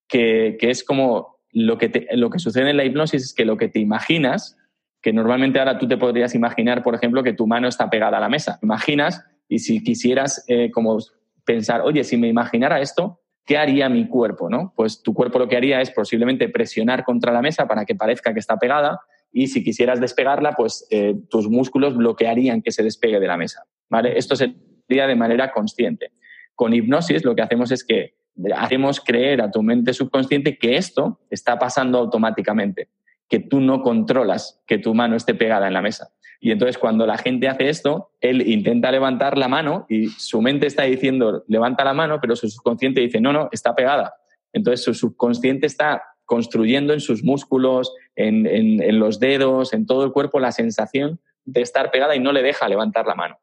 que, 0.06 0.58
es 0.60 0.84
como 0.84 1.38
lo 1.52 1.78
que, 1.78 2.06
lo 2.12 2.28
que 2.28 2.38
sucede 2.38 2.68
en 2.68 2.76
la 2.76 2.84
hipnosis 2.84 3.22
es 3.22 3.32
que 3.32 3.46
lo 3.46 3.56
que 3.56 3.68
te 3.68 3.78
imaginas, 3.78 4.58
que 5.00 5.14
normalmente 5.14 5.58
ahora 5.58 5.78
tú 5.78 5.88
te 5.88 5.96
podrías 5.96 6.34
imaginar, 6.34 6.82
por 6.82 6.94
ejemplo, 6.94 7.22
que 7.22 7.32
tu 7.32 7.46
mano 7.46 7.66
está 7.66 7.88
pegada 7.88 8.18
a 8.18 8.20
la 8.20 8.28
mesa. 8.28 8.58
Imaginas 8.62 9.24
y 9.48 9.58
si 9.58 9.82
quisieras 9.82 10.44
eh, 10.48 10.70
como 10.70 10.98
pensar, 11.44 11.82
oye, 11.82 12.04
si 12.04 12.16
me 12.16 12.28
imaginara 12.28 12.80
esto, 12.80 13.20
¿qué 13.44 13.58
haría 13.58 13.88
mi 13.88 14.08
cuerpo? 14.08 14.48
¿no? 14.48 14.72
Pues 14.76 15.02
tu 15.02 15.14
cuerpo 15.14 15.38
lo 15.38 15.48
que 15.48 15.56
haría 15.56 15.80
es 15.80 15.90
posiblemente 15.90 16.48
presionar 16.48 17.04
contra 17.04 17.32
la 17.32 17.42
mesa 17.42 17.66
para 17.66 17.84
que 17.84 17.94
parezca 17.94 18.32
que 18.32 18.40
está 18.40 18.58
pegada 18.58 19.00
y 19.32 19.48
si 19.48 19.64
quisieras 19.64 20.00
despegarla, 20.00 20.52
pues 20.52 20.86
eh, 20.90 21.14
tus 21.28 21.48
músculos 21.48 21.96
bloquearían 21.96 22.62
que 22.62 22.70
se 22.70 22.82
despegue 22.82 23.18
de 23.18 23.26
la 23.26 23.36
mesa. 23.36 23.64
¿vale? 23.90 24.16
Esto 24.16 24.36
sería 24.36 25.06
de 25.06 25.16
manera 25.16 25.50
consciente. 25.50 26.12
Con 26.54 26.72
hipnosis 26.72 27.24
lo 27.24 27.34
que 27.34 27.42
hacemos 27.42 27.72
es 27.72 27.84
que 27.84 28.14
hacemos 28.54 29.00
creer 29.00 29.42
a 29.42 29.50
tu 29.50 29.62
mente 29.62 29.92
subconsciente 29.92 30.56
que 30.56 30.76
esto 30.76 31.20
está 31.30 31.58
pasando 31.58 31.98
automáticamente, 31.98 32.88
que 33.28 33.40
tú 33.40 33.60
no 33.60 33.82
controlas 33.82 34.60
que 34.66 34.78
tu 34.78 34.94
mano 34.94 35.16
esté 35.16 35.34
pegada 35.34 35.66
en 35.66 35.72
la 35.72 35.82
mesa. 35.82 36.10
Y 36.40 36.50
entonces 36.50 36.76
cuando 36.76 37.06
la 37.06 37.16
gente 37.16 37.48
hace 37.48 37.68
esto, 37.70 38.10
él 38.20 38.46
intenta 38.46 38.92
levantar 38.92 39.38
la 39.38 39.48
mano 39.48 39.86
y 39.88 40.08
su 40.08 40.42
mente 40.42 40.66
está 40.66 40.82
diciendo, 40.82 41.42
levanta 41.48 41.84
la 41.84 41.94
mano, 41.94 42.20
pero 42.20 42.36
su 42.36 42.50
subconsciente 42.50 43.00
dice, 43.00 43.20
no, 43.20 43.32
no, 43.32 43.48
está 43.50 43.74
pegada. 43.74 44.14
Entonces 44.52 44.84
su 44.84 44.92
subconsciente 44.92 45.66
está 45.66 46.02
construyendo 46.26 46.92
en 46.92 47.00
sus 47.00 47.24
músculos, 47.24 47.94
en, 48.14 48.98
los 48.98 49.20
dedos, 49.20 49.72
en 49.72 49.86
todo 49.86 50.04
el 50.04 50.12
cuerpo 50.12 50.38
la 50.38 50.52
sensación 50.52 51.18
de 51.46 51.62
estar 51.62 51.90
pegada 51.90 52.14
y 52.14 52.20
no 52.20 52.32
le 52.32 52.42
deja 52.42 52.68
levantar 52.68 53.06
la 53.06 53.14
mano. 53.14 53.38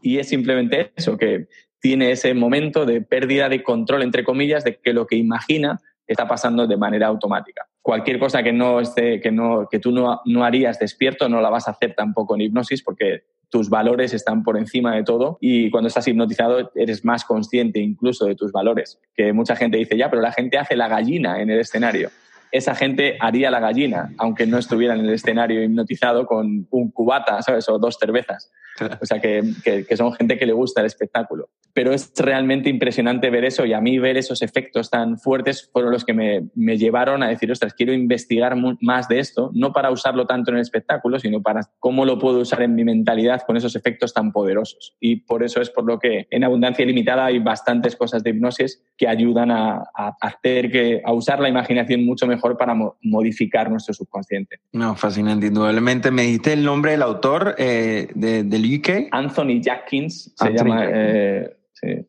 Y 0.00 0.18
es 0.18 0.28
simplemente 0.28 0.92
eso, 0.94 1.16
que 1.16 1.48
tiene 1.80 2.12
ese 2.12 2.34
momento 2.34 2.86
de 2.86 3.00
pérdida 3.00 3.48
de 3.48 3.62
control, 3.62 4.02
entre 4.02 4.22
comillas, 4.22 4.62
de 4.62 4.76
que 4.76 4.92
lo 4.92 5.06
que 5.06 5.16
imagina 5.16 5.80
está 6.06 6.28
pasando 6.28 6.66
de 6.66 6.76
manera 6.76 7.08
automática 7.08 7.66
cualquier 7.84 8.18
cosa 8.18 8.42
que 8.42 8.50
no 8.50 8.80
esté, 8.80 9.20
que 9.20 9.30
no, 9.30 9.68
que 9.70 9.78
tú 9.78 9.92
no, 9.92 10.22
no 10.24 10.42
harías 10.42 10.78
despierto, 10.78 11.28
no 11.28 11.42
la 11.42 11.50
vas 11.50 11.68
a 11.68 11.72
hacer 11.72 11.94
tampoco 11.94 12.34
en 12.34 12.40
hipnosis 12.40 12.82
porque 12.82 13.24
tus 13.50 13.68
valores 13.68 14.14
están 14.14 14.42
por 14.42 14.56
encima 14.56 14.96
de 14.96 15.02
todo 15.02 15.36
y 15.38 15.70
cuando 15.70 15.88
estás 15.88 16.08
hipnotizado 16.08 16.72
eres 16.74 17.04
más 17.04 17.26
consciente 17.26 17.80
incluso 17.80 18.24
de 18.24 18.36
tus 18.36 18.52
valores. 18.52 18.98
Que 19.14 19.34
mucha 19.34 19.54
gente 19.54 19.76
dice, 19.76 19.98
ya, 19.98 20.08
pero 20.08 20.22
la 20.22 20.32
gente 20.32 20.56
hace 20.56 20.76
la 20.76 20.88
gallina 20.88 21.42
en 21.42 21.50
el 21.50 21.60
escenario. 21.60 22.08
Esa 22.54 22.76
gente 22.76 23.16
haría 23.18 23.50
la 23.50 23.58
gallina, 23.58 24.12
aunque 24.16 24.46
no 24.46 24.58
estuviera 24.58 24.94
en 24.94 25.00
el 25.00 25.10
escenario 25.10 25.60
hipnotizado 25.60 26.24
con 26.24 26.68
un 26.70 26.90
cubata, 26.92 27.42
¿sabes? 27.42 27.68
O 27.68 27.80
dos 27.80 27.96
cervezas. 27.98 28.52
O 29.00 29.06
sea, 29.06 29.20
que, 29.20 29.42
que, 29.64 29.96
son 29.96 30.12
gente 30.14 30.36
que 30.36 30.46
le 30.46 30.52
gusta 30.52 30.80
el 30.80 30.86
espectáculo. 30.86 31.48
Pero 31.72 31.92
es 31.92 32.12
realmente 32.16 32.68
impresionante 32.68 33.30
ver 33.30 33.44
eso 33.44 33.66
y 33.66 33.72
a 33.72 33.80
mí 33.80 33.98
ver 33.98 34.16
esos 34.16 34.42
efectos 34.42 34.90
tan 34.90 35.18
fuertes 35.18 35.68
fueron 35.72 35.92
los 35.92 36.04
que 36.04 36.12
me, 36.12 36.48
me 36.54 36.76
llevaron 36.76 37.22
a 37.22 37.28
decir, 37.28 37.50
ostras, 37.50 37.74
quiero 37.74 37.92
investigar 37.92 38.56
más 38.80 39.08
de 39.08 39.18
esto, 39.18 39.50
no 39.54 39.72
para 39.72 39.90
usarlo 39.90 40.26
tanto 40.26 40.50
en 40.50 40.56
el 40.56 40.62
espectáculo, 40.62 41.18
sino 41.18 41.42
para 41.42 41.62
cómo 41.80 42.04
lo 42.04 42.18
puedo 42.18 42.40
usar 42.40 42.62
en 42.62 42.74
mi 42.74 42.84
mentalidad 42.84 43.42
con 43.42 43.56
esos 43.56 43.74
efectos 43.74 44.12
tan 44.12 44.32
poderosos. 44.32 44.96
Y 45.00 45.16
por 45.16 45.42
eso 45.42 45.60
es 45.60 45.70
por 45.70 45.84
lo 45.84 45.98
que 45.98 46.26
en 46.30 46.44
Abundancia 46.44 46.86
Limitada 46.86 47.26
hay 47.26 47.40
bastantes 47.40 47.96
cosas 47.96 48.22
de 48.22 48.30
hipnosis 48.30 48.84
que 48.96 49.08
ayudan 49.08 49.50
a, 49.50 49.82
a 49.94 50.16
hacer 50.20 50.70
que, 50.70 51.00
a 51.04 51.12
usar 51.12 51.40
la 51.40 51.48
imaginación 51.48 52.04
mucho 52.04 52.26
mejor 52.26 52.43
para 52.52 52.74
modificar 53.02 53.70
nuestro 53.70 53.94
subconsciente. 53.94 54.60
No, 54.72 54.94
fascinante, 54.94 55.46
indudablemente. 55.46 56.10
Me 56.10 56.22
diste 56.22 56.52
el 56.52 56.64
nombre 56.64 56.92
del 56.92 57.02
autor 57.02 57.54
eh, 57.58 58.08
del 58.14 58.78
UK. 58.78 59.08
Anthony 59.10 59.60
Jackins 59.60 60.32
se 60.36 60.52
llama. 60.52 60.84
Eh, 60.86 61.56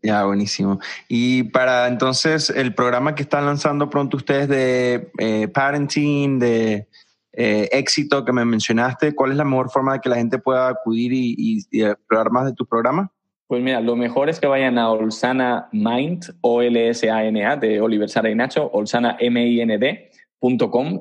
ya, 0.01 0.25
buenísimo. 0.25 0.79
Y 1.07 1.43
para 1.43 1.87
entonces 1.87 2.49
el 2.49 2.73
programa 2.73 3.15
que 3.15 3.23
están 3.23 3.45
lanzando 3.45 3.89
pronto 3.89 4.17
ustedes 4.17 4.47
de 4.47 5.11
eh, 5.17 5.47
parenting, 5.47 6.39
de 6.39 6.87
éxito 7.37 8.23
que 8.23 8.31
me 8.31 8.45
mencionaste, 8.45 9.13
¿cuál 9.13 9.31
es 9.31 9.37
la 9.37 9.43
mejor 9.43 9.69
forma 9.69 9.93
de 9.93 9.99
que 9.99 10.07
la 10.07 10.15
gente 10.15 10.37
pueda 10.37 10.69
acudir 10.69 11.11
y, 11.11 11.35
y, 11.37 11.59
y 11.69 11.83
explorar 11.83 12.31
más 12.31 12.45
de 12.45 12.53
tu 12.53 12.65
programa? 12.65 13.11
Pues 13.47 13.61
mira, 13.61 13.79
lo 13.79 13.95
mejor 13.95 14.29
es 14.29 14.39
que 14.39 14.47
vayan 14.47 14.79
a 14.79 14.89
Olsana 14.89 15.69
Mind, 15.71 16.33
O-L-S-A-N-A, 16.41 17.55
de 17.57 17.79
Oliver 17.79 18.09
Sara 18.09 18.29
y 18.31 18.35
Nacho, 18.35 18.71
Olsana 18.71 19.17
M-I-N-D, 19.19 20.09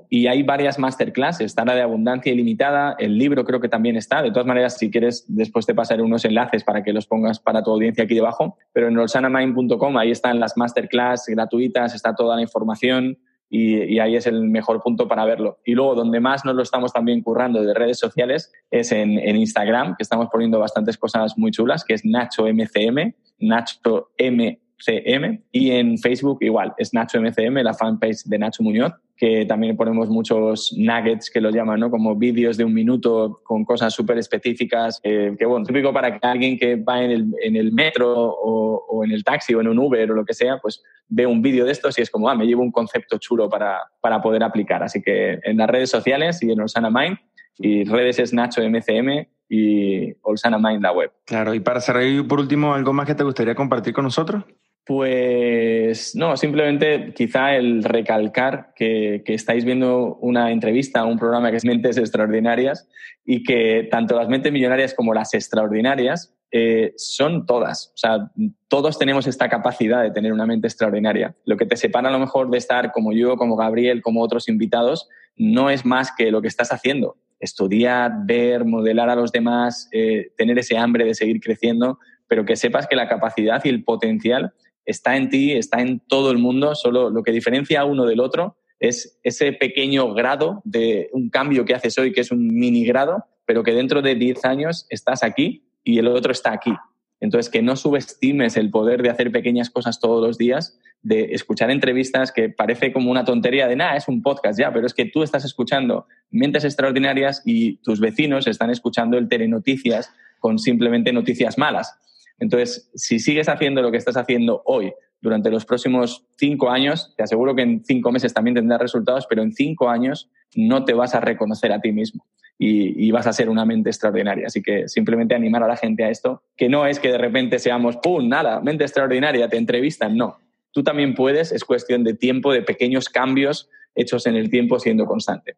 y 0.08 0.26
hay 0.26 0.42
varias 0.42 0.78
masterclass, 0.78 1.40
está 1.40 1.64
la 1.64 1.74
de 1.74 1.82
abundancia 1.82 2.32
ilimitada, 2.32 2.96
el 2.98 3.18
libro 3.18 3.44
creo 3.44 3.60
que 3.60 3.68
también 3.68 3.96
está, 3.96 4.22
de 4.22 4.30
todas 4.30 4.46
maneras 4.46 4.78
si 4.78 4.90
quieres 4.90 5.26
después 5.28 5.66
te 5.66 5.74
pasaré 5.74 6.02
unos 6.02 6.24
enlaces 6.24 6.64
para 6.64 6.82
que 6.82 6.94
los 6.94 7.06
pongas 7.06 7.40
para 7.40 7.62
tu 7.62 7.70
audiencia 7.70 8.04
aquí 8.04 8.14
debajo, 8.14 8.56
pero 8.72 8.88
en 8.88 8.96
olsanamind.com 8.96 9.98
ahí 9.98 10.10
están 10.10 10.40
las 10.40 10.56
masterclass 10.56 11.26
gratuitas, 11.26 11.94
está 11.94 12.14
toda 12.14 12.36
la 12.36 12.42
información 12.42 13.18
y, 13.50 13.98
ahí 13.98 14.16
es 14.16 14.26
el 14.26 14.48
mejor 14.48 14.82
punto 14.82 15.06
para 15.06 15.24
verlo. 15.24 15.58
Y 15.64 15.74
luego 15.74 15.94
donde 15.94 16.18
más 16.18 16.44
nos 16.44 16.56
lo 16.56 16.62
estamos 16.62 16.92
también 16.92 17.22
currando 17.22 17.62
de 17.62 17.74
redes 17.74 17.98
sociales 17.98 18.50
es 18.70 18.90
en, 18.90 19.18
Instagram, 19.18 19.94
que 19.96 20.02
estamos 20.02 20.28
poniendo 20.32 20.58
bastantes 20.58 20.96
cosas 20.96 21.36
muy 21.36 21.50
chulas, 21.50 21.84
que 21.84 21.94
es 21.94 22.04
Nacho 22.04 22.46
MCM, 22.46 23.14
Nacho 23.38 24.10
MCM, 24.18 25.42
y 25.52 25.70
en 25.70 25.98
Facebook 25.98 26.38
igual, 26.40 26.74
es 26.78 26.94
Nacho 26.94 27.20
MCM, 27.20 27.58
la 27.62 27.74
fanpage 27.74 28.24
de 28.24 28.38
Nacho 28.38 28.62
Muñoz 28.62 28.92
que 29.16 29.46
también 29.46 29.76
ponemos 29.76 30.08
muchos 30.08 30.74
nuggets 30.76 31.30
que 31.30 31.40
los 31.40 31.54
llaman, 31.54 31.78
¿no? 31.78 31.90
Como 31.90 32.16
vídeos 32.16 32.56
de 32.56 32.64
un 32.64 32.74
minuto 32.74 33.40
con 33.44 33.64
cosas 33.64 33.94
súper 33.94 34.18
específicas, 34.18 35.00
eh, 35.04 35.34
que 35.38 35.46
bueno, 35.46 35.64
típico 35.64 35.92
para 35.92 36.18
que 36.18 36.26
alguien 36.26 36.58
que 36.58 36.76
va 36.76 37.02
en 37.02 37.10
el, 37.10 37.34
en 37.42 37.56
el 37.56 37.72
metro 37.72 38.12
o, 38.12 38.84
o, 38.88 39.04
en 39.04 39.12
el 39.12 39.22
taxi 39.22 39.54
o 39.54 39.60
en 39.60 39.68
un 39.68 39.78
Uber 39.78 40.10
o 40.10 40.14
lo 40.14 40.24
que 40.24 40.34
sea, 40.34 40.58
pues 40.58 40.82
ve 41.08 41.26
un 41.26 41.42
vídeo 41.42 41.64
de 41.64 41.72
estos 41.72 41.96
y 41.98 42.02
es 42.02 42.10
como, 42.10 42.28
ah, 42.28 42.34
me 42.34 42.46
llevo 42.46 42.62
un 42.62 42.72
concepto 42.72 43.18
chulo 43.18 43.48
para, 43.48 43.78
para 44.00 44.20
poder 44.20 44.42
aplicar. 44.42 44.82
Así 44.82 45.00
que 45.00 45.38
en 45.44 45.58
las 45.58 45.70
redes 45.70 45.90
sociales 45.90 46.42
y 46.42 46.50
en 46.50 46.60
Olsana 46.60 46.90
Mind, 46.90 47.18
y 47.58 47.84
redes 47.84 48.18
es 48.18 48.32
Nacho 48.32 48.62
MCM 48.68 49.26
y 49.48 50.12
Olsana 50.22 50.58
Mind 50.58 50.82
la 50.82 50.92
web. 50.92 51.12
Claro, 51.24 51.54
y 51.54 51.60
para 51.60 51.80
cerrar, 51.80 52.04
por 52.26 52.40
último, 52.40 52.74
¿algo 52.74 52.92
más 52.92 53.06
que 53.06 53.14
te 53.14 53.22
gustaría 53.22 53.54
compartir 53.54 53.94
con 53.94 54.04
nosotros? 54.04 54.44
Pues 54.86 56.14
no, 56.14 56.36
simplemente 56.36 57.14
quizá 57.14 57.56
el 57.56 57.82
recalcar 57.84 58.74
que, 58.76 59.22
estáis 59.26 59.64
viendo 59.64 60.16
una 60.16 60.52
entrevista, 60.52 61.04
un 61.06 61.18
programa 61.18 61.50
que 61.50 61.56
es 61.56 61.64
Mentes 61.64 61.96
Extraordinarias 61.96 62.86
y 63.24 63.42
que 63.42 63.88
tanto 63.90 64.14
las 64.14 64.28
mentes 64.28 64.52
millonarias 64.52 64.92
como 64.92 65.14
las 65.14 65.32
extraordinarias 65.32 66.34
eh, 66.50 66.92
son 66.98 67.46
todas. 67.46 67.92
O 67.94 67.96
sea, 67.96 68.30
todos 68.68 68.98
tenemos 68.98 69.26
esta 69.26 69.48
capacidad 69.48 70.02
de 70.02 70.10
tener 70.10 70.34
una 70.34 70.44
mente 70.44 70.66
extraordinaria. 70.66 71.34
Lo 71.46 71.56
que 71.56 71.64
te 71.64 71.76
separa 71.76 72.10
a 72.10 72.12
lo 72.12 72.18
mejor 72.18 72.50
de 72.50 72.58
estar 72.58 72.92
como 72.92 73.14
yo, 73.14 73.36
como 73.36 73.56
Gabriel, 73.56 74.02
como 74.02 74.20
otros 74.20 74.50
invitados, 74.50 75.08
no 75.34 75.70
es 75.70 75.86
más 75.86 76.12
que 76.14 76.30
lo 76.30 76.42
que 76.42 76.48
estás 76.48 76.72
haciendo. 76.72 77.16
Estudiar, 77.40 78.12
ver, 78.26 78.66
modelar 78.66 79.08
a 79.08 79.16
los 79.16 79.32
demás, 79.32 79.88
eh, 79.92 80.32
tener 80.36 80.58
ese 80.58 80.76
hambre 80.76 81.06
de 81.06 81.14
seguir 81.14 81.40
creciendo, 81.40 81.98
pero 82.28 82.44
que 82.44 82.56
sepas 82.56 82.86
que 82.86 82.96
la 82.96 83.08
capacidad 83.08 83.64
y 83.64 83.70
el 83.70 83.82
potencial 83.82 84.52
está 84.84 85.16
en 85.16 85.28
ti, 85.28 85.52
está 85.52 85.80
en 85.80 86.00
todo 86.00 86.30
el 86.30 86.38
mundo, 86.38 86.74
solo 86.74 87.10
lo 87.10 87.22
que 87.22 87.32
diferencia 87.32 87.80
a 87.80 87.84
uno 87.84 88.06
del 88.06 88.20
otro 88.20 88.56
es 88.80 89.18
ese 89.22 89.52
pequeño 89.52 90.12
grado 90.14 90.60
de 90.64 91.08
un 91.12 91.30
cambio 91.30 91.64
que 91.64 91.74
haces 91.74 91.96
hoy, 91.98 92.12
que 92.12 92.20
es 92.20 92.30
un 92.30 92.46
mini 92.46 92.84
grado, 92.84 93.24
pero 93.46 93.62
que 93.62 93.72
dentro 93.72 94.02
de 94.02 94.14
10 94.14 94.44
años 94.44 94.86
estás 94.90 95.22
aquí 95.22 95.64
y 95.82 95.98
el 95.98 96.08
otro 96.08 96.32
está 96.32 96.52
aquí. 96.52 96.72
Entonces, 97.20 97.50
que 97.50 97.62
no 97.62 97.76
subestimes 97.76 98.56
el 98.56 98.70
poder 98.70 99.02
de 99.02 99.08
hacer 99.08 99.32
pequeñas 99.32 99.70
cosas 99.70 100.00
todos 100.00 100.24
los 100.26 100.36
días, 100.36 100.78
de 101.02 101.34
escuchar 101.34 101.70
entrevistas 101.70 102.32
que 102.32 102.50
parece 102.50 102.92
como 102.92 103.10
una 103.10 103.24
tontería 103.24 103.68
de 103.68 103.76
nada, 103.76 103.96
es 103.96 104.08
un 104.08 104.22
podcast 104.22 104.58
ya, 104.58 104.72
pero 104.72 104.86
es 104.86 104.92
que 104.92 105.06
tú 105.06 105.22
estás 105.22 105.44
escuchando 105.44 106.06
Mentes 106.30 106.64
Extraordinarias 106.64 107.42
y 107.46 107.76
tus 107.76 108.00
vecinos 108.00 108.46
están 108.46 108.70
escuchando 108.70 109.16
el 109.16 109.28
Telenoticias 109.28 110.10
con 110.38 110.58
simplemente 110.58 111.12
noticias 111.12 111.56
malas. 111.56 111.98
Entonces, 112.38 112.90
si 112.94 113.18
sigues 113.18 113.48
haciendo 113.48 113.82
lo 113.82 113.90
que 113.90 113.96
estás 113.96 114.16
haciendo 114.16 114.62
hoy 114.64 114.92
durante 115.20 115.50
los 115.50 115.64
próximos 115.64 116.26
cinco 116.36 116.70
años, 116.70 117.14
te 117.16 117.22
aseguro 117.22 117.54
que 117.54 117.62
en 117.62 117.84
cinco 117.84 118.12
meses 118.12 118.34
también 118.34 118.54
tendrás 118.54 118.80
resultados, 118.80 119.26
pero 119.28 119.42
en 119.42 119.52
cinco 119.52 119.88
años 119.88 120.30
no 120.54 120.84
te 120.84 120.92
vas 120.92 121.14
a 121.14 121.20
reconocer 121.20 121.72
a 121.72 121.80
ti 121.80 121.92
mismo 121.92 122.24
y, 122.58 123.10
vas 123.10 123.26
a 123.26 123.32
ser 123.32 123.48
una 123.48 123.64
mente 123.64 123.90
extraordinaria. 123.90 124.46
Así 124.46 124.62
que 124.62 124.88
simplemente 124.88 125.34
animar 125.34 125.62
a 125.62 125.68
la 125.68 125.76
gente 125.76 126.04
a 126.04 126.10
esto, 126.10 126.42
que 126.56 126.68
no 126.68 126.86
es 126.86 127.00
que 127.00 127.10
de 127.10 127.18
repente 127.18 127.58
seamos, 127.58 127.96
¡pum!, 127.96 128.28
nada, 128.28 128.60
mente 128.60 128.84
extraordinaria, 128.84 129.48
te 129.48 129.56
entrevistan, 129.56 130.16
no. 130.16 130.38
Tú 130.70 130.82
también 130.82 131.14
puedes, 131.14 131.52
es 131.52 131.64
cuestión 131.64 132.04
de 132.04 132.14
tiempo, 132.14 132.52
de 132.52 132.62
pequeños 132.62 133.08
cambios 133.08 133.70
hechos 133.94 134.26
en 134.26 134.36
el 134.36 134.50
tiempo 134.50 134.78
siendo 134.78 135.06
constante. 135.06 135.56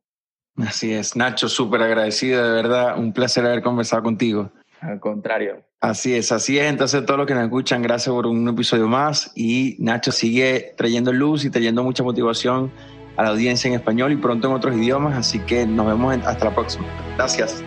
Así 0.57 0.93
es, 0.93 1.17
Nacho, 1.17 1.49
súper 1.49 1.83
agradecido, 1.83 2.43
de 2.47 2.55
verdad, 2.63 2.99
un 2.99 3.13
placer 3.13 3.45
haber 3.45 3.63
conversado 3.63 4.03
contigo. 4.03 4.51
Al 4.81 5.01
contrario. 5.01 5.66
Así 5.81 6.15
es, 6.15 6.33
así 6.33 6.59
es. 6.59 6.67
Entonces, 6.67 7.05
todos 7.05 7.19
los 7.19 7.27
que 7.27 7.35
nos 7.35 7.45
escuchan, 7.45 7.83
gracias 7.83 8.13
por 8.13 8.27
un 8.27 8.49
episodio 8.49 8.89
más. 8.89 9.33
Y 9.35 9.77
Nacho 9.79 10.11
sigue 10.11 10.75
trayendo 10.77 11.13
luz 11.13 11.45
y 11.45 11.51
trayendo 11.51 11.83
mucha 11.85 12.03
motivación 12.03 12.73
a 13.17 13.23
la 13.23 13.31
audiencia 13.31 13.69
en 13.69 13.75
español 13.75 14.13
y 14.13 14.17
pronto 14.17 14.49
en 14.49 14.55
otros 14.55 14.75
idiomas. 14.77 15.17
Así 15.17 15.39
que 15.41 15.67
nos 15.67 15.87
vemos 15.87 16.17
hasta 16.25 16.47
la 16.47 16.55
próxima. 16.55 16.87
Gracias. 17.17 17.63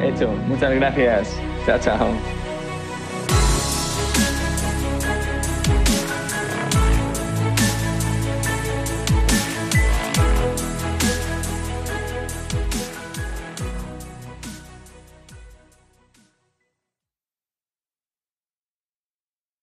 Hecho, 0.00 0.28
muchas 0.48 0.74
gracias. 0.74 1.36
Chao, 1.66 1.78
chao. 1.78 2.41